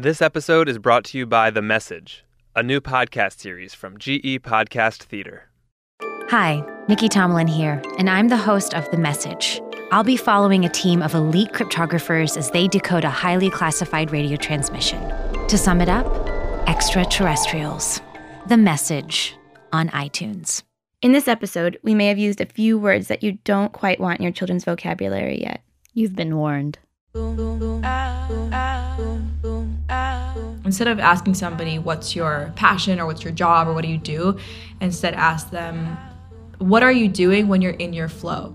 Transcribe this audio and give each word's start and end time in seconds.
This 0.00 0.22
episode 0.22 0.66
is 0.66 0.78
brought 0.78 1.04
to 1.04 1.18
you 1.18 1.26
by 1.26 1.50
The 1.50 1.60
Message, 1.60 2.24
a 2.56 2.62
new 2.62 2.80
podcast 2.80 3.38
series 3.38 3.74
from 3.74 3.98
GE 3.98 4.40
Podcast 4.40 5.02
Theater. 5.02 5.50
Hi, 6.30 6.64
Nicky 6.88 7.10
Tomalin 7.10 7.50
here, 7.50 7.82
and 7.98 8.08
I'm 8.08 8.28
the 8.28 8.36
host 8.38 8.72
of 8.72 8.90
The 8.90 8.96
Message. 8.96 9.60
I'll 9.92 10.02
be 10.02 10.16
following 10.16 10.64
a 10.64 10.70
team 10.70 11.02
of 11.02 11.12
elite 11.12 11.52
cryptographers 11.52 12.38
as 12.38 12.50
they 12.50 12.66
decode 12.66 13.04
a 13.04 13.10
highly 13.10 13.50
classified 13.50 14.10
radio 14.10 14.38
transmission. 14.38 15.06
To 15.48 15.58
sum 15.58 15.82
it 15.82 15.90
up, 15.90 16.06
extraterrestrials. 16.66 18.00
The 18.46 18.56
Message 18.56 19.36
on 19.70 19.90
iTunes. 19.90 20.62
In 21.02 21.12
this 21.12 21.28
episode, 21.28 21.78
we 21.82 21.94
may 21.94 22.06
have 22.06 22.16
used 22.16 22.40
a 22.40 22.46
few 22.46 22.78
words 22.78 23.08
that 23.08 23.22
you 23.22 23.32
don't 23.44 23.74
quite 23.74 24.00
want 24.00 24.20
in 24.20 24.22
your 24.22 24.32
children's 24.32 24.64
vocabulary 24.64 25.42
yet. 25.42 25.60
You've 25.92 26.16
been 26.16 26.38
warned. 26.38 26.78
Instead 30.64 30.88
of 30.88 30.98
asking 30.98 31.34
somebody 31.34 31.78
what's 31.78 32.14
your 32.14 32.52
passion 32.56 33.00
or 33.00 33.06
what's 33.06 33.24
your 33.24 33.32
job 33.32 33.66
or 33.66 33.72
what 33.72 33.82
do 33.82 33.90
you 33.90 33.98
do, 33.98 34.38
instead 34.80 35.14
ask 35.14 35.50
them 35.50 35.98
what 36.58 36.82
are 36.82 36.92
you 36.92 37.08
doing 37.08 37.48
when 37.48 37.62
you're 37.62 37.72
in 37.72 37.92
your 37.92 38.08
flow? 38.08 38.54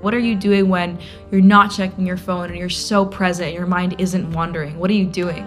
What 0.00 0.14
are 0.14 0.18
you 0.18 0.34
doing 0.34 0.68
when 0.68 0.98
you're 1.30 1.40
not 1.40 1.70
checking 1.70 2.06
your 2.06 2.16
phone 2.16 2.46
and 2.46 2.56
you're 2.56 2.70
so 2.70 3.04
present 3.04 3.48
and 3.48 3.56
your 3.56 3.66
mind 3.66 3.96
isn't 3.98 4.32
wandering? 4.32 4.78
What 4.78 4.90
are 4.90 4.94
you 4.94 5.04
doing? 5.04 5.44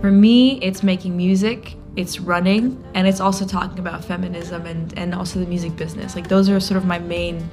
For 0.00 0.10
me, 0.10 0.58
it's 0.60 0.82
making 0.82 1.16
music, 1.16 1.76
it's 1.94 2.18
running, 2.18 2.82
and 2.94 3.06
it's 3.06 3.20
also 3.20 3.46
talking 3.46 3.78
about 3.78 4.04
feminism 4.04 4.66
and, 4.66 4.92
and 4.98 5.14
also 5.14 5.38
the 5.38 5.46
music 5.46 5.76
business. 5.76 6.16
Like, 6.16 6.28
those 6.28 6.48
are 6.48 6.58
sort 6.58 6.78
of 6.78 6.84
my 6.84 6.98
main 6.98 7.48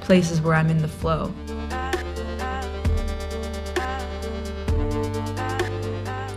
places 0.00 0.40
where 0.40 0.54
I'm 0.54 0.68
in 0.68 0.78
the 0.78 0.88
flow. 0.88 1.32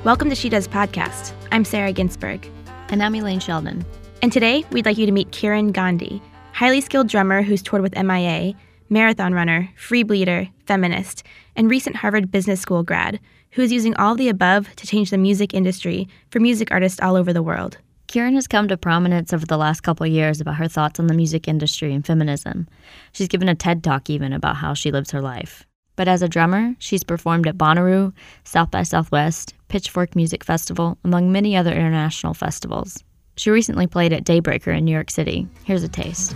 Welcome 0.06 0.30
to 0.30 0.36
She 0.36 0.48
Does 0.48 0.66
Podcast. 0.66 1.34
I'm 1.52 1.66
Sarah 1.66 1.92
Ginsburg. 1.92 2.50
And 2.88 3.04
I'm 3.04 3.16
Elaine 3.16 3.42
Sheldon. 3.42 3.84
And 4.22 4.32
today, 4.32 4.64
we'd 4.72 4.86
like 4.86 4.98
you 4.98 5.06
to 5.06 5.12
meet 5.12 5.32
Kiran 5.32 5.74
Gandhi, 5.74 6.22
highly 6.54 6.80
skilled 6.80 7.10
drummer 7.10 7.42
who's 7.42 7.62
toured 7.62 7.82
with 7.82 7.98
MIA, 7.98 8.54
marathon 8.88 9.34
runner, 9.34 9.70
free 9.76 10.04
bleeder, 10.04 10.48
feminist, 10.66 11.24
and 11.58 11.70
recent 11.70 11.98
Harvard 11.98 12.32
Business 12.32 12.62
School 12.62 12.82
grad, 12.82 13.20
who 13.52 13.62
is 13.62 13.74
using 13.74 13.94
all 13.98 14.16
the 14.16 14.30
above 14.30 14.74
to 14.78 14.88
change 14.88 15.10
the 15.10 15.18
music 15.18 15.54
industry 15.54 16.08
for 16.30 16.40
music 16.40 16.72
artists 16.72 17.02
all 17.02 17.18
over 17.18 17.34
the 17.34 17.44
world. 17.44 17.78
Kiran 18.08 18.36
has 18.36 18.48
come 18.48 18.70
to 18.70 18.78
prominence 18.78 19.34
over 19.34 19.46
the 19.46 19.58
last 19.58 19.82
couple 19.82 20.08
years 20.08 20.40
about 20.40 20.56
her 20.56 20.70
thoughts 20.70 21.02
on 21.02 21.08
the 21.08 21.14
music 21.14 21.46
industry 21.46 21.94
and 21.94 22.08
feminism. 22.08 22.70
She's 23.12 23.28
given 23.28 23.50
a 23.50 23.54
TED 23.54 23.84
talk 23.84 24.10
even 24.10 24.32
about 24.32 24.56
how 24.56 24.74
she 24.74 24.92
lives 24.92 25.12
her 25.12 25.22
life. 25.22 25.66
But 25.98 26.08
as 26.08 26.22
a 26.22 26.30
drummer, 26.30 26.76
she's 26.80 27.04
performed 27.04 27.48
at 27.48 27.58
Bonnaroo, 27.58 28.14
South 28.46 28.72
by 28.72 28.84
Southwest, 28.84 29.54
Pitchfork 29.70 30.16
Music 30.16 30.44
Festival, 30.44 30.98
among 31.06 31.32
many 31.32 31.56
other 31.56 31.72
international 31.72 32.34
festivals. 32.34 33.04
She 33.38 33.52
recently 33.52 33.88
played 33.88 34.12
at 34.12 34.26
Daybreaker 34.26 34.78
in 34.78 34.84
New 34.84 34.92
York 34.92 35.10
City. 35.10 35.48
Here's 35.64 35.84
a 35.84 35.88
taste. 35.88 36.36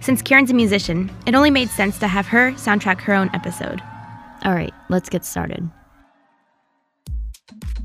Since 0.00 0.22
Kiran's 0.22 0.50
a 0.50 0.54
musician, 0.54 1.10
it 1.26 1.34
only 1.34 1.50
made 1.50 1.70
sense 1.70 1.98
to 1.98 2.06
have 2.06 2.26
her 2.26 2.52
soundtrack 2.52 3.00
her 3.00 3.14
own 3.14 3.30
episode. 3.32 3.80
All 4.44 4.52
right, 4.54 4.74
let's 4.88 5.08
get 5.08 5.24
started. 5.24 5.68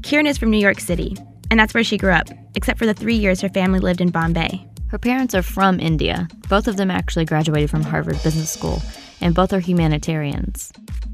Kiran 0.02 0.28
is 0.28 0.38
from 0.38 0.52
New 0.52 0.58
York 0.58 0.80
City, 0.80 1.16
and 1.50 1.60
that's 1.60 1.74
where 1.74 1.84
she 1.84 1.98
grew 1.98 2.12
up, 2.12 2.28
except 2.56 2.78
for 2.80 2.86
the 2.86 2.94
three 2.94 3.16
years 3.16 3.42
her 3.42 3.50
family 3.50 3.80
lived 3.80 4.02
in 4.02 4.10
Bombay. 4.10 4.66
Her 4.90 4.98
parents 4.98 5.36
are 5.36 5.42
from 5.42 5.80
India. 5.80 6.28
Both 6.50 6.68
of 6.68 6.78
them 6.78 6.90
actually 6.90 7.26
graduated 7.26 7.70
from 7.70 7.84
Harvard 7.84 8.22
Business 8.24 8.52
School, 8.52 8.82
and 9.22 9.36
both 9.36 9.54
are 9.54 9.60
humanitarians. 9.60 10.72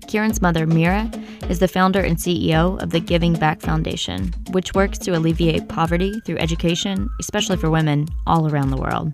Kiran's 0.08 0.42
mother, 0.42 0.68
Meera, 0.68 1.10
is 1.50 1.60
the 1.60 1.68
founder 1.68 2.00
and 2.00 2.18
CEO 2.18 2.82
of 2.82 2.92
the 2.92 3.00
Giving 3.00 3.34
Back 3.34 3.62
Foundation, 3.62 4.34
which 4.52 4.74
works 4.74 4.98
to 5.00 5.12
alleviate 5.12 5.70
poverty 5.70 6.20
through 6.22 6.38
education, 6.38 7.10
especially 7.20 7.58
for 7.58 7.70
women, 7.70 8.08
all 8.28 8.48
around 8.48 8.70
the 8.70 8.78
world. 8.78 9.14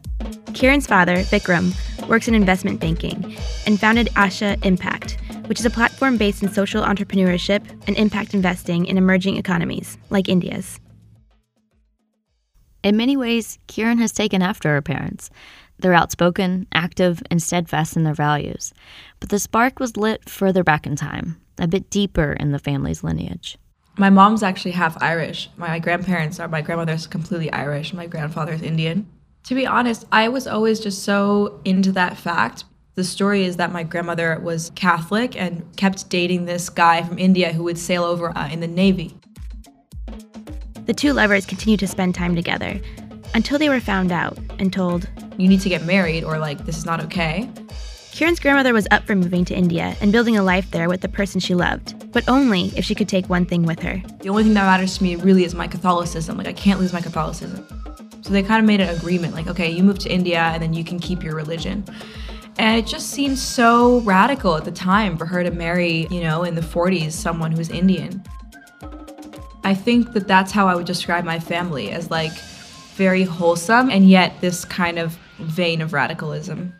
Kiran's 0.53 0.88
father, 0.88 1.18
Vikram, 1.18 1.74
works 2.08 2.28
in 2.28 2.36
investment 2.36 2.80
banking 2.80 3.36
and 3.66 3.80
founded 3.80 4.08
Asha 4.16 4.64
Impact, 4.66 5.18
which 5.46 5.59
is 5.59 5.66
a 5.66 5.69
platform 5.69 6.18
based 6.18 6.44
in 6.44 6.52
social 6.52 6.84
entrepreneurship 6.84 7.64
and 7.88 7.96
impact 7.96 8.34
investing 8.34 8.85
in 8.85 8.97
emerging 8.97 9.38
economies, 9.38 9.97
like 10.09 10.28
India's. 10.28 10.80
In 12.81 12.96
many 12.96 13.18
ways, 13.18 13.59
Kiran 13.68 14.00
has 14.00 14.14
taken 14.14 14.41
after 14.41 14.69
her 14.69 14.81
parents. 14.81 15.30
They're 15.79 15.94
outspoken, 15.94 16.67
active, 16.73 17.23
and 17.31 17.41
steadfast 17.41 17.95
in 17.95 18.03
their 18.03 18.13
values. 18.13 18.73
But 19.19 19.29
the 19.29 19.40
spark 19.40 19.79
was 19.79 19.97
lit 19.97 20.29
further 20.29 20.63
back 20.63 20.85
in 20.85 20.95
time, 20.95 21.40
a 21.57 21.67
bit 21.67 21.90
deeper 21.90 22.34
in 22.34 22.51
the 22.51 22.59
family's 22.59 23.03
lineage. 23.03 23.57
My 23.97 24.09
mom's 24.09 24.44
actually 24.44 24.72
half 24.72 25.01
Irish. 25.01 25.50
My 25.57 25.79
grandparents 25.79 26.40
are, 26.40 26.47
my 26.47 26.62
grandmother's 26.62 27.07
completely 27.07 27.51
Irish, 27.51 27.94
my 27.94 28.07
grandfather's 28.07 28.62
Indian. 28.62 29.07
To 29.44 29.56
be 29.56 29.66
honest, 29.66 30.06
I 30.12 30.28
was 30.28 30.47
always 30.47 30.79
just 30.79 31.03
so 31.03 31.62
into 31.63 31.91
that 31.94 32.17
fact. 32.17 32.66
The 32.96 33.03
story 33.03 33.46
is 33.46 33.56
that 33.57 33.72
my 33.72 33.84
grandmother 33.84 34.40
was 34.40 34.72
Catholic 34.75 35.35
and 35.35 35.66
kept 35.78 36.09
dating 36.09 36.46
this 36.46 36.69
guy 36.69 37.03
from 37.03 37.17
India 37.17 37.53
who 37.53 37.63
would 37.63 37.78
sail 37.78 38.03
over 38.03 38.38
uh, 38.38 38.50
in 38.50 38.59
the 38.59 38.67
Navy. 38.67 39.17
The 40.85 40.94
two 40.94 41.13
lovers 41.13 41.46
continued 41.46 41.79
to 41.81 41.88
spend 41.88 42.16
time 42.16 42.35
together 42.35 42.81
until 43.34 43.59
they 43.59 43.69
were 43.69 43.79
found 43.79 44.12
out 44.12 44.38
and 44.59 44.72
told, 44.72 45.09
You 45.38 45.47
need 45.47 45.62
to 45.62 45.69
get 45.69 45.85
married, 45.85 46.23
or 46.23 46.38
like, 46.38 46.66
this 46.66 46.78
is 46.78 46.85
not 46.85 47.01
okay. 47.06 47.50
Kiran's 48.12 48.40
grandmother 48.40 48.73
was 48.73 48.88
up 48.91 49.03
for 49.06 49.16
moving 49.16 49.45
to 49.45 49.56
India 49.56 49.95
and 50.01 50.12
building 50.12 50.35
a 50.35 50.44
life 50.44 50.72
there 50.72 50.90
with 50.90 51.01
the 51.01 51.07
person 51.07 51.40
she 51.40 51.56
loved, 51.56 52.12
but 52.12 52.28
only 52.28 52.72
if 52.75 52.84
she 52.84 52.95
could 52.95 53.07
take 53.07 53.29
one 53.29 53.45
thing 53.45 53.63
with 53.63 53.79
her. 53.81 54.01
The 54.19 54.29
only 54.29 54.44
thing 54.44 54.53
that 54.56 54.66
matters 54.66 54.97
to 54.97 55.03
me 55.03 55.16
really 55.16 55.44
is 55.44 55.56
my 55.56 55.67
Catholicism. 55.67 56.38
Like, 56.38 56.47
I 56.47 56.53
can't 56.53 56.79
lose 56.79 56.91
my 56.91 57.01
Catholicism. 57.01 57.66
So 58.22 58.34
they 58.34 58.44
kind 58.44 58.59
of 58.59 58.67
made 58.67 58.81
an 58.81 58.95
agreement 58.95 59.34
like, 59.34 59.47
okay, 59.47 59.72
you 59.72 59.84
move 59.84 60.00
to 60.00 60.09
India 60.09 60.40
and 60.40 60.61
then 60.61 60.73
you 60.73 60.84
can 60.84 61.00
keep 61.00 61.23
your 61.23 61.35
religion. 61.35 61.85
And 62.57 62.78
it 62.78 62.85
just 62.85 63.11
seemed 63.11 63.40
so 63.40 64.01
radical 64.01 64.57
at 64.57 64.66
the 64.66 64.72
time 64.72 65.17
for 65.17 65.25
her 65.25 65.44
to 65.44 65.51
marry, 65.51 66.07
you 66.11 66.19
know, 66.19 66.44
in 66.44 66.56
the 66.56 66.61
40s, 66.61 67.13
someone 67.13 67.53
who's 67.53 67.69
Indian. 67.69 68.22
I 69.63 69.73
think 69.73 70.11
that 70.11 70.28
that's 70.28 70.51
how 70.51 70.67
I 70.67 70.75
would 70.75 70.85
describe 70.85 71.23
my 71.23 71.40
family 71.40 71.91
as 71.91 72.11
like 72.11 72.34
very 73.00 73.24
wholesome 73.24 73.90
and 73.90 74.10
yet 74.10 74.42
this 74.42 74.66
kind 74.66 75.00
of 75.00 75.18
vein 75.38 75.82
of 75.82 75.94
radicalism. 75.94 76.74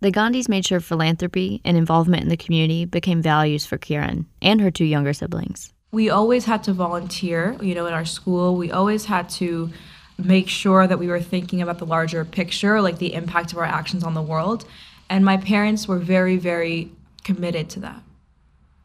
The 0.00 0.10
Gandhis 0.10 0.48
made 0.48 0.64
sure 0.64 0.80
philanthropy 0.80 1.60
and 1.62 1.76
involvement 1.76 2.22
in 2.22 2.30
the 2.30 2.38
community 2.38 2.86
became 2.86 3.20
values 3.20 3.66
for 3.66 3.76
Kiran 3.76 4.24
and 4.40 4.62
her 4.62 4.70
two 4.70 4.86
younger 4.86 5.12
siblings. 5.12 5.74
We 5.92 6.08
always 6.08 6.46
had 6.46 6.64
to 6.64 6.72
volunteer, 6.72 7.54
you 7.60 7.74
know, 7.74 7.84
in 7.84 7.92
our 7.92 8.06
school. 8.06 8.56
We 8.56 8.70
always 8.72 9.04
had 9.04 9.28
to 9.40 9.70
make 10.16 10.48
sure 10.48 10.86
that 10.86 10.98
we 10.98 11.08
were 11.08 11.20
thinking 11.20 11.60
about 11.60 11.76
the 11.76 11.86
larger 11.86 12.24
picture, 12.24 12.80
like 12.80 12.96
the 12.96 13.12
impact 13.12 13.52
of 13.52 13.58
our 13.58 13.64
actions 13.64 14.04
on 14.04 14.14
the 14.14 14.22
world. 14.22 14.64
And 15.10 15.22
my 15.22 15.36
parents 15.36 15.86
were 15.86 15.98
very, 15.98 16.38
very 16.38 16.92
committed 17.24 17.68
to 17.70 17.80
that. 17.80 18.02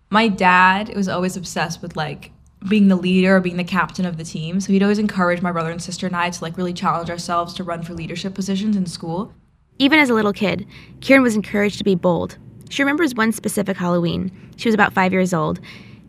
My 0.10 0.28
dad 0.28 0.94
was 0.94 1.08
always 1.08 1.38
obsessed 1.38 1.82
with 1.82 1.96
like 1.96 2.33
being 2.68 2.88
the 2.88 2.96
leader, 2.96 3.38
or 3.38 3.40
being 3.40 3.58
the 3.58 3.64
captain 3.64 4.06
of 4.06 4.18
the 4.18 4.24
team. 4.24 4.60
So 4.60 4.72
he'd 4.72 4.84
always 4.84 5.00
encourage 5.00 5.42
my 5.42 5.52
brother 5.52 5.72
and 5.72 5.82
sister 5.82 6.08
and 6.08 6.16
I 6.16 6.30
to 6.30 6.44
like 6.44 6.58
really 6.58 6.74
challenge 6.74 7.10
ourselves 7.10 7.54
to 7.56 7.64
run 7.64 7.84
for 7.84 7.94
leadership 7.94 8.34
positions 8.34 8.76
in 8.76 8.86
school. 8.86 9.34
Even 9.80 10.00
as 10.00 10.10
a 10.10 10.14
little 10.14 10.34
kid, 10.34 10.68
Kiran 11.00 11.24
was 11.24 11.36
encouraged 11.36 11.78
to 11.80 11.84
be 11.84 11.96
bold. 11.96 12.38
She 12.70 12.84
remembers 12.84 13.16
one 13.16 13.32
specific 13.32 13.76
Halloween. 13.76 14.32
She 14.56 14.68
was 14.68 14.74
about 14.74 14.94
five 14.94 15.12
years 15.12 15.34
old, 15.34 15.60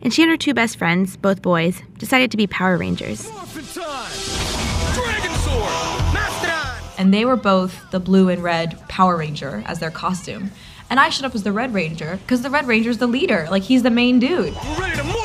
and 0.01 0.13
she 0.13 0.21
and 0.21 0.31
her 0.31 0.37
two 0.37 0.53
best 0.53 0.77
friends, 0.77 1.17
both 1.17 1.41
boys, 1.41 1.81
decided 1.97 2.31
to 2.31 2.37
be 2.37 2.47
Power 2.47 2.77
Rangers. 2.77 3.29
And 6.97 7.13
they 7.13 7.25
were 7.25 7.35
both 7.35 7.91
the 7.91 7.99
blue 7.99 8.29
and 8.29 8.41
red 8.41 8.79
Power 8.87 9.17
Ranger 9.17 9.63
as 9.65 9.79
their 9.79 9.91
costume. 9.91 10.51
And 10.89 10.99
I 10.99 11.09
showed 11.09 11.25
up 11.25 11.33
as 11.33 11.43
the 11.43 11.51
Red 11.51 11.73
Ranger 11.73 12.19
because 12.21 12.43
the 12.43 12.49
Red 12.49 12.67
Ranger's 12.67 12.99
the 12.99 13.07
leader. 13.07 13.47
Like, 13.49 13.63
he's 13.63 13.81
the 13.81 13.89
main 13.89 14.19
dude. 14.19 14.53
We're 14.53 14.79
ready 14.79 14.95
to 14.97 15.03
morph 15.03 15.24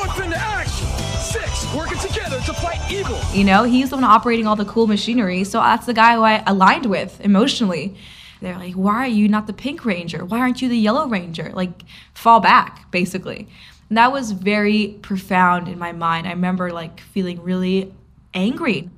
working 1.75 1.97
together 1.99 2.39
to 2.41 2.53
fight 2.53 2.79
evil. 2.91 3.19
You 3.33 3.43
know, 3.43 3.63
he's 3.63 3.89
the 3.89 3.95
one 3.95 4.03
operating 4.03 4.47
all 4.47 4.55
the 4.55 4.65
cool 4.65 4.87
machinery. 4.87 5.43
So 5.43 5.59
that's 5.59 5.85
the 5.85 5.93
guy 5.93 6.15
who 6.15 6.23
I 6.23 6.43
aligned 6.45 6.85
with 6.85 7.19
emotionally. 7.21 7.95
They're 8.41 8.57
like, 8.57 8.73
why 8.73 8.95
are 8.95 9.07
you 9.07 9.27
not 9.27 9.47
the 9.47 9.53
Pink 9.53 9.85
Ranger? 9.85 10.25
Why 10.25 10.39
aren't 10.39 10.61
you 10.61 10.69
the 10.69 10.77
Yellow 10.77 11.07
Ranger? 11.07 11.51
Like, 11.53 11.83
fall 12.13 12.39
back, 12.39 12.89
basically. 12.91 13.47
And 13.89 13.97
that 13.97 14.11
was 14.11 14.31
very 14.31 14.97
profound 15.01 15.67
in 15.67 15.77
my 15.77 15.91
mind. 15.91 16.27
I 16.27 16.31
remember 16.31 16.71
like 16.71 16.99
feeling 16.99 17.41
really 17.43 17.93
angry. 18.33 18.89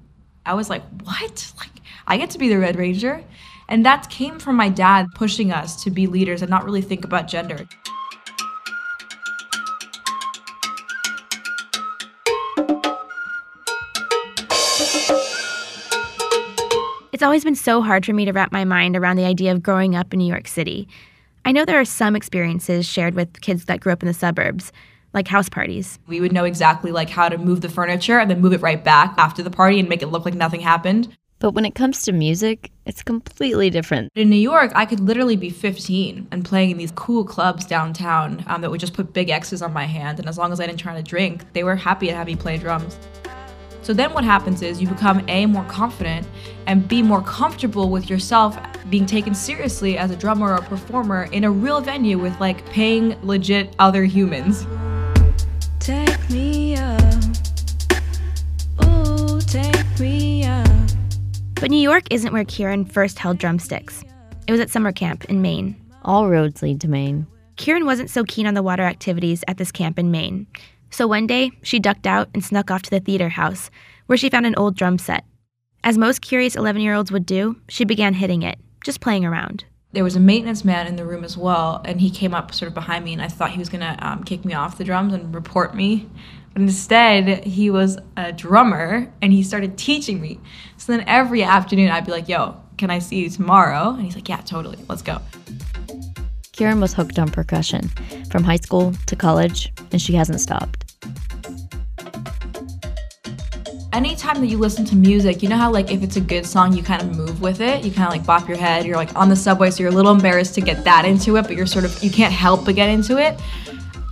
I 0.45 0.53
was 0.53 0.69
like, 0.69 0.83
what? 1.03 1.51
Like, 1.57 1.71
I 2.07 2.17
get 2.17 2.29
to 2.31 2.37
be 2.37 2.47
the 2.47 2.59
Red 2.59 2.77
Ranger? 2.77 3.23
And 3.67 3.85
that 3.85 4.09
came 4.09 4.39
from 4.39 4.55
my 4.55 4.69
dad 4.69 5.07
pushing 5.15 5.51
us 5.51 5.83
to 5.83 5.89
be 5.89 6.05
leaders 6.07 6.41
and 6.41 6.49
not 6.49 6.63
really 6.63 6.81
think 6.81 7.05
about 7.05 7.27
gender. 7.27 7.67
It's 17.13 17.21
It's 17.21 17.27
always 17.27 17.43
been 17.43 17.55
so 17.55 17.83
hard 17.83 18.07
for 18.07 18.11
me 18.11 18.25
to 18.25 18.33
wrap 18.33 18.51
my 18.51 18.65
mind 18.65 18.97
around 18.97 19.17
the 19.17 19.23
idea 19.23 19.51
of 19.51 19.61
growing 19.61 19.95
up 19.95 20.13
in 20.13 20.17
New 20.17 20.27
York 20.27 20.47
City. 20.47 20.87
I 21.45 21.51
know 21.51 21.63
there 21.63 21.79
are 21.79 21.85
some 21.85 22.15
experiences 22.15 22.87
shared 22.87 23.13
with 23.13 23.39
kids 23.39 23.65
that 23.65 23.81
grew 23.81 23.93
up 23.93 24.01
in 24.01 24.07
the 24.07 24.15
suburbs, 24.15 24.71
like 25.13 25.27
house 25.27 25.47
parties. 25.47 25.99
We 26.07 26.19
would 26.19 26.33
know 26.33 26.43
exactly 26.43 26.91
like 26.91 27.11
how 27.11 27.29
to 27.29 27.37
move 27.37 27.61
the 27.61 27.69
furniture 27.69 28.17
and 28.17 28.31
then 28.31 28.41
move 28.41 28.51
it 28.51 28.61
right 28.61 28.83
back 28.83 29.13
after 29.19 29.43
the 29.43 29.51
party 29.51 29.79
and 29.79 29.87
make 29.87 30.01
it 30.01 30.07
look 30.07 30.25
like 30.25 30.33
nothing 30.33 30.59
happened. 30.59 31.15
But 31.37 31.51
when 31.51 31.65
it 31.65 31.75
comes 31.75 32.01
to 32.01 32.11
music, 32.11 32.71
it's 32.85 33.03
completely 33.03 33.69
different. 33.69 34.09
In 34.15 34.31
New 34.31 34.35
York, 34.35 34.71
I 34.73 34.85
could 34.85 34.99
literally 34.99 35.35
be 35.35 35.51
15 35.51 36.29
and 36.31 36.43
playing 36.43 36.71
in 36.71 36.77
these 36.77 36.91
cool 36.91 37.23
clubs 37.23 37.63
downtown 37.63 38.43
um, 38.47 38.61
that 38.61 38.71
would 38.71 38.79
just 38.79 38.95
put 38.95 39.13
big 39.13 39.29
X's 39.29 39.61
on 39.61 39.71
my 39.71 39.85
hand. 39.85 40.17
And 40.19 40.27
as 40.27 40.39
long 40.39 40.51
as 40.51 40.59
I 40.59 40.65
didn't 40.65 40.79
try 40.79 40.95
to 40.95 41.03
drink, 41.03 41.53
they 41.53 41.63
were 41.63 41.75
happy 41.75 42.07
to 42.07 42.15
have 42.15 42.25
me 42.25 42.35
play 42.35 42.57
drums. 42.57 42.97
So 43.83 43.91
then 43.91 44.13
what 44.13 44.23
happens 44.23 44.61
is 44.61 44.81
you 44.81 44.87
become 44.87 45.23
A, 45.27 45.45
more 45.45 45.65
confident, 45.65 46.25
and 46.67 46.87
B, 46.87 47.03
more 47.03 47.21
comfortable 47.21 47.89
with 47.89 48.09
yourself 48.09 48.57
being 48.89 49.05
taken 49.05 49.35
seriously 49.35 49.97
as 49.97 50.09
a 50.09 50.15
drummer 50.15 50.53
or 50.53 50.55
a 50.55 50.61
performer 50.61 51.23
in 51.33 51.43
a 51.43 51.51
real 51.51 51.81
venue 51.81 52.17
with 52.17 52.39
like 52.39 52.65
paying 52.67 53.17
legit 53.23 53.75
other 53.79 54.05
humans. 54.05 54.65
Take 55.79 56.29
me 56.29 56.77
up. 56.77 57.01
Ooh, 58.85 59.41
take 59.41 59.99
me 59.99 60.45
up. 60.45 60.65
But 61.55 61.69
New 61.69 61.77
York 61.77 62.03
isn't 62.09 62.31
where 62.31 62.45
Kiran 62.45 62.89
first 62.89 63.19
held 63.19 63.37
drumsticks. 63.37 64.01
It 64.47 64.53
was 64.53 64.61
at 64.61 64.69
summer 64.69 64.93
camp 64.93 65.25
in 65.25 65.41
Maine. 65.41 65.75
All 66.03 66.29
roads 66.29 66.61
lead 66.61 66.79
to 66.81 66.87
Maine. 66.87 67.27
Kiran 67.57 67.85
wasn't 67.85 68.09
so 68.09 68.23
keen 68.23 68.47
on 68.47 68.53
the 68.53 68.63
water 68.63 68.83
activities 68.83 69.43
at 69.49 69.57
this 69.57 69.73
camp 69.73 69.99
in 69.99 70.09
Maine. 70.09 70.47
So 70.93 71.07
one 71.07 71.25
day, 71.25 71.49
she 71.63 71.79
ducked 71.79 72.05
out 72.05 72.29
and 72.35 72.45
snuck 72.45 72.69
off 72.69 72.83
to 72.83 72.91
the 72.91 72.99
theater 72.99 73.29
house, 73.29 73.71
where 74.05 74.15
she 74.15 74.29
found 74.29 74.45
an 74.45 74.53
old 74.55 74.77
drum 74.77 74.99
set. 74.99 75.25
As 75.83 75.97
most 75.97 76.21
curious 76.21 76.55
11 76.55 76.83
year 76.83 76.93
olds 76.93 77.11
would 77.11 77.25
do, 77.25 77.55
she 77.67 77.83
began 77.83 78.13
hitting 78.13 78.43
it, 78.43 78.59
just 78.85 79.01
playing 79.01 79.25
around. 79.25 79.65
There 79.93 80.03
was 80.03 80.15
a 80.15 80.19
maintenance 80.19 80.63
man 80.63 80.85
in 80.85 80.95
the 80.95 81.03
room 81.03 81.23
as 81.23 81.35
well, 81.35 81.81
and 81.83 81.99
he 81.99 82.11
came 82.11 82.35
up 82.35 82.53
sort 82.53 82.67
of 82.67 82.75
behind 82.75 83.03
me, 83.05 83.13
and 83.13 83.23
I 83.23 83.27
thought 83.27 83.49
he 83.49 83.57
was 83.57 83.69
gonna 83.69 83.97
um, 84.03 84.23
kick 84.23 84.45
me 84.45 84.53
off 84.53 84.77
the 84.77 84.83
drums 84.83 85.13
and 85.13 85.33
report 85.33 85.73
me. 85.73 86.07
But 86.53 86.61
instead, 86.61 87.43
he 87.43 87.71
was 87.71 87.97
a 88.15 88.31
drummer, 88.31 89.11
and 89.23 89.33
he 89.33 89.41
started 89.41 89.79
teaching 89.79 90.21
me. 90.21 90.39
So 90.77 90.91
then 90.91 91.03
every 91.07 91.41
afternoon, 91.41 91.89
I'd 91.89 92.05
be 92.05 92.11
like, 92.11 92.29
"Yo, 92.29 92.55
can 92.77 92.91
I 92.91 92.99
see 92.99 93.15
you 93.15 93.31
tomorrow?" 93.31 93.95
And 93.95 94.03
he's 94.03 94.13
like, 94.13 94.29
"Yeah, 94.29 94.41
totally. 94.41 94.77
Let's 94.87 95.01
go." 95.01 95.19
Kiran 96.51 96.79
was 96.79 96.93
hooked 96.93 97.17
on 97.17 97.31
percussion 97.31 97.89
from 98.29 98.43
high 98.43 98.57
school 98.57 98.93
to 99.07 99.15
college, 99.15 99.73
and 99.91 99.99
she 99.99 100.13
hasn't 100.13 100.39
stopped. 100.39 100.82
Anytime 103.93 104.41
that 104.41 104.47
you 104.47 104.57
listen 104.57 104.83
to 104.85 104.95
music, 104.95 105.41
you 105.41 105.49
know 105.49 105.57
how 105.57 105.71
like 105.71 105.91
if 105.91 106.03
it's 106.03 106.15
a 106.15 106.21
good 106.21 106.45
song, 106.45 106.73
you 106.73 106.83
kind 106.83 107.01
of 107.01 107.15
move 107.15 107.41
with 107.41 107.61
it. 107.61 107.85
You 107.85 107.91
kind 107.91 108.07
of 108.07 108.13
like 108.13 108.25
bop 108.25 108.47
your 108.47 108.57
head. 108.57 108.85
You're 108.85 108.97
like 108.97 109.15
on 109.15 109.29
the 109.29 109.35
subway, 109.35 109.69
so 109.69 109.83
you're 109.83 109.91
a 109.91 109.95
little 109.95 110.11
embarrassed 110.11 110.55
to 110.55 110.61
get 110.61 110.83
that 110.83 111.05
into 111.05 111.37
it, 111.37 111.43
but 111.43 111.55
you're 111.55 111.67
sort 111.67 111.85
of 111.85 112.03
you 112.03 112.09
can't 112.09 112.33
help 112.33 112.65
but 112.65 112.75
get 112.75 112.89
into 112.89 113.17
it. 113.17 113.39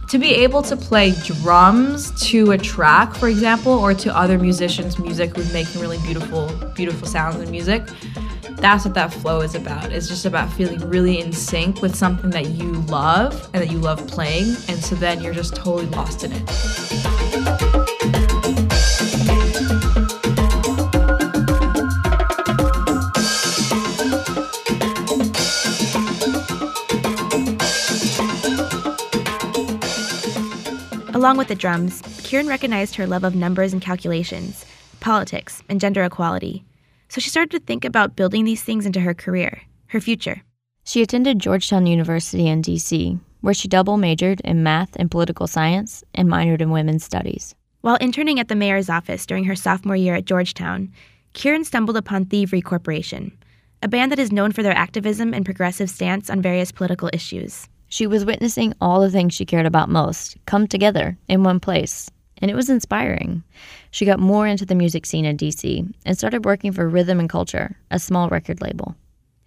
To 0.10 0.18
be 0.18 0.36
able 0.36 0.62
to 0.64 0.76
play 0.76 1.14
drums 1.24 2.12
to 2.30 2.52
a 2.52 2.58
track, 2.58 3.16
for 3.16 3.30
example, 3.30 3.72
or 3.72 3.94
to 3.94 4.16
other 4.16 4.38
musicians' 4.38 5.00
music 5.00 5.36
who's 5.36 5.54
making 5.54 5.80
really 5.80 6.00
beautiful, 6.00 6.52
beautiful 6.76 7.08
sounds 7.08 7.38
and 7.38 7.50
music, 7.50 7.84
that's 8.58 8.84
what 8.84 8.94
that 8.94 9.14
flow 9.14 9.40
is 9.40 9.56
about. 9.56 9.94
It's 9.94 10.10
just 10.10 10.26
about 10.26 10.52
feeling 10.52 10.80
really 10.90 11.20
in 11.20 11.32
sync 11.32 11.82
with 11.82 11.96
something 11.96 12.30
that 12.32 12.50
you 12.50 12.74
love 12.90 13.50
and 13.54 13.64
that 13.64 13.72
you 13.72 13.78
love 13.78 14.06
playing, 14.08 14.56
and 14.68 14.78
so 14.84 14.96
then 14.96 15.22
you're 15.22 15.34
just 15.34 15.56
totally 15.56 15.86
lost 15.88 16.26
in 16.26 16.34
it. 16.34 17.21
Along 31.22 31.38
with 31.38 31.50
the 31.50 31.54
drums, 31.56 32.02
Kiran 32.24 32.50
recognized 32.50 32.96
her 32.96 33.06
love 33.06 33.24
of 33.24 33.36
numbers 33.36 33.74
and 33.74 33.80
calculations, 33.80 34.66
politics, 35.02 35.62
and 35.70 35.80
gender 35.80 36.04
equality. 36.04 36.66
So 37.10 37.22
she 37.22 37.30
started 37.30 37.52
to 37.52 37.60
think 37.60 37.86
about 37.86 38.16
building 38.16 38.44
these 38.44 38.64
things 38.64 38.88
into 38.88 39.02
her 39.02 39.14
career, 39.14 39.62
her 39.90 40.02
future. 40.02 40.42
She 40.84 41.04
attended 41.04 41.38
Georgetown 41.38 41.86
University 41.86 42.48
in 42.48 42.64
D.C., 42.64 43.20
where 43.42 43.54
she 43.54 43.68
double 43.68 43.98
majored 43.98 44.42
in 44.42 44.64
math 44.64 44.96
and 44.96 45.12
political 45.12 45.46
science 45.46 46.04
and 46.16 46.28
minored 46.28 46.60
in 46.60 46.72
women's 46.72 47.04
studies. 47.04 47.54
While 47.82 47.98
interning 47.98 48.40
at 48.40 48.48
the 48.48 48.56
mayor's 48.56 48.90
office 48.90 49.28
during 49.28 49.44
her 49.44 49.56
sophomore 49.56 49.96
year 49.96 50.16
at 50.16 50.26
Georgetown, 50.26 50.92
Kiran 51.36 51.66
stumbled 51.66 51.98
upon 51.98 52.26
Thievery 52.26 52.62
Corporation, 52.64 53.38
a 53.84 53.88
band 53.88 54.12
that 54.12 54.18
is 54.18 54.32
known 54.32 54.54
for 54.54 54.64
their 54.64 54.76
activism 54.76 55.36
and 55.36 55.46
progressive 55.46 55.92
stance 55.92 56.32
on 56.32 56.42
various 56.42 56.72
political 56.72 57.12
issues. 57.14 57.68
She 57.92 58.08
was 58.08 58.24
witnessing 58.24 58.74
all 58.80 59.02
the 59.02 59.12
things 59.12 59.34
she 59.34 59.46
cared 59.46 59.66
about 59.66 59.90
most 59.90 60.38
come 60.46 60.66
together 60.66 61.18
in 61.28 61.44
one 61.44 61.60
place, 61.60 62.10
and 62.38 62.50
it 62.50 62.54
was 62.56 62.70
inspiring. 62.70 63.44
She 63.92 64.06
got 64.06 64.18
more 64.18 64.48
into 64.48 64.66
the 64.66 64.76
music 64.76 65.06
scene 65.06 65.26
in 65.26 65.36
DC 65.36 65.94
and 66.06 66.18
started 66.18 66.46
working 66.46 66.72
for 66.72 66.88
Rhythm 66.88 67.20
and 67.20 67.30
Culture, 67.30 67.78
a 67.92 68.00
small 68.00 68.30
record 68.30 68.62
label. 68.62 68.96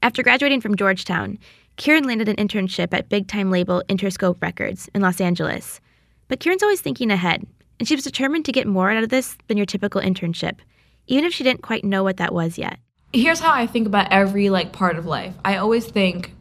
After 0.03 0.23
graduating 0.23 0.61
from 0.61 0.77
Georgetown, 0.77 1.39
Kiran 1.79 2.05
landed 2.05 2.29
an 2.29 2.37
internship 2.37 2.93
at 2.93 3.09
big 3.09 3.29
time 3.29 3.51
label 3.51 3.83
Interscope 3.89 4.43
Records 4.43 4.91
in 4.95 5.01
Los 5.01 5.23
Angeles. 5.23 5.81
But 6.29 6.41
Kiran's 6.41 6.63
always 6.63 6.83
thinking 6.83 7.11
ahead, 7.11 7.47
and 7.81 7.89
she 7.89 7.95
was 7.95 8.05
determined 8.05 8.45
to 8.45 8.53
get 8.53 8.67
more 8.67 8.91
out 8.91 9.03
of 9.03 9.09
this 9.09 9.39
than 9.49 9.57
your 9.57 9.65
typical 9.65 10.03
internship, 10.03 10.59
even 11.07 11.25
if 11.25 11.33
she 11.33 11.45
didn't 11.45 11.63
quite 11.63 11.83
know 11.83 12.05
what 12.05 12.19
that 12.19 12.35
was 12.35 12.59
yet. 12.59 12.79
Here's 13.15 13.41
how 13.41 13.55
I 13.55 13.67
think 13.67 13.87
about 13.87 14.13
every 14.13 14.51
like 14.51 14.73
part 14.73 14.99
of 14.99 15.07
life. 15.07 15.33
I 15.47 15.57
always 15.57 15.87
think 15.87 16.35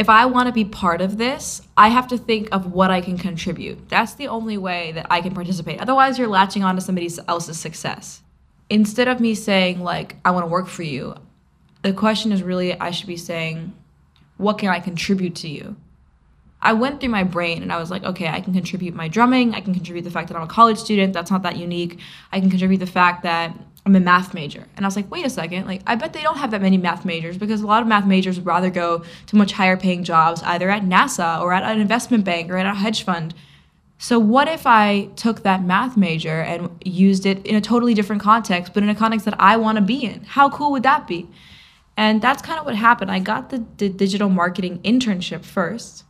if 0.00 0.08
I 0.08 0.24
want 0.24 0.46
to 0.46 0.52
be 0.52 0.64
part 0.64 1.02
of 1.02 1.18
this, 1.18 1.60
I 1.76 1.88
have 1.88 2.08
to 2.08 2.16
think 2.16 2.48
of 2.52 2.72
what 2.72 2.90
I 2.90 3.02
can 3.02 3.18
contribute. 3.18 3.90
That's 3.90 4.14
the 4.14 4.28
only 4.28 4.56
way 4.56 4.92
that 4.92 5.06
I 5.10 5.20
can 5.20 5.34
participate. 5.34 5.78
Otherwise, 5.78 6.18
you're 6.18 6.26
latching 6.26 6.64
on 6.64 6.74
to 6.76 6.80
somebody 6.80 7.10
else's 7.28 7.60
success. 7.60 8.22
Instead 8.70 9.08
of 9.08 9.20
me 9.20 9.34
saying, 9.34 9.82
like, 9.82 10.16
I 10.24 10.30
want 10.30 10.44
to 10.44 10.50
work 10.50 10.68
for 10.68 10.82
you, 10.82 11.16
the 11.82 11.92
question 11.92 12.32
is 12.32 12.42
really, 12.42 12.72
I 12.80 12.92
should 12.92 13.08
be 13.08 13.18
saying, 13.18 13.74
what 14.38 14.56
can 14.56 14.70
I 14.70 14.80
contribute 14.80 15.34
to 15.36 15.48
you? 15.48 15.76
I 16.62 16.72
went 16.72 17.00
through 17.00 17.10
my 17.10 17.24
brain 17.24 17.62
and 17.62 17.70
I 17.70 17.78
was 17.78 17.90
like, 17.90 18.02
okay, 18.02 18.28
I 18.28 18.40
can 18.40 18.54
contribute 18.54 18.94
my 18.94 19.08
drumming. 19.08 19.54
I 19.54 19.60
can 19.60 19.74
contribute 19.74 20.02
the 20.04 20.10
fact 20.10 20.28
that 20.28 20.36
I'm 20.36 20.44
a 20.44 20.46
college 20.46 20.78
student. 20.78 21.12
That's 21.12 21.30
not 21.30 21.42
that 21.42 21.58
unique. 21.58 21.98
I 22.32 22.40
can 22.40 22.48
contribute 22.48 22.78
the 22.78 22.86
fact 22.86 23.22
that 23.24 23.54
I'm 23.86 23.96
a 23.96 24.00
math 24.00 24.34
major. 24.34 24.66
And 24.76 24.84
I 24.84 24.88
was 24.88 24.96
like, 24.96 25.10
wait 25.10 25.24
a 25.24 25.30
second, 25.30 25.66
like 25.66 25.82
I 25.86 25.94
bet 25.94 26.12
they 26.12 26.22
don't 26.22 26.36
have 26.36 26.50
that 26.50 26.60
many 26.60 26.76
math 26.76 27.04
majors 27.04 27.38
because 27.38 27.62
a 27.62 27.66
lot 27.66 27.82
of 27.82 27.88
math 27.88 28.06
majors 28.06 28.36
would 28.36 28.46
rather 28.46 28.70
go 28.70 29.04
to 29.26 29.36
much 29.36 29.52
higher 29.52 29.76
paying 29.76 30.04
jobs 30.04 30.42
either 30.42 30.68
at 30.70 30.82
NASA 30.82 31.40
or 31.40 31.52
at 31.52 31.62
an 31.62 31.80
investment 31.80 32.24
bank 32.24 32.50
or 32.50 32.56
at 32.56 32.66
a 32.66 32.74
hedge 32.74 33.04
fund. 33.04 33.34
So 33.98 34.18
what 34.18 34.48
if 34.48 34.66
I 34.66 35.10
took 35.16 35.42
that 35.42 35.62
math 35.62 35.96
major 35.96 36.40
and 36.40 36.70
used 36.84 37.26
it 37.26 37.44
in 37.46 37.54
a 37.54 37.60
totally 37.60 37.92
different 37.92 38.22
context, 38.22 38.72
but 38.72 38.82
in 38.82 38.88
a 38.88 38.94
context 38.94 39.24
that 39.26 39.38
I 39.38 39.56
want 39.56 39.76
to 39.76 39.82
be 39.82 40.04
in? 40.04 40.24
How 40.24 40.48
cool 40.48 40.72
would 40.72 40.82
that 40.84 41.06
be? 41.06 41.28
And 41.96 42.22
that's 42.22 42.40
kind 42.40 42.58
of 42.58 42.64
what 42.64 42.76
happened. 42.76 43.10
I 43.10 43.18
got 43.18 43.50
the, 43.50 43.64
the 43.76 43.90
digital 43.90 44.30
marketing 44.30 44.78
internship 44.78 45.44
first. 45.44 46.04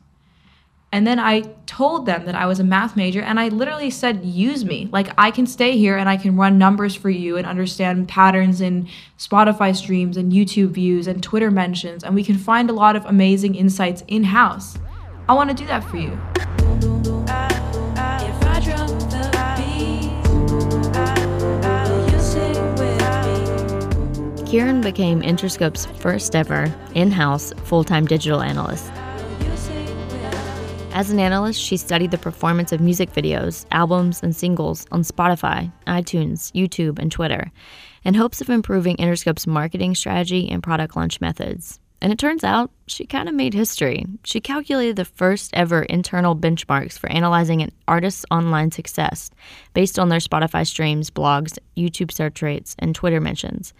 And 0.93 1.07
then 1.07 1.21
I 1.21 1.43
told 1.67 2.07
them 2.07 2.25
that 2.25 2.35
I 2.35 2.47
was 2.47 2.59
a 2.59 2.65
math 2.65 2.97
major 2.97 3.21
and 3.21 3.39
I 3.39 3.47
literally 3.49 3.91
said, 3.91 4.25
use 4.25 4.65
me. 4.65 4.89
Like, 4.91 5.13
I 5.17 5.31
can 5.31 5.47
stay 5.47 5.77
here 5.77 5.97
and 5.97 6.09
I 6.09 6.17
can 6.17 6.37
run 6.37 6.59
numbers 6.59 6.97
for 6.97 7.11
you 7.11 7.37
and 7.37 7.47
understand 7.47 8.09
patterns 8.09 8.61
in 8.61 8.89
Spotify 9.17 9.77
streams 9.77 10.17
and 10.17 10.33
YouTube 10.33 10.71
views 10.71 11.07
and 11.07 11.23
Twitter 11.23 11.51
mentions. 11.53 12.03
And 12.03 12.13
we 12.13 12.25
can 12.25 12.37
find 12.37 12.69
a 12.71 12.73
lot 12.73 12.97
of 12.97 13.05
amazing 13.05 13.55
insights 13.55 14.03
in 14.09 14.25
house. 14.25 14.79
I 15.29 15.35
want 15.35 15.49
to 15.51 15.55
do 15.55 15.65
that 15.67 15.85
for 15.85 15.97
you. 15.97 16.19
If 18.23 18.43
I 18.45 18.61
drop 18.61 18.89
the 18.89 19.31
beat, 19.57 20.11
will 21.89 22.11
you 22.11 22.19
sing 22.19 22.75
with 22.75 22.99
me? 24.37 24.43
Kiran 24.43 24.83
became 24.83 25.23
Interscope's 25.23 25.87
first 25.87 26.35
ever 26.35 26.75
in 26.97 27.13
house 27.13 27.53
full 27.63 27.85
time 27.85 28.07
digital 28.07 28.43
analyst. 28.43 28.91
As 30.93 31.11
an 31.11 31.21
analyst, 31.21 31.61
she 31.61 31.77
studied 31.77 32.11
the 32.11 32.19
performance 32.19 32.73
of 32.73 32.81
music 32.81 33.13
videos, 33.13 33.65
albums, 33.71 34.23
and 34.25 34.35
singles 34.35 34.87
on 34.91 35.03
Spotify, 35.03 35.73
iTunes, 35.87 36.51
YouTube, 36.53 36.99
and 36.99 37.13
Twitter, 37.13 37.53
in 38.03 38.15
hopes 38.15 38.41
of 38.41 38.51
improving 38.51 38.97
Interscope's 38.97 39.47
marketing 39.47 39.95
strategy 39.95 40.51
and 40.51 40.65
product 40.65 40.97
launch 40.97 41.21
methods. 41.21 41.79
And 42.03 42.13
it 42.13 42.19
turns 42.19 42.43
out 42.43 42.73
she 42.87 43.07
kind 43.07 43.29
of 43.29 43.35
made 43.35 43.55
history. 43.55 44.05
She 44.25 44.41
calculated 44.41 44.97
the 44.97 45.05
first 45.05 45.51
ever 45.53 45.83
internal 45.83 46.35
benchmarks 46.35 46.99
for 46.99 47.11
analyzing 47.13 47.63
an 47.63 47.71
artist's 47.87 48.25
online 48.31 48.73
success 48.73 49.31
based 49.75 49.99
on 49.99 50.09
their 50.09 50.19
Spotify 50.19 50.67
streams, 50.67 51.11
blogs, 51.11 51.57
YouTube 51.77 52.11
search 52.11 52.43
rates, 52.43 52.75
and 52.79 52.95
Twitter 52.95 53.21
mentions. 53.21 53.75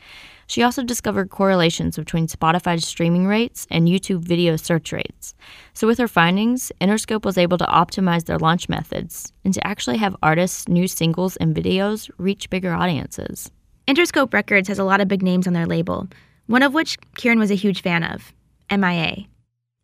She 0.51 0.65
also 0.65 0.83
discovered 0.83 1.31
correlations 1.31 1.95
between 1.95 2.27
Spotify's 2.27 2.85
streaming 2.85 3.29
rates 3.29 3.69
and 3.71 3.87
YouTube 3.87 4.25
video 4.25 4.57
search 4.57 4.91
rates. 4.91 5.33
So, 5.75 5.87
with 5.87 5.99
her 5.99 6.09
findings, 6.09 6.73
Interscope 6.81 7.25
was 7.25 7.39
able 7.39 7.57
to 7.59 7.65
optimize 7.67 8.25
their 8.25 8.37
launch 8.37 8.69
methods 8.69 9.33
and 9.45 9.55
to 9.55 9.65
actually 9.65 9.99
have 9.99 10.17
artists' 10.25 10.67
new 10.67 10.89
singles 10.89 11.37
and 11.37 11.55
videos 11.55 12.11
reach 12.19 12.51
bigger 12.51 12.73
audiences. 12.73 13.49
Interscope 13.87 14.35
Records 14.35 14.67
has 14.67 14.81
a 14.81 14.83
lot 14.83 15.01
of 15.01 15.07
big 15.07 15.23
names 15.23 15.47
on 15.47 15.53
their 15.53 15.67
label, 15.67 16.09
one 16.49 16.65
of 16.65 16.75
which 16.75 16.99
Kiran 17.17 17.39
was 17.39 17.53
a 17.53 17.63
huge 17.63 17.81
fan 17.81 18.03
of 18.03 18.33
MIA. 18.73 19.27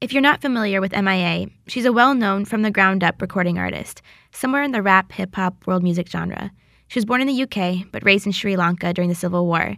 If 0.00 0.12
you're 0.12 0.20
not 0.20 0.42
familiar 0.42 0.80
with 0.80 1.00
MIA, 1.00 1.46
she's 1.68 1.84
a 1.84 1.92
well 1.92 2.12
known 2.12 2.44
from 2.44 2.62
the 2.62 2.72
ground 2.72 3.04
up 3.04 3.22
recording 3.22 3.56
artist, 3.56 4.02
somewhere 4.32 4.64
in 4.64 4.72
the 4.72 4.82
rap, 4.82 5.12
hip 5.12 5.32
hop, 5.36 5.64
world 5.64 5.84
music 5.84 6.08
genre. 6.08 6.50
She 6.88 6.98
was 6.98 7.04
born 7.04 7.20
in 7.20 7.28
the 7.28 7.42
UK, 7.42 7.86
but 7.92 8.04
raised 8.04 8.26
in 8.26 8.32
Sri 8.32 8.56
Lanka 8.56 8.92
during 8.92 9.08
the 9.08 9.14
Civil 9.14 9.46
War, 9.46 9.76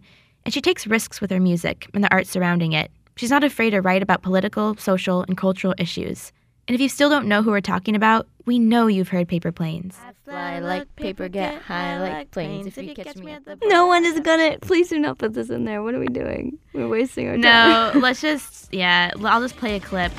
and 0.48 0.54
she 0.54 0.62
takes 0.62 0.86
risks 0.86 1.20
with 1.20 1.30
her 1.30 1.40
music 1.40 1.90
and 1.92 2.02
the 2.02 2.10
art 2.10 2.26
surrounding 2.26 2.72
it. 2.72 2.90
She's 3.16 3.28
not 3.28 3.44
afraid 3.44 3.68
to 3.72 3.82
write 3.82 4.02
about 4.02 4.22
political, 4.22 4.74
social, 4.76 5.20
and 5.28 5.36
cultural 5.36 5.74
issues. 5.76 6.32
And 6.66 6.74
if 6.74 6.80
you 6.80 6.88
still 6.88 7.10
don't 7.10 7.26
know 7.26 7.42
who 7.42 7.50
we're 7.50 7.60
talking 7.60 7.94
about, 7.94 8.26
we 8.46 8.58
know 8.58 8.86
you've 8.86 9.10
heard 9.10 9.28
Paper 9.28 9.52
Planes. 9.52 9.98
Fly 10.24 10.60
like 10.60 10.96
paper, 10.96 11.28
get 11.28 11.60
high 11.60 12.00
like 12.00 12.30
planes. 12.30 12.78
If 12.78 12.78
you 12.78 12.94
catch 12.94 13.16
me 13.16 13.32
at 13.32 13.44
the 13.44 13.58
No 13.64 13.86
one 13.86 14.06
is 14.06 14.20
gonna. 14.20 14.56
Please 14.62 14.88
do 14.88 14.98
not 14.98 15.18
put 15.18 15.34
this 15.34 15.50
in 15.50 15.66
there. 15.66 15.82
What 15.82 15.94
are 15.94 16.00
we 16.00 16.06
doing? 16.06 16.56
We're 16.72 16.88
wasting 16.88 17.28
our 17.28 17.34
time. 17.34 17.42
No, 17.42 17.92
let's 18.00 18.22
just, 18.22 18.72
yeah, 18.72 19.10
I'll 19.22 19.42
just 19.42 19.58
play 19.58 19.76
a 19.76 19.80
clip. 19.80 20.12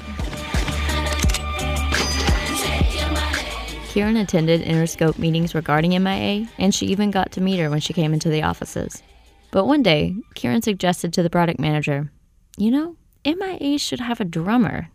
Kiran 3.90 4.22
attended 4.22 4.62
Interscope 4.62 5.18
meetings 5.18 5.56
regarding 5.56 5.92
MIA, 6.04 6.48
and 6.60 6.76
she 6.76 6.86
even 6.86 7.10
got 7.10 7.32
to 7.32 7.42
meet 7.42 7.58
her 7.58 7.72
when 7.72 7.80
she 7.80 7.94
came 7.94 8.14
into 8.14 8.30
the 8.30 8.44
offices. 8.44 9.02
But 9.52 9.66
one 9.66 9.82
day, 9.82 10.16
Kiran 10.36 10.64
suggested 10.64 11.14
to 11.14 11.24
the 11.24 11.30
product 11.30 11.60
manager, 11.60 12.12
You 12.58 12.72
know, 12.72 12.96
MIA 13.26 13.80
should 13.80 14.00
have 14.00 14.20
a 14.20 14.26
drummer. 14.26 14.90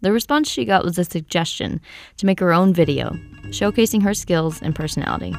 The 0.00 0.12
response 0.12 0.50
she 0.50 0.64
got 0.64 0.84
was 0.84 0.98
a 0.98 1.04
suggestion 1.04 1.80
to 2.16 2.26
make 2.26 2.40
her 2.40 2.52
own 2.52 2.74
video, 2.74 3.10
showcasing 3.46 4.02
her 4.02 4.14
skills 4.14 4.60
and 4.60 4.74
personality. 4.74 5.34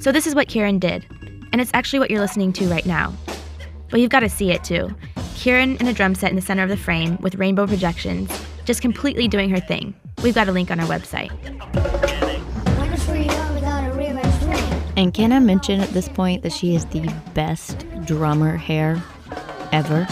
So 0.00 0.12
this 0.12 0.26
is 0.26 0.34
what 0.34 0.48
Kiran 0.48 0.78
did, 0.78 1.06
and 1.52 1.60
it's 1.60 1.70
actually 1.72 1.98
what 2.00 2.10
you're 2.10 2.20
listening 2.20 2.52
to 2.54 2.68
right 2.68 2.84
now. 2.84 3.14
But 3.90 4.00
you've 4.00 4.10
got 4.10 4.20
to 4.20 4.28
see 4.28 4.50
it 4.50 4.62
too. 4.62 4.94
Kiran 5.34 5.80
in 5.80 5.86
a 5.86 5.94
drum 5.94 6.14
set 6.14 6.30
in 6.30 6.36
the 6.36 6.42
center 6.42 6.62
of 6.62 6.68
the 6.68 6.76
frame 6.76 7.16
with 7.20 7.36
rainbow 7.36 7.66
projections, 7.66 8.30
just 8.66 8.82
completely 8.82 9.28
doing 9.28 9.48
her 9.48 9.60
thing. 9.60 9.94
We've 10.22 10.34
got 10.34 10.48
a 10.48 10.52
link 10.52 10.70
on 10.70 10.78
our 10.78 10.86
website. 10.86 11.32
And 14.98 15.14
can 15.14 15.32
I 15.32 15.38
mention 15.38 15.78
at 15.80 15.90
this 15.90 16.08
point 16.08 16.42
that 16.42 16.52
she 16.52 16.74
is 16.74 16.84
the 16.86 17.08
best 17.32 17.86
drummer 18.04 18.56
hair 18.56 19.00
ever? 19.70 20.08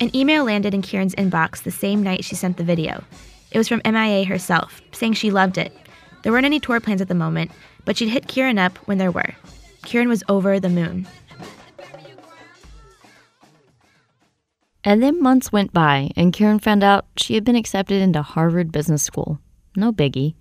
An 0.00 0.16
email 0.16 0.42
landed 0.42 0.74
in 0.74 0.82
Kiran's 0.82 1.14
inbox 1.14 1.62
the 1.62 1.70
same 1.70 2.02
night 2.02 2.24
she 2.24 2.34
sent 2.34 2.56
the 2.56 2.64
video. 2.64 3.04
It 3.52 3.58
was 3.58 3.68
from 3.68 3.82
MIA 3.84 4.24
herself, 4.24 4.82
saying 4.90 5.12
she 5.12 5.30
loved 5.30 5.56
it. 5.56 5.72
There 6.24 6.32
weren't 6.32 6.44
any 6.44 6.58
tour 6.58 6.80
plans 6.80 7.00
at 7.00 7.06
the 7.06 7.14
moment, 7.14 7.52
but 7.84 7.96
she'd 7.98 8.08
hit 8.08 8.26
Kiran 8.26 8.58
up 8.58 8.78
when 8.88 8.98
there 8.98 9.12
were. 9.12 9.36
Kiran 9.84 10.08
was 10.08 10.24
over 10.28 10.58
the 10.58 10.68
moon. 10.68 11.06
And 14.82 15.02
then 15.02 15.22
months 15.22 15.52
went 15.52 15.72
by, 15.72 16.10
and 16.16 16.32
Kiran 16.32 16.60
found 16.60 16.82
out 16.82 17.06
she 17.16 17.34
had 17.34 17.44
been 17.44 17.56
accepted 17.56 18.00
into 18.00 18.22
Harvard 18.22 18.72
Business 18.72 19.02
School. 19.02 19.38
No 19.76 19.92
biggie. 19.92 20.34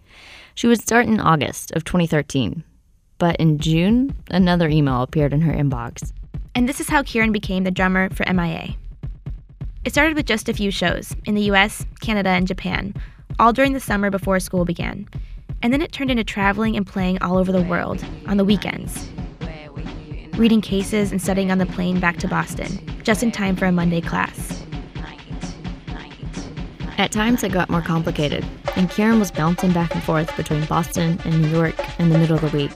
She 0.55 0.67
would 0.67 0.81
start 0.81 1.07
in 1.07 1.19
August 1.19 1.71
of 1.71 1.83
2013. 1.83 2.63
But 3.17 3.35
in 3.35 3.59
June, 3.59 4.15
another 4.31 4.69
email 4.69 5.01
appeared 5.01 5.33
in 5.33 5.41
her 5.41 5.53
inbox. 5.53 6.13
And 6.55 6.69
this 6.69 6.79
is 6.79 6.87
how 6.87 7.03
Kiran 7.03 7.33
became 7.33 7.65
the 7.65 7.71
drummer 7.71 8.09
for 8.11 8.25
MIA. 8.31 8.75
It 9.83 9.91
started 9.91 10.15
with 10.15 10.25
just 10.25 10.47
a 10.47 10.53
few 10.53 10.71
shows 10.71 11.13
in 11.25 11.35
the 11.35 11.51
US, 11.51 11.85
Canada, 11.99 12.29
and 12.29 12.47
Japan, 12.47 12.93
all 13.39 13.53
during 13.53 13.73
the 13.73 13.79
summer 13.79 14.09
before 14.09 14.39
school 14.39 14.63
began. 14.63 15.07
And 15.61 15.73
then 15.73 15.81
it 15.81 15.91
turned 15.91 16.11
into 16.11 16.23
traveling 16.23 16.77
and 16.77 16.87
playing 16.87 17.21
all 17.21 17.37
over 17.37 17.51
the 17.51 17.61
world 17.61 18.03
on 18.25 18.37
the 18.37 18.45
weekends. 18.45 19.09
Reading 20.39 20.61
cases 20.61 21.11
and 21.11 21.21
studying 21.21 21.51
on 21.51 21.57
the 21.57 21.65
plane 21.65 21.99
back 21.99 22.15
to 22.19 22.27
Boston, 22.29 22.79
just 23.03 23.23
in 23.23 23.29
time 23.29 23.57
for 23.57 23.65
a 23.65 23.73
Monday 23.73 23.99
class. 23.99 24.63
At 26.97 27.11
times, 27.11 27.43
it 27.43 27.51
got 27.51 27.69
more 27.69 27.81
complicated, 27.81 28.45
and 28.77 28.89
Kiran 28.89 29.19
was 29.19 29.31
bouncing 29.31 29.73
back 29.73 29.93
and 29.93 30.01
forth 30.01 30.33
between 30.37 30.63
Boston 30.63 31.19
and 31.25 31.41
New 31.41 31.49
York 31.49 31.75
in 31.99 32.07
the 32.07 32.17
middle 32.17 32.37
of 32.37 32.49
the 32.49 32.57
week, 32.57 32.71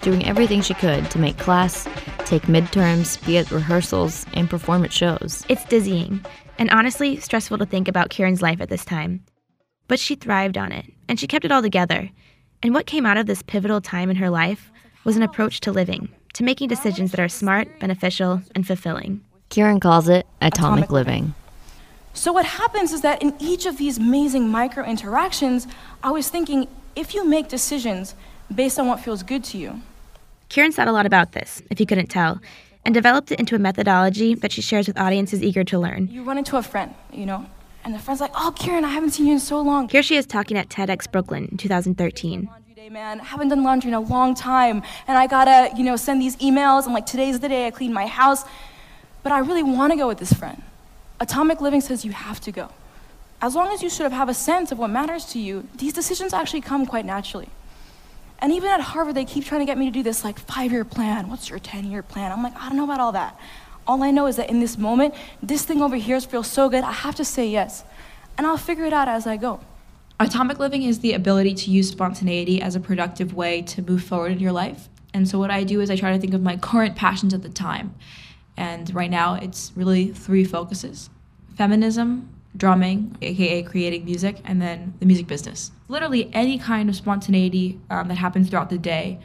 doing 0.00 0.24
everything 0.24 0.62
she 0.62 0.72
could 0.72 1.10
to 1.10 1.18
make 1.18 1.36
class, 1.36 1.86
take 2.24 2.44
midterms, 2.44 3.22
be 3.26 3.36
at 3.36 3.50
rehearsals, 3.50 4.24
and 4.32 4.48
perform 4.48 4.82
at 4.82 4.92
shows. 4.92 5.44
It's 5.50 5.66
dizzying, 5.66 6.24
and 6.58 6.70
honestly, 6.70 7.20
stressful 7.20 7.58
to 7.58 7.66
think 7.66 7.88
about 7.88 8.08
Kiran's 8.08 8.40
life 8.40 8.62
at 8.62 8.70
this 8.70 8.86
time. 8.86 9.22
But 9.86 10.00
she 10.00 10.14
thrived 10.14 10.56
on 10.56 10.72
it, 10.72 10.86
and 11.10 11.20
she 11.20 11.26
kept 11.26 11.44
it 11.44 11.52
all 11.52 11.60
together. 11.60 12.08
And 12.62 12.72
what 12.72 12.86
came 12.86 13.04
out 13.04 13.18
of 13.18 13.26
this 13.26 13.42
pivotal 13.42 13.82
time 13.82 14.08
in 14.08 14.16
her 14.16 14.30
life 14.30 14.72
was 15.04 15.18
an 15.18 15.22
approach 15.22 15.60
to 15.60 15.72
living, 15.72 16.08
to 16.34 16.44
making 16.44 16.68
decisions 16.68 17.10
that 17.10 17.20
are 17.20 17.28
smart, 17.28 17.68
beneficial, 17.80 18.42
and 18.54 18.66
fulfilling. 18.66 19.20
Kiran 19.50 19.80
calls 19.80 20.08
it 20.08 20.26
atomic, 20.40 20.84
Atomic 20.84 20.90
living. 20.90 21.34
So 22.14 22.32
what 22.32 22.44
happens 22.44 22.92
is 22.92 23.00
that 23.02 23.22
in 23.22 23.34
each 23.38 23.66
of 23.66 23.78
these 23.78 23.98
amazing 23.98 24.48
micro 24.48 24.84
interactions, 24.84 25.66
I 26.02 26.10
was 26.10 26.28
thinking 26.28 26.68
if 26.96 27.14
you 27.14 27.24
make 27.26 27.48
decisions 27.48 28.14
based 28.54 28.78
on 28.78 28.86
what 28.86 29.00
feels 29.00 29.22
good 29.22 29.44
to 29.44 29.58
you, 29.58 29.80
Kiran 30.50 30.74
thought 30.74 30.88
a 30.88 30.92
lot 30.92 31.06
about 31.06 31.32
this, 31.32 31.62
if 31.70 31.80
you 31.80 31.86
couldn't 31.86 32.08
tell, 32.08 32.38
and 32.84 32.92
developed 32.94 33.32
it 33.32 33.40
into 33.40 33.54
a 33.54 33.58
methodology 33.58 34.34
that 34.34 34.52
she 34.52 34.60
shares 34.60 34.86
with 34.86 34.98
audiences 34.98 35.42
eager 35.42 35.64
to 35.64 35.78
learn. 35.78 36.08
you 36.10 36.22
run 36.22 36.36
into 36.36 36.56
a 36.58 36.62
friend, 36.62 36.94
you 37.12 37.24
know, 37.24 37.46
and 37.84 37.94
the 37.94 37.98
friend's 37.98 38.20
like, 38.20 38.32
"Oh, 38.34 38.52
Kiran, 38.58 38.84
I 38.84 38.90
haven't 38.90 39.10
seen 39.12 39.26
you 39.26 39.32
in 39.32 39.40
so 39.40 39.60
long." 39.60 39.88
Here 39.88 40.02
she 40.02 40.16
is 40.16 40.26
talking 40.26 40.58
at 40.58 40.68
TEDx 40.68 41.10
Brooklyn 41.10 41.48
in 41.50 41.56
2013. 41.56 42.48
Laundry 42.82 42.98
day, 42.98 43.00
man. 43.00 43.20
I 43.20 43.24
haven't 43.24 43.48
done 43.48 43.62
laundry 43.62 43.88
in 43.88 43.94
a 43.94 44.00
long 44.00 44.34
time, 44.34 44.82
and 45.06 45.16
I 45.16 45.28
gotta, 45.28 45.70
you 45.76 45.84
know, 45.84 45.94
send 45.94 46.20
these 46.20 46.34
emails. 46.38 46.84
I'm 46.84 46.92
like, 46.92 47.06
today's 47.06 47.38
the 47.38 47.48
day 47.48 47.68
I 47.68 47.70
clean 47.70 47.92
my 47.92 48.06
house, 48.06 48.44
but 49.22 49.30
I 49.30 49.38
really 49.38 49.62
want 49.62 49.92
to 49.92 49.96
go 49.96 50.08
with 50.08 50.18
this 50.18 50.32
friend. 50.32 50.60
Atomic 51.20 51.60
Living 51.60 51.80
says 51.80 52.04
you 52.04 52.10
have 52.10 52.40
to 52.40 52.50
go. 52.50 52.70
As 53.40 53.54
long 53.54 53.72
as 53.72 53.82
you 53.82 53.88
sort 53.88 54.06
of 54.06 54.12
have 54.12 54.28
a 54.28 54.34
sense 54.34 54.72
of 54.72 54.80
what 54.80 54.90
matters 54.90 55.26
to 55.26 55.38
you, 55.38 55.68
these 55.76 55.92
decisions 55.92 56.32
actually 56.32 56.60
come 56.60 56.84
quite 56.84 57.04
naturally. 57.04 57.48
And 58.40 58.52
even 58.52 58.68
at 58.68 58.80
Harvard, 58.80 59.14
they 59.14 59.26
keep 59.26 59.44
trying 59.44 59.60
to 59.60 59.66
get 59.66 59.78
me 59.78 59.84
to 59.84 59.92
do 59.92 60.02
this 60.02 60.24
like 60.24 60.40
five 60.40 60.72
year 60.72 60.84
plan. 60.84 61.28
What's 61.28 61.50
your 61.50 61.60
10 61.60 61.88
year 61.88 62.02
plan? 62.02 62.32
I'm 62.32 62.42
like, 62.42 62.56
I 62.56 62.68
don't 62.68 62.76
know 62.76 62.84
about 62.84 62.98
all 62.98 63.12
that. 63.12 63.38
All 63.86 64.02
I 64.02 64.10
know 64.10 64.26
is 64.26 64.36
that 64.36 64.50
in 64.50 64.58
this 64.58 64.76
moment, 64.76 65.14
this 65.40 65.64
thing 65.64 65.82
over 65.82 65.96
here 65.96 66.20
feels 66.20 66.48
so 66.48 66.68
good, 66.68 66.82
I 66.82 66.92
have 66.92 67.14
to 67.16 67.24
say 67.24 67.46
yes. 67.46 67.84
And 68.36 68.44
I'll 68.44 68.56
figure 68.56 68.84
it 68.84 68.92
out 68.92 69.06
as 69.06 69.26
I 69.26 69.36
go. 69.36 69.60
Atomic 70.22 70.60
living 70.60 70.84
is 70.84 71.00
the 71.00 71.14
ability 71.14 71.52
to 71.52 71.70
use 71.72 71.88
spontaneity 71.88 72.62
as 72.62 72.76
a 72.76 72.80
productive 72.80 73.34
way 73.34 73.60
to 73.62 73.82
move 73.82 74.04
forward 74.04 74.30
in 74.30 74.38
your 74.38 74.52
life. 74.52 74.88
And 75.12 75.28
so, 75.28 75.36
what 75.36 75.50
I 75.50 75.64
do 75.64 75.80
is 75.80 75.90
I 75.90 75.96
try 75.96 76.12
to 76.12 76.18
think 76.20 76.32
of 76.32 76.40
my 76.40 76.56
current 76.56 76.94
passions 76.94 77.34
at 77.34 77.42
the 77.42 77.48
time. 77.48 77.96
And 78.56 78.94
right 78.94 79.10
now, 79.10 79.34
it's 79.34 79.72
really 79.74 80.12
three 80.12 80.44
focuses 80.44 81.10
feminism, 81.56 82.28
drumming, 82.56 83.16
aka 83.20 83.64
creating 83.64 84.04
music, 84.04 84.36
and 84.44 84.62
then 84.62 84.94
the 85.00 85.06
music 85.06 85.26
business. 85.26 85.72
Literally, 85.88 86.30
any 86.32 86.56
kind 86.56 86.88
of 86.88 86.94
spontaneity 86.94 87.80
um, 87.90 88.06
that 88.06 88.14
happens 88.14 88.48
throughout 88.48 88.70
the 88.70 88.78
day. 88.78 89.18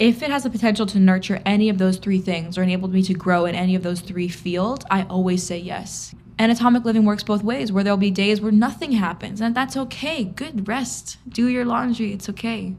If 0.00 0.20
it 0.20 0.30
has 0.30 0.42
the 0.42 0.50
potential 0.50 0.86
to 0.86 0.98
nurture 0.98 1.40
any 1.46 1.68
of 1.68 1.78
those 1.78 1.96
three 1.98 2.18
things 2.18 2.58
or 2.58 2.64
enable 2.64 2.88
me 2.88 3.04
to 3.04 3.14
grow 3.14 3.44
in 3.44 3.54
any 3.54 3.76
of 3.76 3.84
those 3.84 4.00
three 4.00 4.28
fields, 4.28 4.84
I 4.90 5.04
always 5.04 5.44
say 5.44 5.58
yes. 5.58 6.12
And 6.38 6.52
atomic 6.52 6.84
living 6.84 7.04
works 7.04 7.22
both 7.22 7.42
ways, 7.42 7.72
where 7.72 7.82
there'll 7.82 7.96
be 7.96 8.10
days 8.10 8.40
where 8.40 8.52
nothing 8.52 8.92
happens, 8.92 9.40
and 9.40 9.54
that's 9.54 9.76
okay. 9.76 10.22
Good 10.24 10.68
rest. 10.68 11.16
Do 11.28 11.48
your 11.48 11.64
laundry, 11.64 12.12
it's 12.12 12.28
okay. 12.28 12.74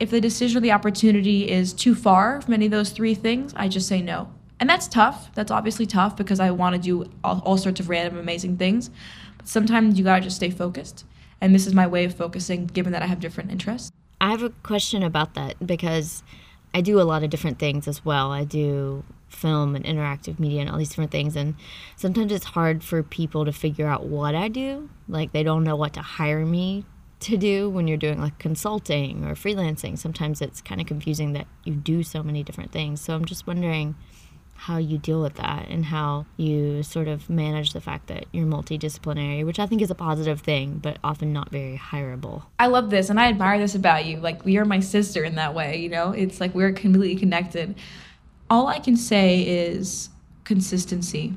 If 0.00 0.10
the 0.10 0.20
decision 0.20 0.58
or 0.58 0.60
the 0.60 0.72
opportunity 0.72 1.48
is 1.48 1.72
too 1.72 1.94
far 1.94 2.40
from 2.40 2.54
any 2.54 2.64
of 2.66 2.72
those 2.72 2.90
three 2.90 3.14
things, 3.14 3.52
I 3.54 3.68
just 3.68 3.86
say 3.86 4.02
no. 4.02 4.32
And 4.58 4.68
that's 4.68 4.88
tough. 4.88 5.30
That's 5.34 5.50
obviously 5.50 5.86
tough 5.86 6.16
because 6.16 6.40
I 6.40 6.50
want 6.50 6.74
to 6.74 6.80
do 6.80 7.10
all, 7.22 7.40
all 7.44 7.56
sorts 7.56 7.80
of 7.80 7.88
random, 7.88 8.18
amazing 8.18 8.56
things. 8.56 8.90
But 9.36 9.46
sometimes 9.46 9.98
you 9.98 10.04
gotta 10.04 10.22
just 10.22 10.36
stay 10.36 10.50
focused. 10.50 11.04
And 11.40 11.54
this 11.54 11.66
is 11.66 11.74
my 11.74 11.86
way 11.86 12.04
of 12.04 12.14
focusing, 12.14 12.66
given 12.66 12.92
that 12.92 13.02
I 13.02 13.06
have 13.06 13.20
different 13.20 13.50
interests. 13.50 13.90
I 14.20 14.30
have 14.30 14.42
a 14.42 14.50
question 14.50 15.02
about 15.02 15.34
that 15.34 15.66
because 15.66 16.22
I 16.74 16.82
do 16.82 17.00
a 17.00 17.04
lot 17.04 17.22
of 17.22 17.30
different 17.30 17.58
things 17.58 17.88
as 17.88 18.04
well. 18.04 18.30
I 18.30 18.44
do 18.44 19.04
film 19.30 19.74
and 19.74 19.84
interactive 19.84 20.38
media 20.38 20.60
and 20.60 20.68
all 20.70 20.76
these 20.76 20.90
different 20.90 21.10
things 21.10 21.36
and 21.36 21.54
sometimes 21.96 22.32
it's 22.32 22.44
hard 22.44 22.84
for 22.84 23.02
people 23.02 23.44
to 23.44 23.52
figure 23.52 23.86
out 23.86 24.04
what 24.04 24.34
I 24.34 24.48
do. 24.48 24.90
Like 25.08 25.32
they 25.32 25.42
don't 25.42 25.64
know 25.64 25.76
what 25.76 25.94
to 25.94 26.02
hire 26.02 26.44
me 26.44 26.84
to 27.20 27.36
do 27.36 27.68
when 27.68 27.86
you're 27.86 27.98
doing 27.98 28.20
like 28.20 28.38
consulting 28.38 29.24
or 29.24 29.34
freelancing. 29.34 29.98
Sometimes 29.98 30.40
it's 30.40 30.60
kind 30.60 30.80
of 30.80 30.86
confusing 30.86 31.32
that 31.34 31.46
you 31.64 31.74
do 31.74 32.02
so 32.02 32.22
many 32.22 32.42
different 32.42 32.72
things. 32.72 33.00
So 33.00 33.14
I'm 33.14 33.24
just 33.24 33.46
wondering 33.46 33.94
how 34.54 34.76
you 34.76 34.98
deal 34.98 35.22
with 35.22 35.36
that 35.36 35.68
and 35.70 35.86
how 35.86 36.26
you 36.36 36.82
sort 36.82 37.08
of 37.08 37.30
manage 37.30 37.72
the 37.72 37.80
fact 37.80 38.08
that 38.08 38.26
you're 38.30 38.46
multidisciplinary, 38.46 39.44
which 39.44 39.58
I 39.58 39.66
think 39.66 39.80
is 39.80 39.90
a 39.90 39.94
positive 39.94 40.40
thing, 40.40 40.78
but 40.82 40.98
often 41.02 41.32
not 41.32 41.50
very 41.50 41.78
hireable. 41.82 42.42
I 42.58 42.66
love 42.66 42.90
this 42.90 43.08
and 43.08 43.18
I 43.18 43.28
admire 43.28 43.58
this 43.58 43.74
about 43.74 44.04
you. 44.04 44.18
Like 44.18 44.42
you're 44.44 44.66
my 44.66 44.80
sister 44.80 45.24
in 45.24 45.36
that 45.36 45.54
way, 45.54 45.78
you 45.78 45.88
know? 45.88 46.12
It's 46.12 46.40
like 46.40 46.54
we're 46.54 46.72
completely 46.72 47.16
connected. 47.16 47.74
All 48.50 48.66
I 48.66 48.80
can 48.80 48.96
say 48.96 49.40
is 49.42 50.10
consistency. 50.44 51.34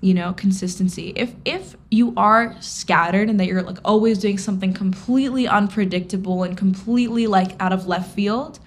you 0.00 0.12
know, 0.12 0.34
consistency. 0.34 1.14
If 1.16 1.34
if 1.46 1.76
you 1.90 2.12
are 2.18 2.54
scattered 2.60 3.30
and 3.30 3.40
that 3.40 3.46
you're 3.46 3.62
like 3.62 3.78
always 3.86 4.18
doing 4.18 4.36
something 4.36 4.74
completely 4.74 5.48
unpredictable 5.48 6.42
and 6.42 6.58
completely 6.58 7.26
like 7.26 7.52
out 7.58 7.72
of 7.72 7.86
left 7.86 8.14
field, 8.14 8.58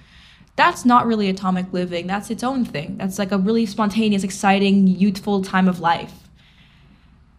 that's 0.56 0.84
not 0.84 1.06
really 1.06 1.30
atomic 1.30 1.72
living. 1.72 2.08
That's 2.08 2.32
its 2.32 2.44
own 2.44 2.66
thing. 2.66 2.98
That's 2.98 3.20
like 3.20 3.32
a 3.32 3.38
really 3.38 3.68
spontaneous, 3.68 4.24
exciting, 4.24 4.88
youthful 4.88 5.44
time 5.44 5.68
of 5.68 5.80
life. 5.80 6.14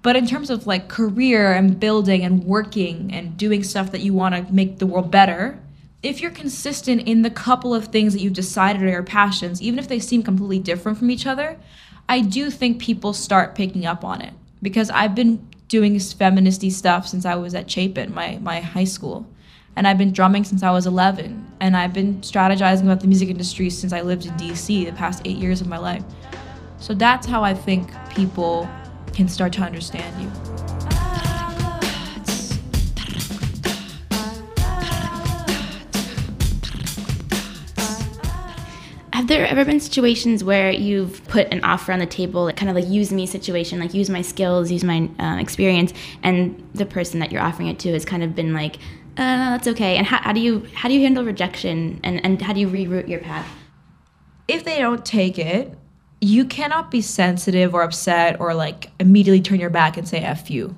But 0.02 0.14
in 0.14 0.28
terms 0.28 0.49
of 0.49 0.64
like 0.67 0.88
career 0.88 1.52
and 1.52 1.81
building 1.81 2.23
and 2.23 2.45
working 2.45 3.12
and 3.12 3.37
doing 3.37 3.64
stuff 3.64 3.90
that 3.90 4.00
you 4.02 4.14
want 4.14 4.37
to 4.37 4.52
make 4.55 4.78
the 4.78 4.87
world 4.87 5.11
better, 5.11 5.59
if 6.02 6.21
you're 6.21 6.31
consistent 6.31 7.02
in 7.02 7.23
the 7.23 7.31
couple 7.31 7.75
of 7.75 7.87
things 7.87 8.12
that 8.12 8.21
you've 8.21 8.33
decided 8.33 8.83
are 8.83 8.88
your 8.88 9.02
passions, 9.02 9.61
even 9.61 9.78
if 9.78 9.88
they 9.88 9.99
seem 9.99 10.23
completely 10.23 10.61
different 10.61 10.99
from 10.99 11.11
each 11.11 11.26
other, 11.26 11.59
I 12.09 12.21
do 12.21 12.50
think 12.50 12.81
people 12.81 13.12
start 13.12 13.55
picking 13.55 13.85
up 13.85 14.05
on 14.05 14.21
it. 14.21 14.33
Because 14.62 14.90
I've 14.90 15.14
been 15.14 15.47
doing 15.67 15.97
feministy 15.97 16.71
stuff 16.71 17.07
since 17.07 17.25
I 17.25 17.35
was 17.35 17.55
at 17.55 17.71
Chapin, 17.71 18.14
my, 18.14 18.38
my 18.40 18.61
high 18.61 18.85
school. 18.85 19.26
And 19.76 19.87
I've 19.87 19.99
been 19.99 20.12
drumming 20.12 20.45
since 20.45 20.62
I 20.62 20.71
was 20.71 20.87
11. 20.87 21.52
And 21.61 21.76
I've 21.76 21.93
been 21.93 22.21
strategizing 22.21 22.85
about 22.85 23.00
the 23.00 23.07
music 23.07 23.28
industry 23.28 23.69
since 23.69 23.93
I 23.93 24.00
lived 24.00 24.26
in 24.26 24.33
DC 24.35 24.87
the 24.87 24.93
past 24.93 25.23
eight 25.25 25.37
years 25.37 25.61
of 25.61 25.67
my 25.67 25.78
life. 25.78 26.02
So 26.78 26.95
that's 26.95 27.26
how 27.26 27.43
I 27.43 27.55
think 27.55 27.90
people 28.11 28.69
can 29.12 29.28
start 29.28 29.52
to 29.55 29.62
understand 29.62 30.23
you. 30.23 30.48
There 39.28 39.47
ever 39.47 39.64
been 39.64 39.78
situations 39.78 40.42
where 40.42 40.70
you've 40.70 41.23
put 41.28 41.52
an 41.52 41.62
offer 41.62 41.92
on 41.92 41.99
the 41.99 42.06
table, 42.06 42.50
kind 42.52 42.68
of 42.68 42.75
like 42.75 42.88
use 42.88 43.12
me 43.12 43.26
situation, 43.26 43.78
like 43.78 43.94
use 43.94 44.11
my 44.11 44.23
skills, 44.23 44.70
use 44.70 44.82
my 44.82 45.08
uh, 45.20 45.37
experience, 45.38 45.92
and 46.23 46.68
the 46.75 46.87
person 46.87 47.20
that 47.20 47.30
you're 47.30 47.42
offering 47.42 47.68
it 47.68 47.78
to 47.80 47.92
has 47.92 48.04
kind 48.04 48.23
of 48.23 48.35
been 48.35 48.52
like, 48.52 48.76
uh, 49.16 49.50
that's 49.50 49.68
okay. 49.68 49.97
And 49.97 50.06
how, 50.06 50.18
how 50.23 50.32
do 50.32 50.40
you 50.40 50.66
how 50.75 50.88
do 50.88 50.94
you 50.94 51.02
handle 51.02 51.25
rejection, 51.25 52.00
and, 52.02 52.25
and 52.25 52.40
how 52.40 52.52
do 52.52 52.61
you 52.61 52.68
reroute 52.68 53.08
your 53.08 53.20
path? 53.20 53.49
If 54.49 54.64
they 54.64 54.78
don't 54.78 55.04
take 55.04 55.38
it, 55.38 55.76
you 56.20 56.44
cannot 56.44 56.90
be 56.90 57.00
sensitive 57.00 57.75
or 57.75 57.82
upset 57.82 58.40
or 58.40 58.54
like 58.54 58.90
immediately 58.99 59.40
turn 59.40 59.61
your 59.61 59.70
back 59.70 59.97
and 59.97 60.08
say 60.08 60.18
F 60.18 60.50
you. 60.50 60.76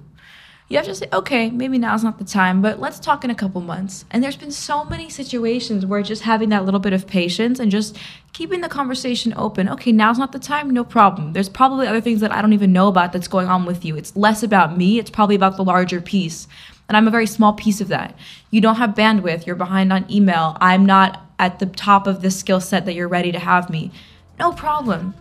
You 0.71 0.77
have 0.77 0.87
to 0.87 0.95
say, 0.95 1.09
okay, 1.13 1.51
maybe 1.51 1.79
now's 1.79 2.05
not 2.05 2.19
the 2.19 2.25
time, 2.25 2.63
but 2.63 2.79
let's 2.79 3.01
talk 3.01 3.25
in 3.25 3.31
a 3.31 3.35
couple 3.35 3.61
months. 3.61 4.05
And 4.13 4.23
there's 4.23 4.37
been 4.37 4.53
so 4.53 4.85
many 4.85 5.11
situations 5.11 5.85
where 5.85 6.01
just 6.01 6.23
having 6.23 6.51
that 6.51 6.65
little 6.65 6.79
bit 6.79 6.93
of 6.93 7.09
patience 7.09 7.59
and 7.59 7.73
just 7.73 7.99
keeping 8.33 8.61
the 8.61 8.69
conversation 8.69 9.35
open. 9.37 9.69
Okay, 9.69 9.91
now's 9.91 10.17
not 10.17 10.31
the 10.31 10.39
time, 10.39 10.71
no 10.71 10.85
problem. 10.85 11.33
There's 11.33 11.49
probably 11.49 11.89
other 11.89 12.01
things 12.01 12.21
that 12.21 12.31
I 12.31 12.41
don't 12.41 12.53
even 12.53 12.73
know 12.73 12.87
about 12.87 13.13
that's 13.13 13.27
going 13.27 13.49
on 13.49 13.67
with 13.67 13.85
you. 13.85 13.97
It's 13.97 14.15
less 14.15 14.45
about 14.45 14.79
me, 14.79 15.01
it's 15.01 15.11
probably 15.11 15.35
about 15.35 15.57
the 15.57 15.65
larger 15.65 16.01
piece. 16.01 16.47
And 16.89 16.97
I'm 16.97 17.09
a 17.09 17.11
very 17.11 17.27
small 17.27 17.53
piece 17.53 17.81
of 17.81 17.89
that. 17.89 18.17
You 18.53 18.61
don't 18.61 18.77
have 18.77 18.91
bandwidth, 18.91 19.47
you're 19.47 19.57
behind 19.57 19.93
on 19.93 20.09
email. 20.09 20.57
I'm 20.61 20.87
not 20.87 21.21
at 21.41 21.59
the 21.59 21.67
top 21.67 22.07
of 22.07 22.23
the 22.23 22.31
skill 22.31 22.61
set 22.61 22.85
that 22.85 22.95
you're 22.95 23.09
ready 23.09 23.33
to 23.33 23.41
have 23.41 23.71
me. 23.71 23.91
No 24.39 24.53
problem. 24.53 25.15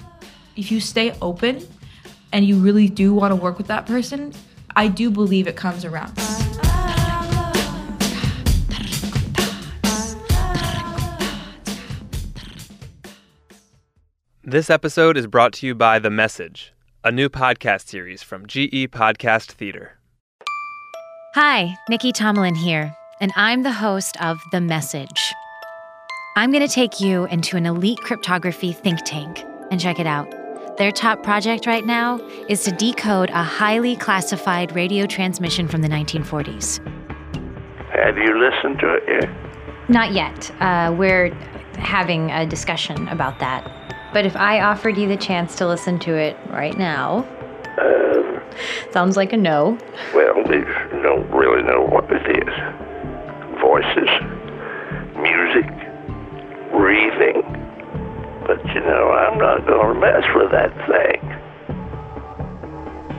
If 0.55 0.71
you 0.71 0.79
stay 0.79 1.17
open 1.23 1.67
and 2.31 2.45
you 2.45 2.59
really 2.59 2.87
do 2.87 3.15
want 3.15 3.31
to 3.31 3.35
work 3.35 3.57
with 3.57 3.65
that 3.67 3.87
person, 3.87 4.31
I 4.75 4.87
do 4.87 5.09
believe 5.09 5.47
it 5.47 5.55
comes 5.55 5.85
around. 5.85 6.15
This 14.43 14.69
episode 14.69 15.15
is 15.15 15.27
brought 15.27 15.53
to 15.53 15.67
you 15.67 15.75
by 15.75 15.99
The 15.99 16.09
Message, 16.09 16.73
a 17.03 17.11
new 17.11 17.29
podcast 17.29 17.87
series 17.87 18.23
from 18.23 18.47
GE 18.47 18.89
Podcast 18.89 19.51
Theater. 19.51 19.99
Hi, 21.35 21.77
Nicky 21.87 22.11
Tomalin 22.11 22.57
here, 22.57 22.91
and 23.21 23.31
I'm 23.35 23.61
the 23.61 23.71
host 23.71 24.19
of 24.19 24.39
The 24.51 24.59
Message. 24.59 25.33
I'm 26.35 26.51
going 26.51 26.65
to 26.65 26.73
take 26.73 26.99
you 26.99 27.25
into 27.25 27.57
an 27.57 27.65
elite 27.67 27.99
cryptography 27.99 28.71
think 28.71 28.99
tank 29.05 29.43
and 29.69 29.79
check 29.79 29.99
it 29.99 30.07
out. 30.07 30.38
Their 30.79 30.91
top 30.93 31.23
project 31.23 31.65
right 31.67 31.85
now 31.85 32.19
is 32.47 32.63
to 32.63 32.71
decode 32.71 33.29
a 33.31 33.43
highly 33.43 33.97
classified 33.97 34.73
radio 34.73 35.05
transmission 35.05 35.67
from 35.67 35.81
the 35.81 35.89
1940s. 35.89 36.79
Have 37.93 38.17
you 38.17 38.39
listened 38.39 38.79
to 38.79 38.93
it 38.93 39.03
yet? 39.05 39.29
Not 39.89 40.13
yet. 40.13 40.49
Uh, 40.61 40.95
we're 40.97 41.33
having 41.77 42.31
a 42.31 42.45
discussion 42.45 43.09
about 43.09 43.39
that. 43.39 43.69
But 44.13 44.25
if 44.25 44.37
I 44.37 44.61
offered 44.61 44.97
you 44.97 45.07
the 45.09 45.17
chance 45.17 45.55
to 45.57 45.67
listen 45.67 45.99
to 45.99 46.15
it 46.15 46.37
right 46.49 46.77
now, 46.77 47.25
Um, 47.77 48.39
sounds 48.91 49.17
like 49.17 49.33
a 49.33 49.37
no. 49.37 49.77
well, 50.15 50.37
you 50.49 50.65
don't 51.03 51.29
really 51.31 51.61
know 51.63 51.81
what 51.83 52.05
it 52.09 52.25
is. 52.39 52.53
Voices, 53.59 54.09
music, 55.17 55.67
breathing. 56.71 57.58
But 58.49 58.65
you 58.73 58.81
know, 58.81 59.11
I'm 59.11 59.37
not 59.37 59.67
going 59.67 59.93
to 59.93 59.99
mess 60.01 60.23
with 60.33 60.49
that 60.49 60.73
thing. 60.89 61.21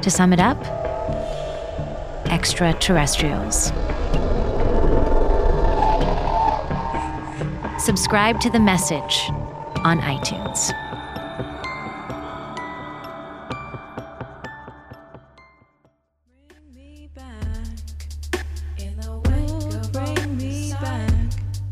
To 0.02 0.10
sum 0.10 0.32
it 0.32 0.40
up, 0.40 0.58
extraterrestrials. 2.26 3.66
Subscribe 7.80 8.40
to 8.40 8.50
the 8.50 8.58
message 8.58 9.30
on 9.84 10.00
iTunes. 10.00 10.72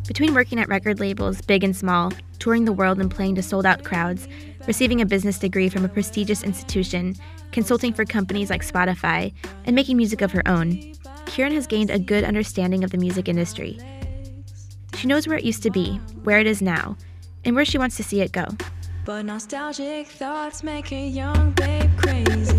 Between 0.06 0.32
working 0.34 0.60
at 0.60 0.68
record 0.68 1.00
labels, 1.00 1.40
big 1.40 1.64
and 1.64 1.76
small, 1.76 2.12
touring 2.48 2.64
the 2.64 2.72
world 2.72 2.98
and 2.98 3.10
playing 3.10 3.34
to 3.34 3.42
sold 3.42 3.66
out 3.66 3.84
crowds, 3.84 4.26
receiving 4.66 5.02
a 5.02 5.04
business 5.04 5.38
degree 5.38 5.68
from 5.68 5.84
a 5.84 5.88
prestigious 5.88 6.42
institution, 6.42 7.14
consulting 7.52 7.92
for 7.92 8.06
companies 8.06 8.48
like 8.48 8.64
Spotify, 8.64 9.34
and 9.66 9.76
making 9.76 9.98
music 9.98 10.22
of 10.22 10.32
her 10.32 10.40
own, 10.48 10.72
Kiran 11.26 11.52
has 11.52 11.66
gained 11.66 11.90
a 11.90 11.98
good 11.98 12.24
understanding 12.24 12.82
of 12.84 12.90
the 12.90 12.96
music 12.96 13.28
industry. 13.28 13.78
She 14.94 15.06
knows 15.06 15.28
where 15.28 15.36
it 15.36 15.44
used 15.44 15.62
to 15.64 15.70
be, 15.70 15.96
where 16.24 16.38
it 16.38 16.46
is 16.46 16.62
now, 16.62 16.96
and 17.44 17.54
where 17.54 17.66
she 17.66 17.76
wants 17.76 17.98
to 17.98 18.02
see 18.02 18.22
it 18.22 18.32
go. 18.32 18.46
But 19.04 19.26
nostalgic 19.26 20.06
thoughts 20.06 20.62
make 20.62 20.90
a 20.90 21.06
young 21.06 21.50
babe 21.50 21.90
crazy. 21.98 22.58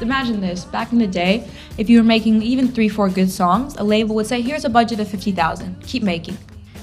Imagine 0.00 0.40
this 0.40 0.64
back 0.64 0.92
in 0.92 0.98
the 0.98 1.08
day, 1.08 1.50
if 1.76 1.90
you 1.90 1.98
were 1.98 2.04
making 2.04 2.40
even 2.42 2.68
three, 2.68 2.88
four 2.88 3.08
good 3.08 3.32
songs, 3.32 3.74
a 3.78 3.82
label 3.82 4.14
would 4.14 4.28
say, 4.28 4.40
Here's 4.40 4.64
a 4.64 4.68
budget 4.68 5.00
of 5.00 5.08
50,000, 5.08 5.82
keep 5.82 6.04
making. 6.04 6.38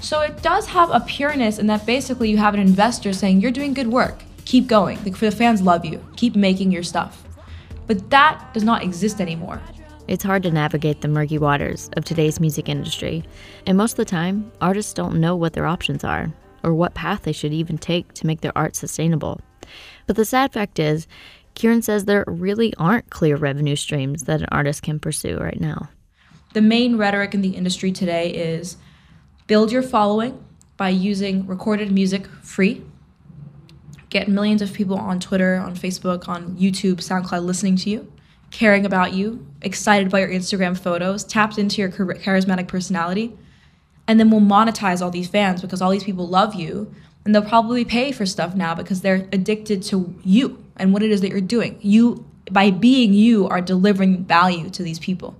So 0.05 0.21
it 0.21 0.43
does 0.43 0.67
have 0.67 0.91
a 0.91 0.99
pureness 0.99 1.57
in 1.57 1.65
that 1.65 1.87
basically 1.87 2.29
you 2.29 2.37
have 2.37 2.53
an 2.53 2.59
investor 2.59 3.11
saying, 3.11 3.41
You're 3.41 3.49
doing 3.49 3.73
good 3.73 3.87
work, 3.87 4.21
keep 4.45 4.67
going. 4.67 5.03
The, 5.03 5.09
the 5.09 5.31
fans 5.31 5.63
love 5.63 5.83
you, 5.83 5.99
keep 6.15 6.35
making 6.35 6.71
your 6.71 6.83
stuff. 6.83 7.23
But 7.87 8.11
that 8.11 8.53
does 8.53 8.63
not 8.63 8.83
exist 8.83 9.19
anymore. 9.19 9.59
It's 10.07 10.23
hard 10.23 10.43
to 10.43 10.51
navigate 10.51 11.01
the 11.01 11.07
murky 11.07 11.39
waters 11.39 11.89
of 11.97 12.05
today's 12.05 12.39
music 12.39 12.69
industry, 12.69 13.23
and 13.65 13.79
most 13.79 13.93
of 13.93 13.97
the 13.97 14.05
time, 14.05 14.51
artists 14.61 14.93
don't 14.93 15.19
know 15.19 15.35
what 15.35 15.53
their 15.53 15.65
options 15.65 16.03
are 16.03 16.31
or 16.63 16.75
what 16.75 16.93
path 16.93 17.23
they 17.23 17.31
should 17.31 17.51
even 17.51 17.79
take 17.79 18.13
to 18.13 18.27
make 18.27 18.41
their 18.41 18.55
art 18.55 18.75
sustainable. 18.75 19.41
But 20.05 20.17
the 20.17 20.25
sad 20.25 20.53
fact 20.53 20.77
is, 20.77 21.07
Kiran 21.55 21.83
says 21.83 22.05
there 22.05 22.25
really 22.27 22.75
aren't 22.77 23.09
clear 23.09 23.37
revenue 23.37 23.75
streams 23.75 24.25
that 24.25 24.41
an 24.41 24.47
artist 24.51 24.83
can 24.83 24.99
pursue 24.99 25.37
right 25.37 25.59
now. 25.59 25.89
The 26.53 26.61
main 26.61 26.95
rhetoric 26.95 27.33
in 27.33 27.41
the 27.41 27.55
industry 27.55 27.91
today 27.91 28.29
is 28.29 28.77
build 29.47 29.71
your 29.71 29.83
following 29.83 30.43
by 30.77 30.89
using 30.89 31.45
recorded 31.45 31.91
music 31.91 32.27
free. 32.41 32.83
Get 34.09 34.27
millions 34.27 34.61
of 34.61 34.73
people 34.73 34.97
on 34.97 35.19
Twitter, 35.19 35.55
on 35.55 35.75
Facebook, 35.75 36.27
on 36.27 36.55
YouTube, 36.57 36.95
SoundCloud 36.95 37.45
listening 37.45 37.75
to 37.77 37.89
you, 37.89 38.11
caring 38.51 38.85
about 38.85 39.13
you, 39.13 39.45
excited 39.61 40.09
by 40.09 40.19
your 40.19 40.29
Instagram 40.29 40.77
photos, 40.77 41.23
tapped 41.23 41.57
into 41.57 41.81
your 41.81 41.89
charismatic 41.89 42.67
personality. 42.67 43.37
And 44.07 44.19
then 44.19 44.29
we'll 44.29 44.41
monetize 44.41 45.01
all 45.01 45.11
these 45.11 45.27
fans 45.27 45.61
because 45.61 45.81
all 45.81 45.91
these 45.91 46.03
people 46.03 46.27
love 46.27 46.55
you 46.55 46.93
and 47.23 47.33
they'll 47.33 47.41
probably 47.41 47.83
pay 47.83 48.11
for 48.11 48.25
stuff 48.25 48.55
now 48.55 48.75
because 48.75 49.01
they're 49.01 49.27
addicted 49.31 49.81
to 49.83 50.15
you 50.23 50.63
and 50.77 50.93
what 50.93 51.01
it 51.03 51.11
is 51.11 51.21
that 51.21 51.29
you're 51.29 51.41
doing. 51.41 51.77
You, 51.81 52.25
by 52.51 52.69
being 52.69 53.13
you, 53.13 53.47
are 53.47 53.61
delivering 53.61 54.25
value 54.25 54.69
to 54.69 54.83
these 54.83 54.99
people. 54.99 55.35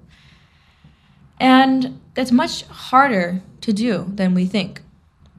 And 1.39 1.99
that's 2.13 2.31
much 2.31 2.63
harder 2.63 3.41
to 3.61 3.73
do 3.73 4.11
than 4.13 4.33
we 4.33 4.45
think. 4.45 4.81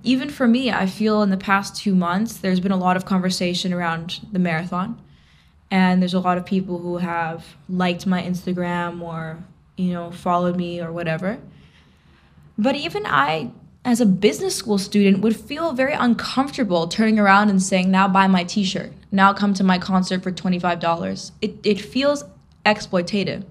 Even 0.02 0.30
for 0.30 0.46
me, 0.46 0.70
I 0.70 0.86
feel 0.86 1.22
in 1.22 1.30
the 1.30 1.36
past 1.36 1.76
two 1.76 1.94
months, 1.94 2.36
there's 2.36 2.60
been 2.60 2.72
a 2.72 2.76
lot 2.76 2.96
of 2.96 3.04
conversation 3.04 3.72
around 3.72 4.20
the 4.30 4.38
marathon. 4.38 5.00
And 5.70 6.00
there's 6.00 6.14
a 6.14 6.20
lot 6.20 6.38
of 6.38 6.46
people 6.46 6.78
who 6.78 6.98
have 6.98 7.56
liked 7.68 8.06
my 8.06 8.22
Instagram 8.22 9.02
or, 9.02 9.42
you 9.76 9.92
know, 9.92 10.12
followed 10.12 10.56
me 10.56 10.80
or 10.80 10.92
whatever. 10.92 11.38
But 12.56 12.76
even 12.76 13.04
I, 13.04 13.50
as 13.84 14.00
a 14.00 14.06
business 14.06 14.54
school 14.54 14.78
student, 14.78 15.22
would 15.22 15.36
feel 15.36 15.72
very 15.72 15.92
uncomfortable 15.92 16.86
turning 16.86 17.18
around 17.18 17.50
and 17.50 17.60
saying, 17.60 17.90
now 17.90 18.06
buy 18.06 18.26
my 18.28 18.44
t 18.44 18.64
shirt. 18.64 18.92
now 19.10 19.32
come 19.32 19.54
to 19.54 19.64
my 19.64 19.78
concert 19.78 20.22
for 20.22 20.30
$25. 20.30 21.32
It, 21.42 21.56
it 21.64 21.80
feels 21.80 22.22
exploitative. 22.64 23.44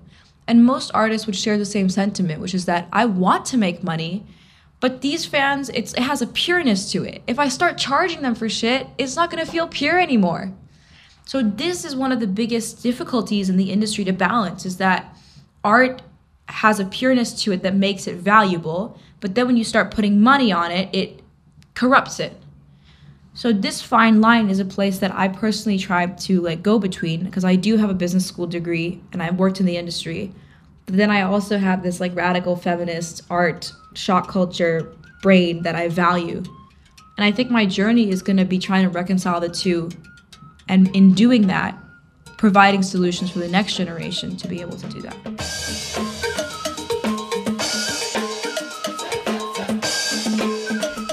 And 0.48 0.66
most 0.66 0.92
artists 0.94 1.26
would 1.26 1.36
share 1.36 1.58
the 1.58 1.66
same 1.66 1.90
sentiment, 1.90 2.42
which 2.42 2.54
is 2.54 2.66
that 2.66 2.88
I 2.94 3.06
want 3.06 3.46
to 3.48 3.58
make 3.58 3.84
money, 3.84 4.26
but 4.80 5.02
these 5.02 5.26
fans, 5.26 5.70
it 5.70 5.98
has 5.98 6.22
a 6.22 6.28
pureness 6.28 6.92
to 6.92 7.04
it. 7.04 7.24
If 7.26 7.40
I 7.40 7.48
start 7.48 7.78
charging 7.78 8.22
them 8.22 8.36
for 8.36 8.48
shit, 8.50 8.88
it's 8.98 9.16
not 9.16 9.32
gonna 9.32 9.46
feel 9.46 9.68
pure 9.68 10.00
anymore. 10.00 10.54
So 11.26 11.42
this 11.42 11.84
is 11.86 11.96
one 11.96 12.12
of 12.12 12.20
the 12.20 12.28
biggest 12.28 12.84
difficulties 12.84 13.50
in 13.50 13.58
the 13.58 13.72
industry 13.72 14.04
to 14.06 14.14
balance 14.14 14.66
is 14.66 14.78
that 14.78 15.18
art 15.64 16.04
has 16.48 16.80
a 16.80 16.86
pureness 16.86 17.34
to 17.44 17.52
it 17.52 17.64
that 17.64 17.74
makes 17.74 18.06
it 18.06 18.18
valuable, 18.18 19.00
but 19.22 19.34
then 19.34 19.48
when 19.48 19.58
you 19.58 19.64
start 19.64 19.90
putting 19.90 20.22
money 20.22 20.52
on 20.52 20.70
it, 20.70 20.94
it 20.94 21.22
corrupts 21.74 22.20
it. 22.20 22.40
So 23.36 23.52
this 23.52 23.82
fine 23.82 24.22
line 24.22 24.50
is 24.50 24.60
a 24.60 24.66
place 24.66 25.00
that 25.00 25.14
I 25.14 25.28
personally 25.28 25.78
try 25.78 26.06
to 26.06 26.42
like 26.42 26.64
go 26.64 26.80
between 26.80 27.26
because 27.26 27.44
I 27.44 27.58
do 27.58 27.76
have 27.76 27.90
a 27.90 27.94
business 27.94 28.26
school 28.26 28.48
degree 28.48 29.02
and 29.12 29.22
I've 29.22 29.38
worked 29.38 29.60
in 29.60 29.66
the 29.66 29.76
industry. 29.76 30.32
But 30.86 30.96
then 30.96 31.12
I 31.12 31.24
also 31.24 31.58
have 31.58 31.84
this 31.84 32.00
like 32.00 32.16
radical 32.16 32.56
feminist 32.56 33.24
art 33.30 33.74
shock 33.94 34.30
culture 34.30 34.96
brain 35.22 35.64
that 35.64 35.76
I 35.76 35.90
value. 35.90 36.44
And 37.18 37.26
I 37.26 37.32
think 37.32 37.52
my 37.52 37.66
journey 37.66 38.10
is 38.10 38.22
going 38.22 38.38
to 38.38 38.46
be 38.46 38.58
trying 38.58 38.84
to 38.84 38.90
reconcile 38.90 39.42
the 39.42 39.50
two 39.50 39.90
and 40.70 40.96
in 40.96 41.14
doing 41.14 41.48
that 41.48 41.78
providing 42.38 42.84
solutions 42.84 43.32
for 43.32 43.40
the 43.40 43.50
next 43.50 43.76
generation 43.76 44.38
to 44.38 44.48
be 44.48 44.62
able 44.62 44.78
to 44.78 44.88
do 44.88 45.02
that. 45.02 45.16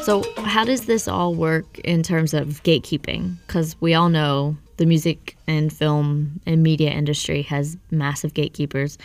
So, 0.04 0.22
how 0.52 0.64
does 0.64 0.84
this 0.84 1.08
all 1.08 1.34
work 1.34 1.78
in 1.78 2.02
terms 2.02 2.34
of 2.34 2.62
gatekeeping? 2.62 3.38
Because 3.46 3.74
we 3.80 3.94
all 3.94 4.10
know 4.10 4.54
the 4.76 4.84
music 4.84 5.34
and 5.46 5.72
film 5.72 6.42
and 6.44 6.62
media 6.62 6.90
industry 6.90 7.40
has 7.40 7.78
massive 7.90 8.34
gatekeepers, 8.34 8.98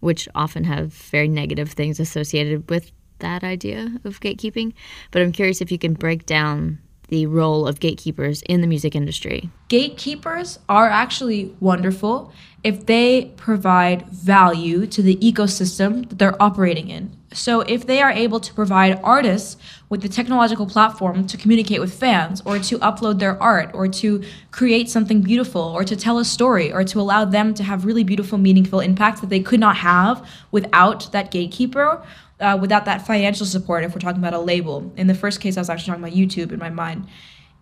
which 0.00 0.28
often 0.34 0.64
have 0.64 0.92
very 0.92 1.28
negative 1.28 1.70
things 1.70 2.00
associated 2.00 2.68
with 2.68 2.90
that 3.20 3.44
idea 3.44 4.00
of 4.02 4.18
gatekeeping. 4.18 4.72
But 5.12 5.22
I'm 5.22 5.30
curious 5.30 5.60
if 5.60 5.70
you 5.70 5.78
can 5.78 5.94
break 5.94 6.26
down 6.26 6.80
the 7.06 7.26
role 7.26 7.68
of 7.68 7.78
gatekeepers 7.78 8.42
in 8.42 8.60
the 8.60 8.66
music 8.66 8.96
industry. 8.96 9.48
Gatekeepers 9.68 10.58
are 10.68 10.88
actually 10.88 11.54
wonderful 11.60 12.32
if 12.64 12.86
they 12.86 13.32
provide 13.36 14.08
value 14.08 14.86
to 14.88 15.02
the 15.02 15.16
ecosystem 15.16 16.08
that 16.08 16.18
they're 16.18 16.40
operating 16.42 16.88
in. 16.88 17.16
So, 17.32 17.60
if 17.60 17.86
they 17.86 18.02
are 18.02 18.10
able 18.10 18.40
to 18.40 18.52
provide 18.54 18.98
artists 19.04 19.56
with 19.90 20.02
the 20.02 20.08
technological 20.08 20.66
platform 20.66 21.26
to 21.26 21.36
communicate 21.36 21.80
with 21.80 21.92
fans, 21.92 22.40
or 22.44 22.60
to 22.60 22.78
upload 22.78 23.18
their 23.18 23.40
art, 23.42 23.70
or 23.74 23.88
to 23.88 24.22
create 24.52 24.88
something 24.88 25.20
beautiful, 25.20 25.60
or 25.60 25.82
to 25.84 25.96
tell 25.96 26.18
a 26.18 26.24
story, 26.24 26.72
or 26.72 26.84
to 26.84 27.00
allow 27.00 27.24
them 27.24 27.52
to 27.52 27.64
have 27.64 27.84
really 27.84 28.04
beautiful, 28.04 28.38
meaningful 28.38 28.78
impacts 28.78 29.20
that 29.20 29.28
they 29.30 29.40
could 29.40 29.58
not 29.58 29.76
have 29.76 30.26
without 30.52 31.10
that 31.10 31.32
gatekeeper, 31.32 32.02
uh, 32.38 32.56
without 32.58 32.84
that 32.84 33.04
financial 33.04 33.44
support, 33.44 33.82
if 33.82 33.92
we're 33.92 34.00
talking 34.00 34.20
about 34.20 34.32
a 34.32 34.38
label. 34.38 34.92
In 34.96 35.08
the 35.08 35.14
first 35.14 35.40
case, 35.40 35.56
I 35.56 35.60
was 35.60 35.68
actually 35.68 35.90
talking 35.90 36.04
about 36.04 36.16
YouTube 36.16 36.52
in 36.52 36.60
my 36.60 36.70
mind. 36.70 37.08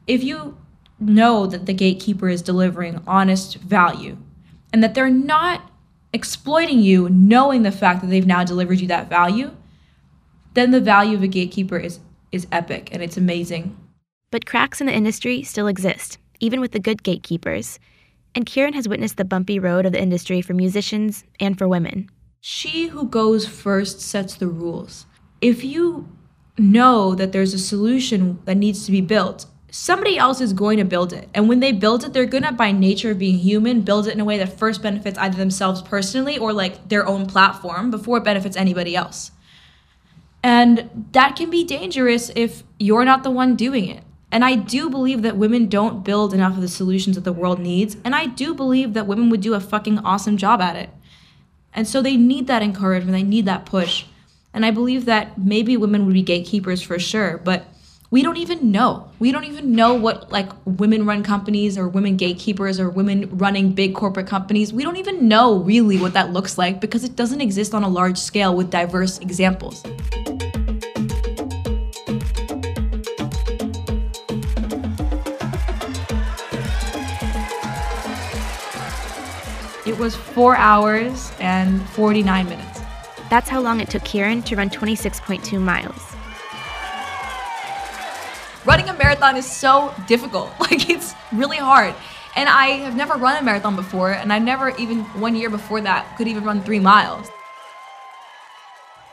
If 0.07 0.23
you 0.23 0.59
know 1.01 1.47
that 1.47 1.65
the 1.65 1.73
gatekeeper 1.73 2.29
is 2.29 2.43
delivering 2.43 3.03
honest 3.07 3.57
value 3.57 4.19
and 4.71 4.83
that 4.83 4.95
they're 4.95 5.09
not 5.09 5.71
exploiting 6.13 6.81
you 6.81 7.09
knowing 7.09 7.63
the 7.63 7.73
fact 7.73 8.03
that 8.03 8.09
they've 8.09 8.27
now 8.27 8.45
delivered 8.45 8.81
you 8.81 8.89
that 8.89 9.09
value, 9.09 9.51
then 10.55 10.73
the 10.73 10.81
value 10.81 11.17
of 11.17 11.23
a 11.23 11.29
gatekeeper 11.29 11.79
is 11.79 12.01
is 12.33 12.47
epic 12.53 12.89
and 12.93 13.03
it's 13.03 13.17
amazing. 13.17 13.77
But 14.31 14.47
cracks 14.47 14.81
in 14.81 14.87
the 14.87 14.95
industry 14.95 15.43
still 15.43 15.67
exist, 15.67 16.19
even 16.41 16.61
with 16.61 16.73
the 16.73 16.81
good 16.81 17.03
gatekeepers. 17.03 17.79
And 18.35 18.45
Kiran 18.45 18.75
has 18.75 18.89
witnessed 18.89 19.17
the 19.17 19.25
bumpy 19.25 19.59
road 19.59 19.87
of 19.87 19.93
the 19.93 20.03
industry 20.03 20.43
for 20.43 20.55
musicians 20.55 21.25
and 21.41 21.57
for 21.57 21.67
women. 21.67 22.11
She 22.41 22.89
who 22.89 23.09
goes 23.09 23.47
first 23.47 24.01
sets 24.01 24.35
the 24.35 24.47
rules. 24.47 25.07
If 25.41 25.65
you 25.65 26.09
know 26.59 27.15
that 27.15 27.33
there's 27.33 27.55
a 27.55 27.59
solution 27.59 28.41
that 28.45 28.57
needs 28.57 28.85
to 28.85 28.93
be 28.93 29.01
built, 29.01 29.47
somebody 29.71 30.19
else 30.19 30.41
is 30.41 30.53
going 30.53 30.79
to 30.79 30.85
build 30.85 31.13
it. 31.13 31.29
And 31.35 31.49
when 31.49 31.61
they 31.61 31.73
build 31.73 32.05
it, 32.05 32.13
they're 32.13 32.27
going 32.27 32.45
to, 32.45 32.53
by 32.53 32.73
nature 32.73 33.11
of 33.11 33.19
being 33.19 33.39
human, 33.39 33.83
build 33.83 34.07
it 34.07 34.15
in 34.15 34.21
a 34.21 34.25
way 34.25 34.39
that 34.39 34.59
first 34.59 34.83
benefits 34.83 35.19
either 35.19 35.37
themselves 35.37 35.83
personally 35.83 36.39
or 36.39 36.53
like 36.53 36.89
their 36.89 37.07
own 37.07 37.27
platform 37.27 37.91
before 37.91 38.19
it 38.19 38.25
benefits 38.25 38.57
anybody 38.57 38.97
else. 38.97 39.31
And 40.43 41.09
that 41.13 41.37
can 41.37 41.51
be 41.51 41.65
dangerous 41.65 42.31
if 42.35 42.63
you're 42.79 43.05
not 43.05 43.23
the 43.23 43.31
one 43.31 43.57
doing 43.57 43.89
it. 43.89 44.05
And 44.31 44.45
I 44.45 44.57
do 44.57 44.91
believe 44.91 45.23
that 45.23 45.37
women 45.37 45.69
don't 45.69 46.05
build 46.05 46.35
enough 46.35 46.55
of 46.55 46.61
the 46.61 46.69
solutions 46.69 47.17
that 47.17 47.25
the 47.25 47.33
world 47.33 47.59
needs. 47.59 47.97
And 48.05 48.15
I 48.15 48.27
do 48.27 48.55
believe 48.55 48.93
that 48.95 49.07
women 49.07 49.31
would 49.31 49.41
do 49.41 49.55
a 49.55 49.61
fucking 49.61 50.01
awesome 50.01 50.37
job 50.37 50.61
at 50.61 50.77
it. 50.77 50.91
And 51.73 51.89
so 51.89 52.03
they 52.03 52.17
need 52.17 52.47
that 52.47 52.63
encouragement, 52.63 53.13
they 53.13 53.23
need 53.23 53.47
that 53.47 53.67
push. 53.67 54.05
And 54.53 54.65
I 54.65 54.71
believe 54.71 55.05
that 55.05 55.39
maybe 55.39 55.77
women 55.77 56.05
would 56.07 56.15
be 56.15 56.23
gatekeepers 56.23 56.83
for 56.83 56.99
sure, 56.99 57.39
but 57.39 57.67
we 58.11 58.23
don't 58.23 58.39
even 58.39 58.73
know. 58.73 59.11
We 59.19 59.33
don't 59.33 59.45
even 59.45 59.73
know 59.73 59.93
what 59.93 60.33
like 60.33 60.49
women 60.65 61.05
run 61.05 61.23
companies 61.23 61.77
or 61.77 61.89
women 61.89 62.17
gatekeepers 62.17 62.81
or 62.81 62.89
women 62.89 63.29
running 63.37 63.73
big 63.73 63.95
corporate 63.95 64.27
companies. 64.27 64.73
We 64.73 64.83
don't 64.83 64.97
even 64.97 65.29
know 65.29 65.59
really 65.59 65.99
what 65.99 66.15
that 66.15 66.33
looks 66.33 66.57
like 66.57 66.81
because 66.81 67.05
it 67.05 67.17
doesn't 67.17 67.43
exist 67.43 67.75
on 67.75 67.83
a 67.83 67.89
large 67.89 68.17
scale 68.17 68.57
with 68.57 68.71
diverse 68.71 69.19
examples. 69.19 69.85
It 79.85 79.99
was 79.99 80.17
four 80.17 80.57
hours 80.57 81.33
and 81.41 81.87
49 81.91 82.49
minutes. 82.49 82.81
That's 83.29 83.51
how 83.51 83.61
long 83.61 83.81
it 83.81 83.91
took 83.91 84.03
Kiran 84.03 84.45
to 84.47 84.57
run 84.57 84.71
26.2 84.71 85.61
miles. 85.61 86.18
Running 88.69 88.91
a 88.91 88.93
marathon 88.93 89.39
is 89.39 89.51
so 89.51 89.95
difficult. 90.07 90.51
Like, 90.61 90.91
it's 90.91 91.15
really 91.33 91.57
hard. 91.57 91.95
And 92.37 92.51
I 92.51 92.67
have 92.85 92.95
never 92.95 93.15
run 93.15 93.39
a 93.39 93.43
marathon 93.43 93.75
before, 93.75 94.13
and 94.13 94.31
I 94.31 94.39
never 94.39 94.77
even 94.77 95.05
one 95.19 95.35
year 95.35 95.49
before 95.49 95.81
that 95.81 96.19
could 96.19 96.29
even 96.29 96.45
run 96.45 96.63
three 96.63 96.79
miles. 96.79 97.31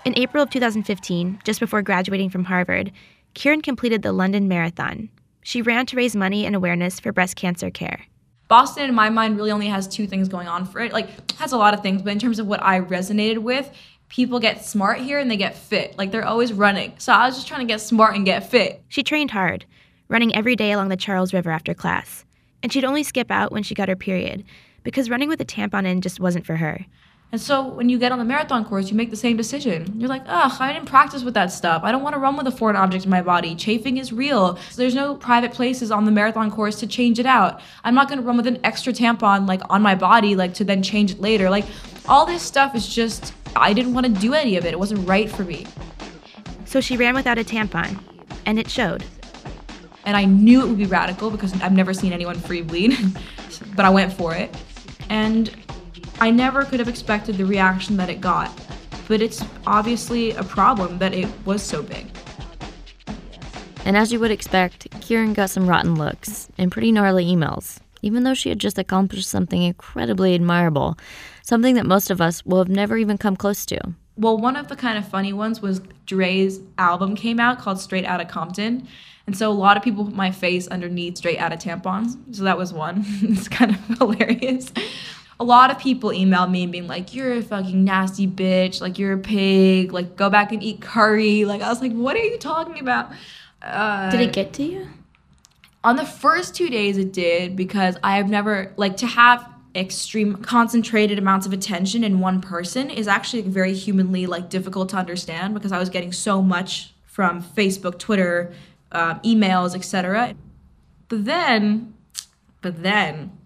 In 0.04 0.14
April 0.18 0.44
of 0.44 0.50
2015, 0.50 1.40
just 1.46 1.62
before 1.62 1.82
graduating 1.82 2.30
from 2.32 2.44
Harvard, 2.44 2.92
Kiran 3.34 3.64
completed 3.64 4.02
the 4.02 4.12
London 4.12 4.50
Marathon. 4.50 5.08
She 5.42 5.62
ran 5.62 5.86
to 5.86 5.96
raise 5.96 6.18
money 6.18 6.46
and 6.46 6.54
awareness 6.54 7.00
for 7.00 7.14
breast 7.14 7.38
cancer 7.38 7.72
care. 7.72 8.08
Boston, 8.50 8.90
in 8.90 8.94
my 8.94 9.10
mind, 9.10 9.38
really 9.38 9.52
only 9.52 9.68
has 9.68 9.88
two 9.88 10.06
things 10.06 10.28
going 10.28 10.50
on 10.50 10.66
for 10.66 10.82
it. 10.82 10.92
Like, 10.92 11.32
has 11.40 11.54
a 11.54 11.58
lot 11.58 11.74
of 11.74 11.80
things, 11.80 12.02
but 12.02 12.12
in 12.12 12.20
terms 12.20 12.40
of 12.40 12.48
what 12.48 12.62
I 12.62 12.82
resonated 12.82 13.38
with, 13.38 13.72
people 14.10 14.40
get 14.40 14.64
smart 14.64 15.00
here 15.00 15.20
and 15.20 15.30
they 15.30 15.38
get 15.38 15.56
fit. 15.56 15.98
Like, 15.98 16.12
they're 16.12 16.26
always 16.26 16.54
running. 16.54 16.94
So 16.98 17.14
I 17.14 17.26
was 17.26 17.36
just 17.36 17.48
trying 17.48 17.62
to 17.62 17.72
get 17.72 17.82
smart 17.82 18.16
and 18.16 18.26
get 18.26 18.50
fit. 18.50 18.82
She 18.88 19.04
trained 19.04 19.32
hard, 19.32 19.66
running 20.08 20.36
every 20.36 20.56
day 20.56 20.72
along 20.72 20.90
the 20.90 20.98
Charles 20.98 21.34
River 21.34 21.52
after 21.52 21.74
class. 21.74 22.24
And 22.64 22.72
she'd 22.72 22.86
only 22.86 23.04
skip 23.04 23.30
out 23.30 23.52
when 23.52 23.64
she 23.64 23.76
got 23.76 23.90
her 23.90 23.96
period, 23.96 24.44
because 24.84 25.10
running 25.10 25.30
with 25.30 25.42
a 25.42 25.46
tampon 25.46 25.86
in 25.86 26.02
just 26.02 26.20
wasn't 26.20 26.46
for 26.46 26.56
her. 26.56 26.86
And 27.32 27.42
so 27.42 27.68
when 27.68 27.90
you 27.90 28.00
get 28.00 28.12
on 28.12 28.20
the 28.20 28.24
marathon 28.24 28.64
course, 28.64 28.90
you 28.90 28.96
make 28.96 29.10
the 29.10 29.18
same 29.18 29.36
decision. 29.36 30.00
You're 30.00 30.08
like, 30.08 30.24
ugh, 30.26 30.54
I 30.60 30.72
didn't 30.72 30.88
practice 30.88 31.24
with 31.24 31.34
that 31.34 31.52
stuff. 31.52 31.82
I 31.84 31.92
don't 31.92 32.04
want 32.04 32.14
to 32.14 32.20
run 32.20 32.38
with 32.38 32.48
a 32.48 32.52
foreign 32.52 32.78
object 32.78 33.04
in 33.04 33.10
my 33.10 33.22
body. 33.22 33.56
Chafing 33.56 33.98
is 33.98 34.14
real. 34.14 34.56
So 34.70 34.82
there's 34.82 34.96
no 34.96 35.16
private 35.16 35.52
places 35.52 35.92
on 35.92 36.06
the 36.06 36.12
marathon 36.12 36.50
course 36.50 36.80
to 36.80 36.88
change 36.88 37.20
it 37.20 37.26
out. 37.26 37.62
I'm 37.84 37.96
not 37.96 38.08
going 38.08 38.20
to 38.20 38.26
run 38.26 38.38
with 38.38 38.48
an 38.48 38.60
extra 38.64 38.94
tampon 38.94 39.48
like 39.48 39.62
on 39.70 39.82
my 39.82 39.96
body, 39.96 40.36
like 40.36 40.54
to 40.54 40.64
then 40.64 40.82
change 40.82 41.12
it 41.12 41.20
later. 41.20 41.50
Like 41.50 41.66
all 42.08 42.26
this 42.26 42.42
stuff 42.42 42.74
is 42.74 42.88
just, 42.88 43.34
I 43.56 43.74
didn't 43.74 43.94
want 43.94 44.06
to 44.06 44.12
do 44.12 44.34
any 44.34 44.58
of 44.58 44.66
it. 44.66 44.74
It 44.74 44.80
wasn't 44.80 45.08
right 45.08 45.30
for 45.30 45.44
me. 45.44 45.66
So 46.66 46.82
she 46.82 46.98
ran 46.98 47.16
without 47.16 47.38
a 47.38 47.44
tampon, 47.44 48.00
and 48.46 48.60
it 48.60 48.70
showed. 48.70 49.04
And 50.06 50.18
I 50.18 50.26
knew 50.26 50.62
it 50.64 50.68
would 50.68 50.78
be 50.78 50.86
radical 50.86 51.32
because 51.32 51.54
I've 51.62 51.74
never 51.74 51.94
seen 51.94 52.14
anyone 52.14 52.36
free 52.36 52.62
bleed, 52.62 52.98
but 53.76 53.86
I 53.86 53.90
went 53.90 54.14
for 54.14 54.34
it. 54.36 54.56
And 55.10 55.52
I 56.20 56.32
never 56.32 56.66
could 56.66 56.80
have 56.80 56.88
expected 56.88 57.38
the 57.38 57.46
reaction 57.46 57.98
that 57.98 58.10
it 58.10 58.22
got, 58.22 58.52
but 59.08 59.22
it's 59.22 59.44
obviously 59.68 60.32
a 60.32 60.44
problem 60.44 60.98
that 61.00 61.14
it 61.14 61.28
was 61.46 61.62
so 61.62 61.82
big. 61.82 62.06
And 63.86 63.96
as 63.96 64.12
you 64.12 64.20
would 64.20 64.32
expect, 64.32 64.90
Kiran 65.02 65.34
got 65.34 65.50
some 65.50 65.68
rotten 65.68 65.96
looks 65.96 66.48
and 66.58 66.72
pretty 66.72 66.92
gnarly 66.92 67.26
emails, 67.26 67.80
even 68.02 68.24
though 68.24 68.34
she 68.34 68.50
had 68.50 68.60
just 68.60 68.80
accomplished 68.80 69.30
something 69.30 69.62
incredibly 69.62 70.34
admirable, 70.34 70.98
something 71.46 71.76
that 71.76 71.86
most 71.86 72.10
of 72.10 72.20
us 72.20 72.44
will 72.46 72.58
have 72.58 72.70
never 72.70 72.98
even 72.98 73.18
come 73.18 73.36
close 73.36 73.66
to. 73.68 73.80
Well, 74.18 74.38
one 74.38 74.56
of 74.56 74.68
the 74.68 74.76
kind 74.76 74.98
of 74.98 75.08
funny 75.08 75.32
ones 75.32 75.62
was 75.62 75.82
Dre's 76.06 76.60
album 76.78 77.16
came 77.16 77.40
out 77.40 77.60
called 77.60 77.80
Straight 77.80 78.06
Outta 78.06 78.26
Compton. 78.26 78.88
And 79.28 79.38
so 79.38 79.52
a 79.52 79.54
lot 79.54 79.78
of 79.78 79.84
people 79.84 80.06
put 80.06 80.16
my 80.16 80.32
face 80.32 80.68
underneath 80.68 81.18
straight 81.18 81.40
Outta 81.40 81.58
tampons. 81.58 82.18
So 82.36 82.44
that 82.44 82.58
was 82.58 82.74
one. 82.74 83.04
it's 83.22 83.48
kind 83.48 83.72
of 83.72 83.78
hilarious. 84.00 84.72
A 85.40 85.44
lot 85.44 85.70
of 85.70 85.78
people 85.78 86.12
emailed 86.12 86.50
me 86.50 86.64
and 86.64 86.72
being 86.72 86.88
like, 86.88 87.14
You're 87.14 87.34
a 87.34 87.42
fucking 87.42 87.84
nasty 87.84 88.28
bitch, 88.28 88.82
like 88.82 88.98
you're 88.98 89.14
a 89.14 89.18
pig, 89.18 89.92
like 89.92 90.16
go 90.16 90.30
back 90.30 90.52
and 90.52 90.64
eat 90.64 90.82
curry. 90.82 91.46
Like 91.46 91.62
I 91.62 91.70
was 91.70 91.82
like, 91.82 91.92
What 91.92 92.16
are 92.16 92.24
you 92.24 92.38
talking 92.38 92.80
about? 92.80 93.12
Uh, 93.62 94.10
Did 94.12 94.22
it 94.22 94.34
get 94.34 94.54
to 94.54 94.64
you? 94.64 94.88
On 95.84 95.98
the 95.98 96.06
first 96.06 96.56
two 96.56 96.70
days, 96.70 96.98
it 96.98 97.14
did 97.14 97.56
because 97.56 97.96
I 98.04 98.18
have 98.18 98.28
never, 98.28 98.74
like, 98.76 98.98
to 98.98 99.08
have 99.08 99.48
extreme 99.76 100.38
concentrated 100.38 101.20
amounts 101.20 101.46
of 101.46 101.54
attention 101.54 102.04
in 102.04 102.20
one 102.20 102.40
person 102.42 102.90
is 102.90 103.08
actually 103.08 103.42
very 103.42 103.74
humanly 103.74 104.26
like 104.26 104.50
difficult 104.50 104.90
to 104.90 104.98
understand 104.98 105.54
because 105.54 105.72
I 105.72 105.80
was 105.80 105.90
getting 105.90 106.14
so 106.14 106.42
much 106.42 106.94
from 107.06 107.44
Facebook, 107.44 108.00
Twitter, 108.00 108.54
um, 108.92 109.20
emails, 109.22 109.76
etc. 109.76 110.36
But 111.10 111.26
then, 111.26 111.94
but 112.62 112.82
then, 112.82 113.38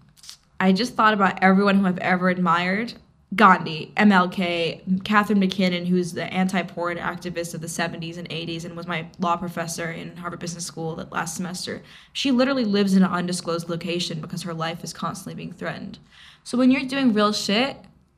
I 0.58 0.72
just 0.72 0.94
thought 0.94 1.14
about 1.14 1.42
everyone 1.42 1.80
who 1.80 1.86
I've 1.86 1.98
ever 1.98 2.28
admired. 2.28 2.94
Gandhi, 3.36 3.92
MLK, 3.96 5.04
Catharine 5.04 5.38
MacKinnon, 5.38 5.86
who's 5.86 6.12
the 6.12 6.24
anti-porn 6.24 6.98
activist 6.98 7.54
of 7.54 7.60
the 7.60 7.68
70s 7.68 8.18
and 8.18 8.28
80s 8.28 8.64
and 8.64 8.76
was 8.76 8.88
my 8.88 9.06
law 9.20 9.36
professor 9.36 9.92
in 9.92 10.16
Harvard 10.16 10.40
Business 10.40 10.66
School 10.66 10.96
that 10.96 11.12
last 11.12 11.36
semester. 11.36 11.82
She 12.12 12.32
literally 12.32 12.64
lives 12.64 12.94
in 12.94 13.04
an 13.04 13.10
undisclosed 13.10 13.68
location 13.68 14.20
because 14.20 14.42
her 14.42 14.54
life 14.54 14.82
is 14.82 14.92
constantly 14.92 15.36
being 15.36 15.52
threatened. 15.52 16.00
So 16.42 16.58
when 16.58 16.72
you're 16.72 16.82
doing 16.82 17.12
real 17.12 17.32
shit, 17.32 17.76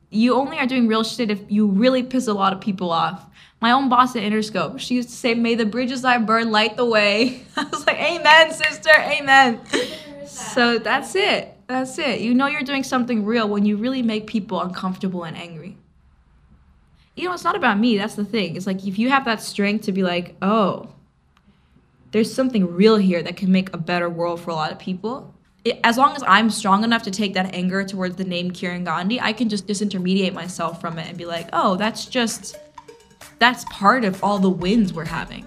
you 0.09 0.33
only 0.33 0.57
are 0.57 0.65
doing 0.65 0.87
real 0.87 1.03
shit 1.03 1.29
if 1.29 1.39
you 1.47 1.67
really 1.67 2.01
piss 2.01 2.27
a 2.27 2.33
lot 2.33 2.53
of 2.53 2.59
people 2.59 2.91
off. 2.91 3.25
My 3.61 3.71
own 3.71 3.89
boss 3.89 4.15
at 4.15 4.23
Interscope, 4.23 4.79
she 4.79 4.95
used 4.95 5.09
to 5.09 5.15
say, 5.15 5.35
May 5.35 5.55
the 5.55 5.65
bridges 5.65 6.03
I 6.03 6.17
burn 6.17 6.51
light 6.51 6.75
the 6.75 6.85
way. 6.85 7.45
I 7.55 7.63
was 7.65 7.85
like, 7.85 7.99
Amen, 7.99 8.51
sister, 8.51 8.91
amen. 8.97 9.61
So 10.33 10.79
that's 10.79 11.15
it. 11.15 11.55
That's 11.67 11.97
it. 11.97 12.21
You 12.21 12.33
know 12.33 12.47
you're 12.47 12.63
doing 12.63 12.83
something 12.83 13.25
real 13.25 13.47
when 13.47 13.65
you 13.65 13.77
really 13.77 14.01
make 14.01 14.27
people 14.27 14.61
uncomfortable 14.61 15.23
and 15.23 15.37
angry. 15.37 15.77
You 17.15 17.25
know, 17.25 17.33
it's 17.33 17.43
not 17.43 17.55
about 17.55 17.77
me. 17.77 17.97
That's 17.97 18.15
the 18.15 18.25
thing. 18.25 18.55
It's 18.55 18.65
like 18.65 18.85
if 18.85 18.97
you 18.97 19.09
have 19.09 19.25
that 19.25 19.41
strength 19.41 19.85
to 19.85 19.91
be 19.91 20.01
like, 20.01 20.35
oh, 20.41 20.89
there's 22.11 22.33
something 22.33 22.73
real 22.75 22.97
here 22.97 23.21
that 23.23 23.37
can 23.37 23.51
make 23.51 23.73
a 23.73 23.77
better 23.77 24.09
world 24.09 24.39
for 24.39 24.51
a 24.51 24.55
lot 24.55 24.71
of 24.71 24.79
people. 24.79 25.33
It, 25.63 25.79
as 25.83 25.97
long 25.97 26.15
as 26.15 26.23
I'm 26.27 26.49
strong 26.49 26.83
enough 26.83 27.03
to 27.03 27.11
take 27.11 27.33
that 27.35 27.53
anger 27.53 27.83
towards 27.83 28.15
the 28.15 28.23
name 28.23 28.51
Kiran 28.51 28.83
Gandhi, 28.83 29.21
I 29.21 29.33
can 29.33 29.49
just 29.49 29.67
disintermediate 29.67 30.33
myself 30.33 30.81
from 30.81 30.97
it 30.99 31.07
and 31.07 31.17
be 31.17 31.25
like, 31.25 31.49
oh, 31.53 31.75
that's 31.75 32.05
just, 32.05 32.57
that's 33.39 33.63
part 33.65 34.03
of 34.03 34.23
all 34.23 34.39
the 34.39 34.49
wins 34.49 34.93
we're 34.93 35.05
having. 35.05 35.45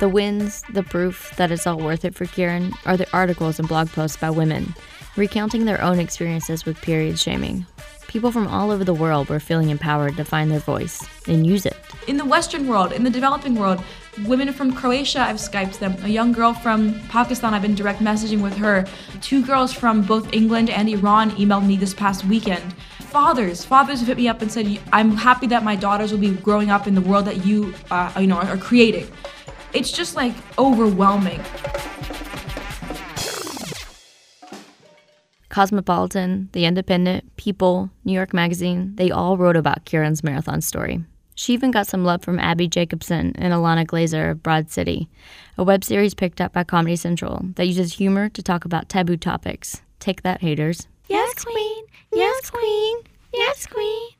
The 0.00 0.08
wins, 0.08 0.62
the 0.72 0.84
proof 0.84 1.34
that 1.38 1.50
it's 1.50 1.66
all 1.66 1.78
worth 1.78 2.04
it 2.04 2.14
for 2.14 2.24
Kiran, 2.24 2.72
are 2.86 2.96
the 2.96 3.10
articles 3.12 3.58
and 3.58 3.66
blog 3.66 3.88
posts 3.88 4.16
by 4.16 4.30
women, 4.30 4.72
recounting 5.16 5.64
their 5.64 5.82
own 5.82 5.98
experiences 5.98 6.64
with 6.64 6.80
period 6.80 7.18
shaming. 7.18 7.66
People 8.06 8.30
from 8.30 8.46
all 8.46 8.70
over 8.70 8.84
the 8.84 8.94
world 8.94 9.28
were 9.28 9.40
feeling 9.40 9.70
empowered 9.70 10.16
to 10.16 10.24
find 10.24 10.52
their 10.52 10.60
voice 10.60 11.04
and 11.26 11.44
use 11.44 11.66
it. 11.66 11.76
In 12.06 12.16
the 12.16 12.24
Western 12.24 12.68
world, 12.68 12.92
in 12.92 13.02
the 13.02 13.10
developing 13.10 13.56
world, 13.56 13.82
women 14.24 14.52
from 14.52 14.72
Croatia, 14.72 15.20
I've 15.20 15.36
Skyped 15.36 15.80
them. 15.80 15.96
A 16.04 16.08
young 16.08 16.30
girl 16.30 16.54
from 16.54 16.94
Pakistan, 17.08 17.52
I've 17.52 17.62
been 17.62 17.74
direct 17.74 18.00
messaging 18.00 18.40
with 18.40 18.56
her. 18.56 18.86
Two 19.20 19.44
girls 19.44 19.72
from 19.72 20.02
both 20.02 20.32
England 20.32 20.70
and 20.70 20.88
Iran 20.88 21.32
emailed 21.32 21.66
me 21.66 21.76
this 21.76 21.92
past 21.92 22.24
weekend. 22.24 22.72
Fathers, 23.10 23.64
fathers 23.64 23.98
have 23.98 24.06
hit 24.06 24.16
me 24.16 24.28
up 24.28 24.42
and 24.42 24.52
said, 24.52 24.78
"I'm 24.92 25.16
happy 25.16 25.48
that 25.48 25.64
my 25.64 25.74
daughters 25.74 26.12
will 26.12 26.20
be 26.20 26.30
growing 26.30 26.70
up 26.70 26.86
in 26.86 26.94
the 26.94 27.00
world 27.00 27.24
that 27.24 27.44
you, 27.44 27.74
uh, 27.90 28.12
you 28.20 28.28
know, 28.28 28.36
are 28.36 28.56
creating." 28.56 29.08
It's 29.72 29.92
just 29.92 30.16
like 30.16 30.34
overwhelming. 30.58 31.40
Cosmopolitan, 35.50 36.48
The 36.52 36.64
Independent, 36.64 37.36
People, 37.36 37.90
New 38.04 38.12
York 38.12 38.32
Magazine, 38.32 38.94
they 38.96 39.10
all 39.10 39.36
wrote 39.36 39.56
about 39.56 39.84
Kiran's 39.84 40.22
marathon 40.22 40.60
story. 40.60 41.04
She 41.34 41.52
even 41.52 41.70
got 41.70 41.86
some 41.86 42.04
love 42.04 42.22
from 42.22 42.38
Abbi 42.38 42.66
Jacobson 42.66 43.32
and 43.36 43.52
Ilana 43.52 43.86
Glazer 43.86 44.30
of 44.30 44.42
Broad 44.42 44.70
City, 44.70 45.08
a 45.56 45.64
web 45.64 45.84
series 45.84 46.14
picked 46.14 46.40
up 46.40 46.52
by 46.52 46.64
Comedy 46.64 46.96
Central 46.96 47.40
that 47.54 47.66
uses 47.66 47.94
humor 47.94 48.28
to 48.30 48.42
talk 48.42 48.64
about 48.64 48.88
taboo 48.88 49.16
topics. 49.16 49.82
Take 50.00 50.22
that, 50.22 50.40
haters. 50.40 50.86
Yes, 51.08 51.44
queen. 51.44 51.84
Yes, 52.12 52.50
queen. 52.50 52.98
Yes, 53.32 53.66
queen. 53.66 54.10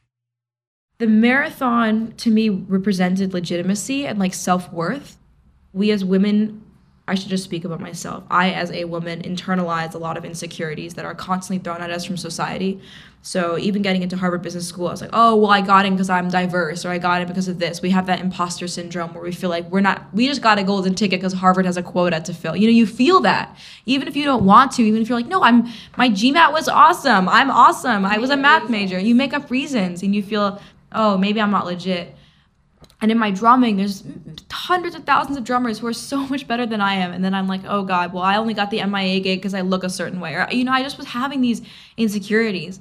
The 0.99 1.07
marathon 1.07 2.15
to 2.17 2.31
me 2.31 2.49
represented 2.49 3.33
legitimacy 3.33 4.07
and 4.07 4.19
like 4.19 4.35
self 4.35 4.73
worth. 4.73 5.18
We 5.79 5.93
as 5.93 6.05
women, 6.05 6.63
I 7.07 7.15
should 7.15 7.31
just 7.31 7.45
speak 7.45 7.65
about 7.65 7.81
myself. 7.81 8.25
I, 8.31 8.51
as 8.51 8.71
a 8.73 8.85
woman, 8.85 9.23
internalize 9.23 9.95
a 9.95 9.99
lot 9.99 10.17
of 10.19 10.25
insecurities 10.25 10.95
that 10.95 11.05
are 11.05 11.15
constantly 11.15 11.63
thrown 11.63 11.81
at 11.81 11.91
us 11.91 12.05
from 12.05 12.17
society. 12.17 12.81
So 13.23 13.59
even 13.59 13.83
getting 13.83 14.03
into 14.03 14.17
Harvard 14.17 14.43
Business 14.43 14.67
School, 14.67 14.89
I 14.89 14.91
was 14.91 15.01
like, 15.01 15.11
oh, 15.13 15.37
well, 15.37 15.51
I 15.51 15.61
got 15.61 15.87
in 15.87 15.95
because 15.95 16.11
I'm 16.11 16.29
diverse, 16.29 16.85
or 16.85 16.91
I 16.91 16.99
got 16.99 17.23
in 17.23 17.29
because 17.29 17.49
of 17.49 17.61
this. 17.61 17.81
We 17.81 17.91
have 17.91 18.07
that 18.07 18.21
imposter 18.21 18.67
syndrome 18.69 19.15
where 19.15 19.23
we 19.23 19.33
feel 19.33 19.51
like 19.51 19.71
we're 19.71 19.81
not, 19.81 20.13
we 20.13 20.27
just 20.27 20.43
got 20.43 20.59
a 20.59 20.65
golden 20.65 20.95
ticket 20.95 21.21
because 21.21 21.33
Harvard 21.33 21.65
has 21.65 21.77
a 21.77 21.83
quota 21.83 22.21
to 22.21 22.35
fill. 22.35 22.57
You 22.57 22.67
know, 22.67 22.73
you 22.73 22.87
feel 22.87 23.21
that 23.21 23.57
even 23.87 24.09
if 24.09 24.17
you 24.17 24.25
don't 24.25 24.45
want 24.45 24.73
to, 24.73 24.83
even 24.83 25.01
if 25.01 25.09
you're 25.09 25.19
like, 25.19 25.29
no, 25.29 25.43
I'm, 25.43 25.69
my 25.97 26.11
GMAT 26.11 26.53
was 26.53 26.69
awesome. 26.69 27.29
I'm 27.29 27.51
awesome. 27.51 28.05
I 28.05 28.19
was 28.19 28.31
a 28.31 28.37
math 28.37 28.69
major. 28.69 28.99
You 28.99 29.15
make 29.15 29.33
up 29.33 29.51
reasons 29.51 30.03
and 30.03 30.15
you 30.15 30.23
feel, 30.23 30.61
oh, 30.93 31.17
maybe 31.17 31.41
I'm 31.41 31.53
not 31.53 31.65
legit. 31.65 32.15
And 33.01 33.13
in 33.13 33.19
my 33.19 33.31
drumming, 33.31 33.77
there's 33.77 34.03
hundreds 34.51 34.97
of 34.97 35.05
thousands 35.05 35.37
of 35.37 35.45
drummers 35.45 35.79
who 35.79 35.87
are 35.87 35.93
so 35.93 36.27
much 36.27 36.49
better 36.49 36.67
than 36.67 36.81
I 36.81 36.95
am. 36.95 37.13
And 37.13 37.25
then 37.25 37.35
I'm 37.35 37.47
like, 37.47 37.63
oh 37.67 37.85
God, 37.85 38.13
well, 38.13 38.25
I 38.25 38.37
only 38.37 38.55
got 38.55 38.71
the 38.71 38.85
MIA 38.85 39.21
gig 39.21 39.39
because 39.39 39.55
I 39.55 39.61
look 39.61 39.85
a 39.85 39.91
certain 39.91 40.21
way. 40.21 40.35
Or, 40.35 40.49
you 40.51 40.65
know, 40.65 40.73
I 40.73 40.83
just 40.83 40.99
was 40.99 41.09
having 41.09 41.41
these 41.41 41.63
insecurities. 41.97 42.81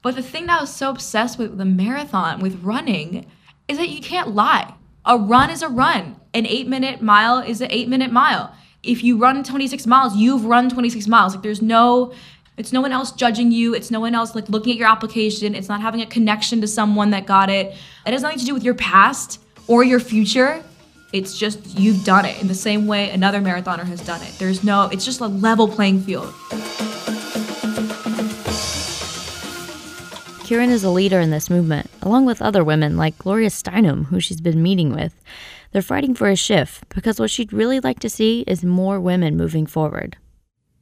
But 0.00 0.14
the 0.14 0.22
thing 0.22 0.46
that 0.46 0.58
I 0.58 0.60
was 0.60 0.74
so 0.74 0.90
obsessed 0.90 1.38
with 1.38 1.58
the 1.58 1.64
marathon, 1.64 2.40
with 2.40 2.62
running, 2.62 3.26
is 3.66 3.78
that 3.78 3.88
you 3.88 4.00
can't 4.00 4.34
lie. 4.34 4.74
A 5.04 5.18
run 5.18 5.50
is 5.50 5.62
a 5.62 5.68
run. 5.68 6.20
An 6.34 6.46
eight 6.46 6.68
minute 6.68 7.02
mile 7.02 7.38
is 7.38 7.60
an 7.60 7.68
eight 7.70 7.88
minute 7.88 8.12
mile. 8.12 8.54
If 8.84 9.02
you 9.02 9.18
run 9.18 9.42
26 9.42 9.86
miles, 9.86 10.14
you've 10.14 10.44
run 10.44 10.70
26 10.70 11.08
miles. 11.08 11.34
Like 11.34 11.42
there's 11.42 11.60
no, 11.60 12.12
it's 12.56 12.72
no 12.72 12.80
one 12.80 12.92
else 12.92 13.10
judging 13.10 13.50
you. 13.50 13.74
It's 13.74 13.90
no 13.90 13.98
one 13.98 14.14
else 14.14 14.36
like 14.36 14.48
looking 14.48 14.72
at 14.72 14.78
your 14.78 14.88
application. 14.88 15.56
It's 15.56 15.68
not 15.68 15.80
having 15.80 16.00
a 16.00 16.06
connection 16.06 16.60
to 16.60 16.68
someone 16.68 17.10
that 17.10 17.26
got 17.26 17.50
it. 17.50 17.74
It 18.06 18.12
has 18.12 18.22
nothing 18.22 18.38
to 18.38 18.44
do 18.44 18.54
with 18.54 18.62
your 18.62 18.74
past 18.74 19.40
or 19.68 19.84
your 19.84 20.00
future. 20.00 20.62
It's 21.12 21.38
just 21.38 21.78
you've 21.78 22.04
done 22.04 22.24
it 22.24 22.40
in 22.40 22.48
the 22.48 22.54
same 22.54 22.86
way 22.86 23.10
another 23.10 23.40
marathoner 23.40 23.84
has 23.84 24.00
done 24.00 24.20
it. 24.22 24.34
There's 24.38 24.64
no, 24.64 24.88
it's 24.92 25.04
just 25.04 25.20
a 25.20 25.26
level 25.26 25.68
playing 25.68 26.00
field. 26.00 26.34
Kiran 30.48 30.68
is 30.68 30.82
a 30.82 30.90
leader 30.90 31.20
in 31.20 31.30
this 31.30 31.50
movement, 31.50 31.90
along 32.00 32.24
with 32.24 32.40
other 32.40 32.64
women 32.64 32.96
like 32.96 33.18
Gloria 33.18 33.50
Steinem, 33.50 34.06
who 34.06 34.18
she's 34.18 34.40
been 34.40 34.62
meeting 34.62 34.94
with. 34.94 35.14
They're 35.72 35.82
fighting 35.82 36.14
for 36.14 36.28
a 36.28 36.36
shift 36.36 36.88
because 36.88 37.20
what 37.20 37.30
she'd 37.30 37.52
really 37.52 37.80
like 37.80 38.00
to 38.00 38.08
see 38.08 38.44
is 38.46 38.64
more 38.64 38.98
women 38.98 39.36
moving 39.36 39.66
forward. 39.66 40.16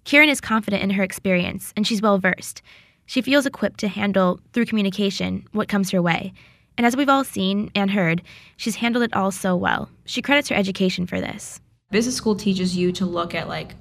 Kiran 0.05 0.29
is 0.29 0.41
confident 0.41 0.85
in 0.85 0.91
her 0.91 1.03
experience 1.03 1.73
and 1.77 1.85
she's 1.85 2.01
well 2.01 2.19
versed. 2.19 2.63
She 3.07 3.23
feels 3.23 3.45
equipped 3.45 3.81
to 3.81 3.89
handle, 3.89 4.39
through 4.53 4.67
communication, 4.67 5.47
what 5.51 5.69
comes 5.69 5.91
her 5.91 6.01
way. 6.01 6.33
And 6.77 6.87
as 6.87 6.97
we've 6.97 7.09
all 7.09 7.25
seen 7.25 7.71
and 7.75 7.91
heard, 7.91 8.23
she's 8.57 8.77
handled 8.77 9.05
it 9.05 9.15
all 9.15 9.31
so 9.31 9.57
well. 9.57 9.89
She 10.05 10.23
credits 10.23 10.49
her 10.51 10.55
education 10.55 11.07
for 11.07 11.21
this. 11.21 11.61
Business 11.91 12.17
school 12.17 12.37
teaches 12.37 12.77
you 12.77 12.93
to 12.93 13.07
look 13.07 13.35
at 13.35 13.49
like 13.49 13.75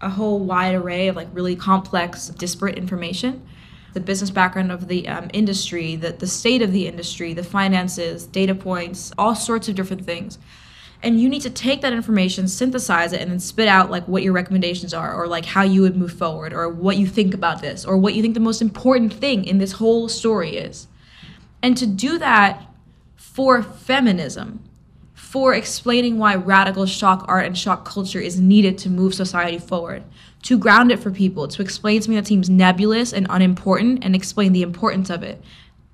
a 0.00 0.10
whole 0.10 0.38
wide 0.38 0.74
array 0.74 1.08
of 1.08 1.16
like 1.16 1.28
really 1.32 1.56
complex, 1.56 2.28
disparate 2.28 2.78
information. 2.78 3.46
The 3.94 4.00
business 4.00 4.30
background 4.30 4.70
of 4.70 4.88
the 4.88 5.08
um, 5.08 5.30
industry, 5.32 5.96
the, 5.96 6.12
the 6.12 6.26
state 6.26 6.62
of 6.62 6.70
the 6.70 6.86
industry, 6.86 7.32
the 7.32 7.42
finances, 7.42 8.26
data 8.26 8.54
points, 8.54 9.10
all 9.16 9.34
sorts 9.34 9.68
of 9.68 9.74
different 9.74 10.04
things. 10.04 10.38
And 11.02 11.20
you 11.20 11.28
need 11.28 11.42
to 11.42 11.50
take 11.50 11.82
that 11.82 11.92
information, 11.92 12.46
synthesize 12.48 13.12
it, 13.12 13.20
and 13.20 13.30
then 13.30 13.40
spit 13.40 13.68
out 13.68 13.90
like 13.90 14.06
what 14.06 14.22
your 14.22 14.32
recommendations 14.32 14.94
are, 14.94 15.14
or 15.14 15.26
like 15.26 15.44
how 15.44 15.62
you 15.62 15.82
would 15.82 15.96
move 15.96 16.12
forward, 16.12 16.52
or 16.52 16.68
what 16.68 16.96
you 16.96 17.06
think 17.06 17.34
about 17.34 17.60
this, 17.60 17.84
or 17.84 17.96
what 17.96 18.14
you 18.14 18.22
think 18.22 18.34
the 18.34 18.40
most 18.40 18.62
important 18.62 19.12
thing 19.12 19.44
in 19.44 19.58
this 19.58 19.72
whole 19.72 20.08
story 20.08 20.56
is. 20.56 20.88
And 21.66 21.76
to 21.78 21.86
do 21.86 22.16
that 22.18 22.62
for 23.16 23.60
feminism, 23.60 24.62
for 25.14 25.52
explaining 25.52 26.16
why 26.16 26.36
radical 26.36 26.86
shock 26.86 27.24
art 27.26 27.44
and 27.44 27.58
shock 27.58 27.84
culture 27.84 28.20
is 28.20 28.40
needed 28.40 28.78
to 28.78 28.88
move 28.88 29.14
society 29.14 29.58
forward, 29.58 30.04
to 30.42 30.58
ground 30.58 30.92
it 30.92 31.00
for 31.00 31.10
people, 31.10 31.48
to 31.48 31.62
explain 31.62 32.00
something 32.00 32.14
that 32.14 32.28
seems 32.28 32.48
nebulous 32.48 33.12
and 33.12 33.26
unimportant 33.28 34.04
and 34.04 34.14
explain 34.14 34.52
the 34.52 34.62
importance 34.62 35.10
of 35.10 35.24
it. 35.24 35.42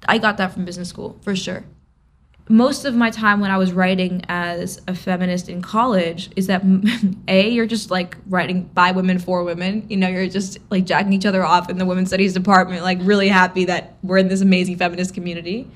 I 0.06 0.18
got 0.18 0.36
that 0.36 0.52
from 0.52 0.66
business 0.66 0.90
school, 0.90 1.18
for 1.22 1.34
sure. 1.34 1.64
Most 2.52 2.84
of 2.84 2.94
my 2.94 3.08
time 3.08 3.40
when 3.40 3.50
I 3.50 3.56
was 3.56 3.72
writing 3.72 4.20
as 4.28 4.78
a 4.86 4.94
feminist 4.94 5.48
in 5.48 5.62
college 5.62 6.28
is 6.36 6.48
that 6.48 6.62
A, 7.28 7.48
you're 7.48 7.64
just 7.64 7.90
like 7.90 8.18
writing 8.26 8.64
by 8.74 8.92
women 8.92 9.18
for 9.18 9.42
women. 9.42 9.86
You 9.88 9.96
know, 9.96 10.08
you're 10.08 10.28
just 10.28 10.58
like 10.68 10.84
jacking 10.84 11.14
each 11.14 11.24
other 11.24 11.42
off 11.42 11.70
in 11.70 11.78
the 11.78 11.86
women's 11.86 12.08
studies 12.08 12.34
department, 12.34 12.82
like 12.82 12.98
really 13.00 13.28
happy 13.28 13.64
that 13.64 13.96
we're 14.02 14.18
in 14.18 14.28
this 14.28 14.42
amazing 14.42 14.76
feminist 14.76 15.14
community. 15.14 15.66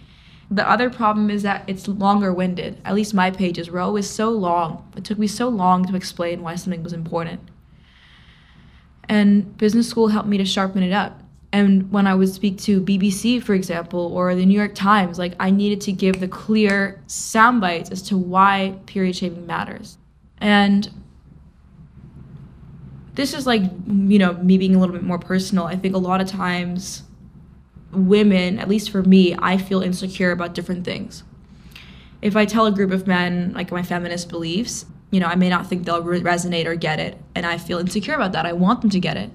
The 0.51 0.69
other 0.69 0.91
problem 0.91 1.31
is 1.31 1.45
that 1.45 1.65
it's 1.67 1.89
longer 1.89 2.31
winded. 2.35 2.79
At 2.85 2.95
least 2.95 3.15
my 3.15 3.31
pages 3.31 3.71
were 3.71 3.81
always 3.81 4.07
so 4.11 4.29
long. 4.29 4.87
It 4.99 5.05
took 5.05 5.19
me 5.19 5.29
so 5.29 5.49
long 5.49 5.87
to 5.87 5.97
explain 5.97 6.43
why 6.43 6.57
something 6.57 6.83
was 6.83 6.93
important. 6.93 7.41
And 9.09 9.57
business 9.57 9.89
school 9.89 10.09
helped 10.09 10.29
me 10.29 10.37
to 10.37 10.45
sharpen 10.45 10.83
it 10.83 10.93
up. 10.93 11.23
And 11.57 11.91
when 11.91 12.07
I 12.07 12.15
would 12.15 12.29
speak 12.29 12.59
to 12.65 12.83
BBC, 12.83 13.43
for 13.43 13.55
example, 13.55 14.13
or 14.15 14.35
the 14.35 14.45
New 14.45 14.59
York 14.59 14.75
Times, 14.75 15.19
like 15.19 15.33
I 15.41 15.51
needed 15.51 15.81
to 15.83 15.93
give 15.93 16.21
the 16.21 16.29
clear 16.29 17.03
sound 17.07 17.63
bites 17.63 17.91
as 17.91 18.03
to 18.09 18.19
why 18.19 18.79
period 18.85 19.17
shaming 19.17 19.47
matters. 19.47 19.97
And 20.37 20.91
this 23.15 23.33
is 23.33 23.47
like 23.47 23.63
you 23.63 24.19
know 24.19 24.35
me 24.35 24.59
being 24.59 24.75
a 24.75 24.79
little 24.79 24.95
bit 24.95 25.03
more 25.03 25.19
personal. 25.19 25.65
I 25.65 25.77
think 25.77 25.95
a 25.95 25.99
lot 25.99 26.21
of 26.21 26.29
times 26.29 27.05
women 27.91 28.59
at 28.59 28.69
least 28.69 28.91
for 28.91 29.03
me 29.03 29.35
i 29.39 29.57
feel 29.57 29.81
insecure 29.81 30.33
about 30.33 30.55
different 30.55 30.85
things. 30.85 31.25
If 32.21 32.37
i 32.37 32.45
tell 32.45 32.67
a 32.67 32.73
group 32.73 32.91
of 32.91 33.07
men 33.07 33.55
like 33.55 33.71
my 33.73 33.83
feminist 33.83 34.29
beliefs 34.29 34.85
you 35.11 35.21
know 35.21 35.27
i 35.27 35.37
may 35.37 35.49
not 35.49 35.67
think 35.67 35.87
they'll 35.87 36.03
re- 36.03 36.21
resonate 36.21 36.67
or 36.67 36.75
get 36.75 36.99
it 36.99 37.17
and 37.35 37.47
i 37.47 37.57
feel 37.57 37.79
insecure 37.79 38.15
about 38.15 38.33
that. 38.33 38.45
I 38.45 38.53
want 38.53 38.83
them 38.83 38.91
to 38.91 39.01
get 39.01 39.17
it 39.17 39.31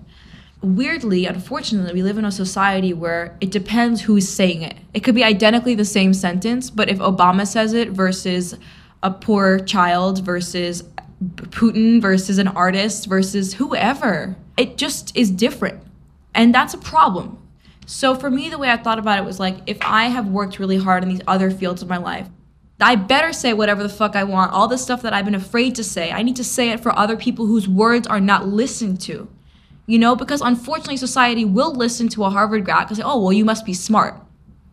weirdly 0.62 1.26
unfortunately 1.26 1.94
we 1.94 2.04
live 2.04 2.18
in 2.20 2.26
a 2.26 2.32
society 2.32 2.94
where 2.94 3.36
it 3.42 3.50
depends 3.50 4.02
who's 4.02 4.30
saying 4.30 4.62
it 4.62 4.76
it 4.94 5.00
could 5.00 5.16
be 5.16 5.24
identically 5.24 5.74
the 5.74 5.86
same 5.86 6.14
sentence 6.14 6.70
but 6.70 6.88
if 6.88 7.00
obama 7.00 7.48
says 7.48 7.74
it 7.74 7.90
versus 7.90 8.56
a 9.04 9.10
poor 9.10 9.60
child 9.60 10.24
versus 10.24 10.84
Putin 11.24 12.02
versus 12.02 12.38
an 12.38 12.48
artist 12.48 13.08
versus 13.08 13.54
whoever. 13.54 14.36
It 14.58 14.78
just 14.78 15.16
is 15.16 15.30
different. 15.30 15.82
And 16.34 16.54
that's 16.54 16.74
a 16.74 16.80
problem. 16.80 17.38
So 17.86 18.16
for 18.16 18.30
me, 18.30 18.50
the 18.50 18.58
way 18.58 18.70
I 18.70 18.78
thought 18.78 19.00
about 19.00 19.20
it 19.20 19.26
was 19.26 19.40
like, 19.40 19.58
if 19.68 19.78
I 19.82 20.06
have 20.06 20.28
worked 20.28 20.60
really 20.60 20.78
hard 20.78 21.04
in 21.04 21.10
these 21.10 21.22
other 21.28 21.52
fields 21.52 21.82
of 21.82 21.90
my 21.90 21.98
life, 21.98 22.28
I 22.80 22.96
better 22.96 23.34
say 23.34 23.54
whatever 23.54 23.84
the 23.84 23.90
fuck 23.90 24.16
I 24.16 24.24
want. 24.24 24.54
All 24.54 24.68
the 24.68 24.78
stuff 24.78 25.04
that 25.04 25.14
I've 25.14 25.26
been 25.26 25.36
afraid 25.36 25.76
to 25.76 25.84
say, 25.84 26.12
I 26.12 26.24
need 26.24 26.38
to 26.38 26.44
say 26.44 26.70
it 26.70 26.80
for 26.80 26.98
other 26.98 27.16
people 27.16 27.46
whose 27.46 27.68
words 27.68 28.08
are 28.08 28.20
not 28.20 28.48
listened 28.48 29.02
to. 29.02 29.28
You 29.92 30.00
know, 30.00 30.16
because 30.16 30.40
unfortunately, 30.40 30.96
society 30.96 31.44
will 31.44 31.76
listen 31.76 32.08
to 32.16 32.24
a 32.24 32.30
Harvard 32.30 32.64
grad 32.64 32.88
because, 32.88 33.02
oh, 33.04 33.22
well, 33.22 33.34
you 33.34 33.44
must 33.44 33.66
be 33.66 33.74
smart. 33.74 34.16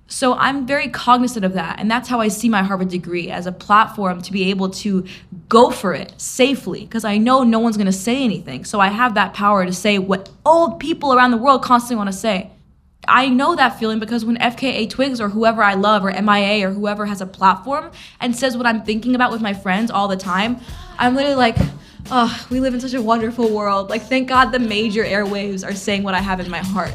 So 0.07 0.35
I'm 0.35 0.65
very 0.65 0.87
cognizant 0.87 1.45
of 1.45 1.55
that. 1.55 1.81
And 1.81 1.91
that's 1.91 2.09
how 2.09 2.21
I 2.21 2.29
see 2.29 2.49
my 2.49 2.63
Harvard 2.63 2.89
degree 2.89 3.29
as 3.29 3.45
a 3.45 3.51
platform 3.51 4.23
to 4.23 4.31
be 4.31 4.49
able 4.51 4.71
to 4.85 5.05
go 5.49 5.73
for 5.73 5.93
it 5.93 6.15
safely 6.19 6.83
because 6.83 7.05
I 7.05 7.19
know 7.19 7.43
no 7.43 7.59
one's 7.59 7.77
going 7.77 7.87
to 7.87 7.93
say 7.93 8.23
anything. 8.23 8.65
So 8.65 8.79
I 8.79 8.91
have 8.91 9.15
that 9.15 9.35
power 9.35 9.67
to 9.67 9.73
say 9.73 9.99
what 9.99 10.31
all 10.47 10.77
people 10.77 11.13
around 11.13 11.33
the 11.33 11.37
world 11.37 11.65
constantly 11.65 11.97
want 11.97 12.13
to 12.13 12.17
say. 12.17 12.53
I 13.09 13.29
know 13.29 13.57
that 13.57 13.77
feeling 13.77 13.99
because 13.99 14.25
when 14.25 14.37
FKA 14.37 14.89
Twigs 14.89 15.21
or 15.21 15.31
whoever 15.31 15.65
I 15.65 15.75
love 15.75 16.05
or 16.05 16.13
MIA 16.13 16.69
or 16.69 16.71
whoever 16.71 17.07
has 17.07 17.21
a 17.21 17.27
platform 17.27 17.91
and 18.21 18.37
says 18.37 18.57
what 18.57 18.67
I'm 18.67 18.85
thinking 18.85 19.17
about 19.17 19.33
with 19.33 19.41
my 19.41 19.53
friends 19.53 19.91
all 19.91 20.07
the 20.07 20.17
time, 20.17 20.61
I'm 20.97 21.17
literally 21.17 21.35
like, 21.35 21.57
oh, 22.11 22.47
we 22.51 22.61
live 22.61 22.75
in 22.75 22.81
such 22.81 22.95
a 22.95 23.03
wonderful 23.03 23.49
world. 23.51 23.91
Like, 23.91 24.03
thank 24.03 24.29
God 24.29 24.47
the 24.47 24.59
major 24.59 25.05
airwaves 25.05 25.67
are 25.67 25.75
saying 25.75 26.03
what 26.03 26.15
I 26.15 26.21
have 26.21 26.41
in 26.41 26.51
my 26.51 26.59
heart. 26.59 26.95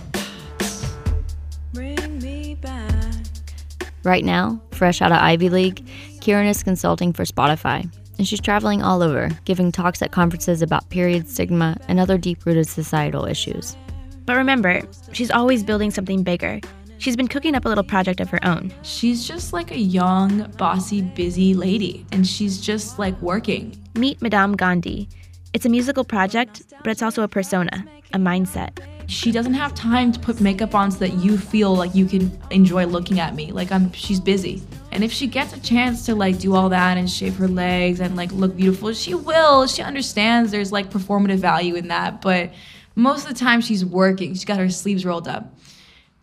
Right 4.04 4.26
now, 4.26 4.62
fresh 4.72 5.02
out 5.02 5.14
of 5.14 5.20
Ivy 5.20 5.50
League, 5.50 5.86
Kiran 6.20 6.50
is 6.50 6.62
consulting 6.62 7.14
for 7.14 7.24
Spotify, 7.24 7.90
and 8.18 8.28
she's 8.28 8.42
traveling 8.42 8.84
all 8.84 9.02
over, 9.02 9.30
giving 9.46 9.72
talks 9.72 10.02
at 10.02 10.12
conferences 10.12 10.62
about 10.62 10.90
period 10.90 11.30
stigma 11.30 11.78
and 11.88 12.02
other 12.02 12.18
deep 12.18 12.46
rooted 12.46 12.68
societal 12.68 13.26
issues. 13.26 13.78
But 14.26 14.36
remember, 14.36 14.82
she's 15.14 15.32
always 15.32 15.64
building 15.64 15.90
something 15.90 16.24
bigger. 16.24 16.60
She's 17.04 17.18
been 17.18 17.28
cooking 17.28 17.54
up 17.54 17.66
a 17.66 17.68
little 17.68 17.84
project 17.84 18.22
of 18.22 18.30
her 18.30 18.40
own. 18.46 18.74
She's 18.82 19.28
just 19.28 19.52
like 19.52 19.72
a 19.72 19.78
young, 19.78 20.50
bossy, 20.52 21.02
busy 21.02 21.54
lady, 21.54 22.06
and 22.14 22.26
she's 22.26 22.62
just 22.62 22.98
like 22.98 23.22
working. 23.22 23.78
Meet 23.96 24.22
Madame 24.22 24.56
Gandhi. 24.56 25.10
It's 25.52 25.66
a 25.66 25.70
musical 25.70 26.06
project, 26.06 26.64
but 26.82 26.92
it's 26.92 27.02
also 27.02 27.22
a 27.22 27.28
persona, 27.28 27.86
a 28.14 28.18
mindset. 28.18 28.80
She 29.08 29.34
doesn't 29.34 29.54
have 29.54 29.76
time 29.76 30.14
to 30.14 30.20
put 30.22 30.40
makeup 30.40 30.74
on 30.74 30.92
so 30.92 31.00
that 31.00 31.16
you 31.16 31.38
feel 31.38 31.76
like 31.76 31.94
you 31.94 32.06
can 32.06 32.32
enjoy 32.52 32.86
looking 32.86 33.20
at 33.20 33.36
me. 33.36 33.52
Like 33.52 33.70
I'm 33.70 33.92
she's 33.92 34.22
busy. 34.22 34.64
And 34.94 35.04
if 35.04 35.12
she 35.12 35.28
gets 35.28 35.52
a 35.52 35.60
chance 35.60 36.06
to 36.06 36.16
like 36.16 36.40
do 36.40 36.56
all 36.56 36.70
that 36.70 36.98
and 36.98 37.12
shave 37.12 37.36
her 37.36 37.50
legs 37.50 38.00
and 38.00 38.16
like 38.16 38.32
look 38.32 38.56
beautiful, 38.56 38.94
she 38.94 39.14
will. 39.14 39.68
She 39.68 39.82
understands 39.82 40.52
there's 40.52 40.72
like 40.72 40.90
performative 40.90 41.40
value 41.40 41.76
in 41.76 41.90
that, 41.90 42.22
but 42.22 42.54
most 42.96 43.24
of 43.24 43.28
the 43.28 43.38
time 43.38 43.60
she's 43.60 43.84
working. 43.84 44.36
She's 44.36 44.46
got 44.46 44.58
her 44.58 44.70
sleeves 44.70 45.06
rolled 45.06 45.28
up. 45.28 45.54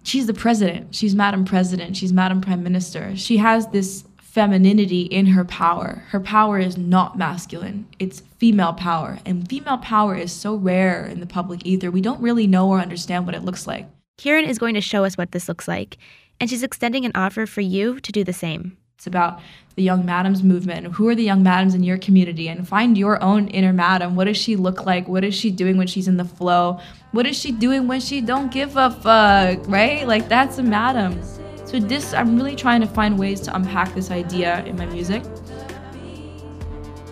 She's 0.02 0.26
the 0.26 0.34
president. 0.34 0.94
She's 0.94 1.14
Madam 1.14 1.44
President. 1.44 1.96
She's 1.96 2.12
Madam 2.12 2.40
Prime 2.40 2.62
Minister. 2.62 3.16
She 3.16 3.36
has 3.36 3.66
this 3.68 4.04
femininity 4.30 5.02
in 5.02 5.26
her 5.26 5.44
power. 5.44 6.04
Her 6.10 6.20
power 6.20 6.60
is 6.60 6.78
not 6.78 7.18
masculine, 7.18 7.86
it's 7.98 8.20
female 8.38 8.72
power. 8.72 9.18
And 9.26 9.48
female 9.48 9.78
power 9.78 10.14
is 10.14 10.30
so 10.30 10.54
rare 10.54 11.04
in 11.04 11.18
the 11.18 11.26
public 11.26 11.66
ether, 11.66 11.90
we 11.90 12.00
don't 12.00 12.22
really 12.22 12.46
know 12.46 12.68
or 12.68 12.78
understand 12.78 13.26
what 13.26 13.34
it 13.34 13.44
looks 13.44 13.66
like. 13.66 13.88
Kiran 14.18 14.46
is 14.46 14.58
going 14.58 14.74
to 14.74 14.80
show 14.80 15.04
us 15.04 15.18
what 15.18 15.32
this 15.32 15.48
looks 15.48 15.66
like, 15.66 15.98
and 16.38 16.48
she's 16.48 16.62
extending 16.62 17.04
an 17.04 17.12
offer 17.16 17.44
for 17.44 17.60
you 17.60 17.98
to 18.00 18.12
do 18.12 18.22
the 18.22 18.32
same. 18.32 18.76
It's 19.00 19.06
about 19.06 19.40
the 19.76 19.82
young 19.82 20.04
madams 20.04 20.42
movement. 20.42 20.88
Who 20.88 21.08
are 21.08 21.14
the 21.14 21.22
young 21.22 21.42
madams 21.42 21.74
in 21.74 21.82
your 21.82 21.96
community? 21.96 22.48
And 22.48 22.68
find 22.68 22.98
your 22.98 23.22
own 23.24 23.48
inner 23.48 23.72
madam. 23.72 24.14
What 24.14 24.24
does 24.24 24.36
she 24.36 24.56
look 24.56 24.84
like? 24.84 25.08
What 25.08 25.24
is 25.24 25.34
she 25.34 25.50
doing 25.50 25.78
when 25.78 25.86
she's 25.86 26.06
in 26.06 26.18
the 26.18 26.26
flow? 26.26 26.78
What 27.12 27.26
is 27.26 27.34
she 27.34 27.50
doing 27.50 27.88
when 27.88 28.02
she 28.02 28.20
don't 28.20 28.52
give 28.52 28.76
a 28.76 28.90
fuck? 28.90 29.66
Right? 29.66 30.06
Like 30.06 30.28
that's 30.28 30.58
a 30.58 30.62
madam. 30.62 31.18
So 31.64 31.80
this, 31.80 32.12
I'm 32.12 32.36
really 32.36 32.54
trying 32.54 32.82
to 32.82 32.86
find 32.86 33.18
ways 33.18 33.40
to 33.40 33.56
unpack 33.56 33.94
this 33.94 34.10
idea 34.10 34.62
in 34.66 34.76
my 34.76 34.84
music. 34.84 35.22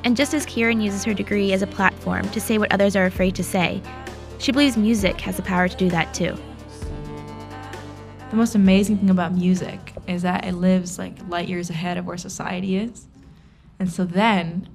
And 0.04 0.14
just 0.14 0.34
as 0.34 0.44
Kiran 0.44 0.82
uses 0.84 1.04
her 1.04 1.14
degree 1.14 1.54
as 1.54 1.62
a 1.62 1.66
platform 1.66 2.28
to 2.32 2.38
say 2.38 2.58
what 2.58 2.70
others 2.70 2.96
are 2.96 3.06
afraid 3.06 3.34
to 3.36 3.42
say, 3.42 3.80
she 4.36 4.52
believes 4.52 4.76
music 4.76 5.18
has 5.22 5.38
the 5.38 5.42
power 5.42 5.68
to 5.68 5.76
do 5.78 5.88
that 5.88 6.12
too. 6.12 6.36
The 8.28 8.36
most 8.36 8.54
amazing 8.54 8.98
thing 8.98 9.08
about 9.08 9.32
music 9.32 9.94
is 10.08 10.22
that 10.22 10.44
it 10.44 10.54
lives 10.54 10.98
like 10.98 11.16
light 11.28 11.48
years 11.48 11.70
ahead 11.70 11.98
of 11.98 12.06
where 12.06 12.16
society 12.16 12.76
is. 12.76 13.06
And 13.78 13.90
so 13.90 14.04
then, 14.04 14.68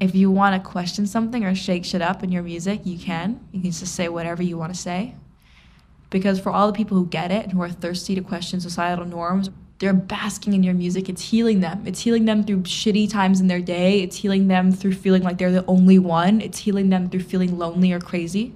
if 0.00 0.14
you 0.14 0.30
want 0.30 0.62
to 0.62 0.70
question 0.70 1.06
something 1.06 1.44
or 1.44 1.54
shake 1.54 1.84
shit 1.84 2.02
up 2.02 2.22
in 2.22 2.32
your 2.32 2.42
music, 2.42 2.80
you 2.84 2.98
can. 2.98 3.40
You 3.52 3.60
can 3.60 3.70
just 3.70 3.94
say 3.94 4.08
whatever 4.08 4.42
you 4.42 4.58
want 4.58 4.74
to 4.74 4.80
say. 4.80 5.14
Because 6.10 6.40
for 6.40 6.50
all 6.50 6.66
the 6.66 6.72
people 6.72 6.96
who 6.96 7.06
get 7.06 7.30
it 7.30 7.44
and 7.44 7.52
who 7.52 7.62
are 7.62 7.70
thirsty 7.70 8.14
to 8.16 8.20
question 8.20 8.60
societal 8.60 9.04
norms, 9.04 9.50
they're 9.78 9.94
basking 9.94 10.52
in 10.52 10.62
your 10.62 10.74
music. 10.74 11.08
It's 11.08 11.22
healing 11.22 11.60
them. 11.60 11.86
It's 11.86 12.00
healing 12.00 12.26
them 12.26 12.44
through 12.44 12.62
shitty 12.62 13.10
times 13.10 13.40
in 13.40 13.46
their 13.46 13.62
day. 13.62 14.02
It's 14.02 14.16
healing 14.16 14.48
them 14.48 14.72
through 14.72 14.92
feeling 14.92 15.22
like 15.22 15.38
they're 15.38 15.52
the 15.52 15.64
only 15.66 15.98
one. 15.98 16.40
It's 16.40 16.58
healing 16.58 16.90
them 16.90 17.08
through 17.08 17.22
feeling 17.22 17.56
lonely 17.56 17.92
or 17.92 18.00
crazy. 18.00 18.54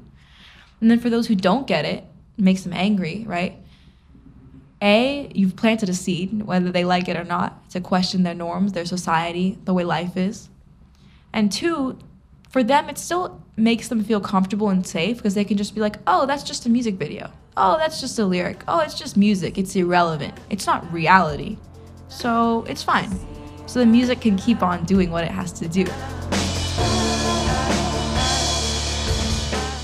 And 0.80 0.90
then 0.90 1.00
for 1.00 1.08
those 1.08 1.28
who 1.28 1.34
don't 1.34 1.66
get 1.66 1.86
it, 1.86 2.04
it 2.36 2.44
makes 2.44 2.62
them 2.62 2.74
angry, 2.74 3.24
right? 3.26 3.63
A, 4.82 5.30
you've 5.34 5.56
planted 5.56 5.88
a 5.88 5.94
seed, 5.94 6.42
whether 6.42 6.70
they 6.70 6.84
like 6.84 7.08
it 7.08 7.16
or 7.16 7.24
not, 7.24 7.70
to 7.70 7.80
question 7.80 8.22
their 8.22 8.34
norms, 8.34 8.72
their 8.72 8.84
society, 8.84 9.58
the 9.64 9.72
way 9.72 9.84
life 9.84 10.16
is. 10.16 10.48
And 11.32 11.50
two, 11.50 11.98
for 12.50 12.62
them, 12.62 12.88
it 12.88 12.98
still 12.98 13.42
makes 13.56 13.88
them 13.88 14.04
feel 14.04 14.20
comfortable 14.20 14.68
and 14.68 14.86
safe 14.86 15.16
because 15.16 15.34
they 15.34 15.44
can 15.44 15.56
just 15.56 15.74
be 15.74 15.80
like, 15.80 15.96
oh, 16.06 16.26
that's 16.26 16.42
just 16.42 16.66
a 16.66 16.68
music 16.68 16.96
video. 16.96 17.30
Oh, 17.56 17.76
that's 17.78 18.00
just 18.00 18.18
a 18.18 18.24
lyric. 18.24 18.62
Oh, 18.68 18.80
it's 18.80 18.98
just 18.98 19.16
music. 19.16 19.58
It's 19.58 19.74
irrelevant. 19.74 20.34
It's 20.50 20.66
not 20.66 20.92
reality. 20.92 21.56
So 22.08 22.64
it's 22.68 22.82
fine. 22.82 23.10
So 23.66 23.78
the 23.78 23.86
music 23.86 24.20
can 24.20 24.36
keep 24.36 24.62
on 24.62 24.84
doing 24.84 25.10
what 25.10 25.24
it 25.24 25.30
has 25.30 25.52
to 25.54 25.68
do. 25.68 25.84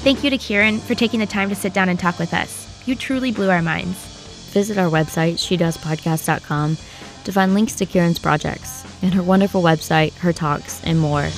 Thank 0.02 0.24
you 0.24 0.30
to 0.30 0.38
Kiran 0.38 0.80
for 0.80 0.94
taking 0.94 1.20
the 1.20 1.26
time 1.26 1.48
to 1.48 1.54
sit 1.54 1.74
down 1.74 1.88
and 1.88 1.98
talk 1.98 2.18
with 2.18 2.32
us. 2.34 2.66
You 2.86 2.96
truly 2.96 3.32
blew 3.32 3.50
our 3.50 3.62
minds. 3.62 4.09
Visit 4.50 4.78
our 4.78 4.90
website, 4.90 5.34
shedoespodcast.com, 5.34 6.76
to 7.24 7.32
find 7.32 7.54
links 7.54 7.74
to 7.74 7.86
Kiran's 7.86 8.18
projects 8.18 8.84
and 9.02 9.14
her 9.14 9.22
wonderful 9.22 9.62
website, 9.62 10.12
her 10.18 10.32
talks, 10.32 10.82
and 10.84 10.98
more. 10.98 11.28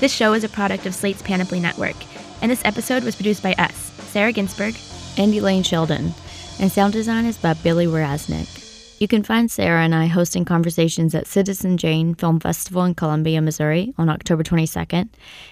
This 0.00 0.12
show 0.12 0.32
is 0.32 0.44
a 0.44 0.48
product 0.48 0.86
of 0.86 0.94
Slate's 0.94 1.22
Panoply 1.22 1.60
Network, 1.60 1.96
and 2.40 2.50
this 2.50 2.64
episode 2.64 3.04
was 3.04 3.16
produced 3.16 3.42
by 3.42 3.52
us, 3.54 3.74
Sarah 4.10 4.32
Ginsberg, 4.32 4.74
and 5.16 5.34
Elaine 5.34 5.64
Sheldon, 5.64 6.14
and 6.60 6.70
sound 6.70 6.92
design 6.92 7.24
is 7.24 7.36
by 7.36 7.54
Billy 7.54 7.86
Raznick. 7.86 9.00
You 9.00 9.06
can 9.06 9.22
find 9.22 9.48
Sarah 9.50 9.82
and 9.82 9.94
I 9.94 10.06
hosting 10.06 10.44
conversations 10.44 11.14
at 11.14 11.28
Citizen 11.28 11.76
Jane 11.76 12.14
Film 12.14 12.40
Festival 12.40 12.84
in 12.84 12.94
Columbia, 12.94 13.40
Missouri 13.40 13.94
on 13.96 14.08
October 14.08 14.42
22nd, 14.42 15.08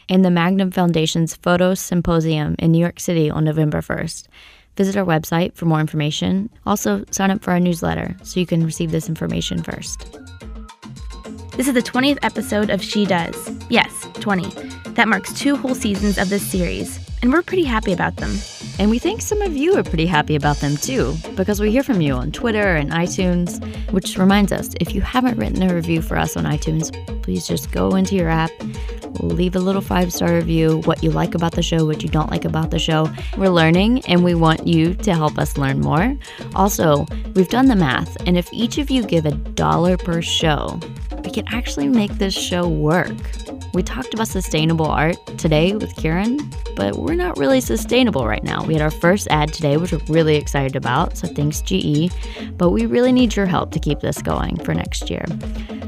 and 0.08 0.24
the 0.24 0.30
Magnum 0.30 0.72
Foundation's 0.72 1.36
Photo 1.36 1.74
Symposium 1.74 2.56
in 2.58 2.72
New 2.72 2.80
York 2.80 2.98
City 2.98 3.30
on 3.30 3.44
November 3.44 3.82
1st. 3.82 4.26
Visit 4.76 4.96
our 4.96 5.04
website 5.04 5.54
for 5.54 5.64
more 5.64 5.80
information. 5.80 6.50
Also, 6.66 7.04
sign 7.10 7.30
up 7.30 7.42
for 7.42 7.50
our 7.50 7.60
newsletter 7.60 8.14
so 8.22 8.38
you 8.38 8.46
can 8.46 8.64
receive 8.64 8.90
this 8.90 9.08
information 9.08 9.62
first. 9.62 10.18
This 11.56 11.68
is 11.68 11.74
the 11.74 11.82
20th 11.82 12.18
episode 12.22 12.68
of 12.68 12.82
She 12.82 13.06
Does. 13.06 13.50
Yes, 13.70 14.06
20. 14.20 14.50
That 14.90 15.08
marks 15.08 15.32
two 15.32 15.56
whole 15.56 15.74
seasons 15.74 16.18
of 16.18 16.28
this 16.28 16.46
series, 16.46 16.98
and 17.22 17.32
we're 17.32 17.42
pretty 17.42 17.64
happy 17.64 17.94
about 17.94 18.16
them. 18.16 18.36
And 18.78 18.90
we 18.90 18.98
think 18.98 19.22
some 19.22 19.40
of 19.40 19.56
you 19.56 19.74
are 19.78 19.82
pretty 19.82 20.04
happy 20.04 20.36
about 20.36 20.58
them 20.58 20.76
too, 20.76 21.14
because 21.34 21.58
we 21.58 21.70
hear 21.70 21.82
from 21.82 22.02
you 22.02 22.12
on 22.12 22.30
Twitter 22.30 22.76
and 22.76 22.90
iTunes, 22.90 23.64
which 23.90 24.18
reminds 24.18 24.52
us 24.52 24.70
if 24.80 24.94
you 24.94 25.00
haven't 25.00 25.38
written 25.38 25.62
a 25.62 25.74
review 25.74 26.02
for 26.02 26.18
us 26.18 26.36
on 26.36 26.44
iTunes, 26.44 26.92
please 27.22 27.46
just 27.48 27.70
go 27.72 27.94
into 27.94 28.14
your 28.14 28.28
app, 28.28 28.50
leave 29.20 29.56
a 29.56 29.58
little 29.58 29.80
five 29.80 30.12
star 30.12 30.34
review, 30.34 30.80
what 30.84 31.02
you 31.02 31.10
like 31.10 31.34
about 31.34 31.52
the 31.52 31.62
show, 31.62 31.84
what 31.84 32.02
you 32.02 32.08
don't 32.08 32.30
like 32.30 32.44
about 32.44 32.70
the 32.70 32.78
show. 32.78 33.08
We're 33.36 33.50
learning 33.50 34.04
and 34.06 34.24
we 34.24 34.34
want 34.34 34.66
you 34.66 34.94
to 34.94 35.14
help 35.14 35.38
us 35.38 35.56
learn 35.56 35.80
more. 35.80 36.16
Also, 36.54 37.06
we've 37.34 37.48
done 37.48 37.66
the 37.66 37.76
math, 37.76 38.16
and 38.26 38.36
if 38.36 38.52
each 38.52 38.78
of 38.78 38.90
you 38.90 39.04
give 39.04 39.26
a 39.26 39.32
dollar 39.32 39.96
per 39.96 40.22
show, 40.22 40.78
we 41.24 41.30
can 41.30 41.44
actually 41.48 41.88
make 41.88 42.12
this 42.12 42.34
show 42.34 42.68
work. 42.68 43.16
We 43.74 43.82
talked 43.82 44.14
about 44.14 44.28
sustainable 44.28 44.86
art 44.86 45.18
today 45.36 45.74
with 45.74 45.94
Kiran, 45.96 46.40
but 46.76 46.96
we're 46.96 47.14
not 47.14 47.36
really 47.36 47.60
sustainable 47.60 48.26
right 48.26 48.42
now. 48.42 48.64
We 48.64 48.72
had 48.72 48.80
our 48.80 48.90
first 48.90 49.28
ad 49.30 49.52
today, 49.52 49.76
which 49.76 49.92
we're 49.92 50.00
really 50.08 50.36
excited 50.36 50.76
about, 50.76 51.18
so 51.18 51.28
thanks, 51.28 51.60
GE. 51.60 52.10
But 52.56 52.70
we 52.70 52.86
really 52.86 53.12
need 53.12 53.36
your 53.36 53.44
help 53.44 53.72
to 53.72 53.78
keep 53.78 54.00
this 54.00 54.22
going 54.22 54.56
for 54.64 54.72
next 54.72 55.10
year. 55.10 55.24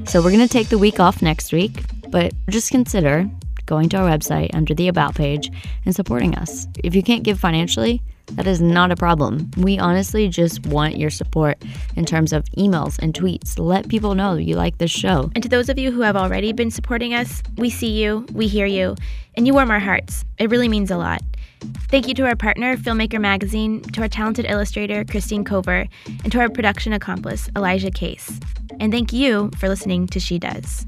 So 0.06 0.20
we're 0.22 0.32
going 0.32 0.46
to 0.46 0.52
take 0.52 0.68
the 0.68 0.78
week 0.78 1.00
off 1.00 1.22
next 1.22 1.52
week, 1.52 1.82
but 2.10 2.32
just 2.48 2.70
consider 2.70 3.28
going 3.66 3.88
to 3.90 3.98
our 3.98 4.08
website 4.10 4.54
under 4.54 4.74
the 4.74 4.88
About 4.88 5.14
page 5.14 5.50
and 5.84 5.94
supporting 5.94 6.34
us. 6.34 6.66
If 6.82 6.94
you 6.94 7.02
can't 7.02 7.22
give 7.22 7.38
financially, 7.38 8.02
that 8.32 8.46
is 8.46 8.60
not 8.60 8.90
a 8.90 8.96
problem. 8.96 9.50
We 9.56 9.78
honestly 9.78 10.28
just 10.28 10.66
want 10.66 10.96
your 10.96 11.10
support 11.10 11.62
in 11.96 12.04
terms 12.04 12.32
of 12.32 12.44
emails 12.56 12.98
and 12.98 13.14
tweets. 13.14 13.58
Let 13.58 13.88
people 13.88 14.14
know 14.14 14.34
you 14.34 14.54
like 14.56 14.78
this 14.78 14.90
show. 14.90 15.30
And 15.34 15.42
to 15.42 15.48
those 15.48 15.68
of 15.68 15.78
you 15.78 15.92
who 15.92 16.02
have 16.02 16.16
already 16.16 16.52
been 16.52 16.70
supporting 16.70 17.14
us, 17.14 17.42
we 17.56 17.70
see 17.70 17.90
you, 18.02 18.26
we 18.32 18.48
hear 18.48 18.66
you, 18.66 18.96
and 19.36 19.46
you 19.46 19.54
warm 19.54 19.70
our 19.70 19.78
hearts. 19.78 20.24
It 20.38 20.50
really 20.50 20.68
means 20.68 20.90
a 20.90 20.96
lot. 20.96 21.22
Thank 21.90 22.06
you 22.06 22.14
to 22.14 22.26
our 22.26 22.36
partner, 22.36 22.76
Filmmaker 22.76 23.20
Magazine, 23.20 23.82
to 23.82 24.02
our 24.02 24.08
talented 24.08 24.46
illustrator, 24.46 25.04
Christine 25.04 25.44
Cover, 25.44 25.86
and 26.06 26.32
to 26.32 26.40
our 26.40 26.48
production 26.48 26.92
accomplice, 26.92 27.48
Elijah 27.56 27.90
Case. 27.90 28.38
And 28.78 28.92
thank 28.92 29.12
you 29.12 29.50
for 29.58 29.68
listening 29.68 30.06
to 30.08 30.20
She 30.20 30.38
Does. 30.38 30.86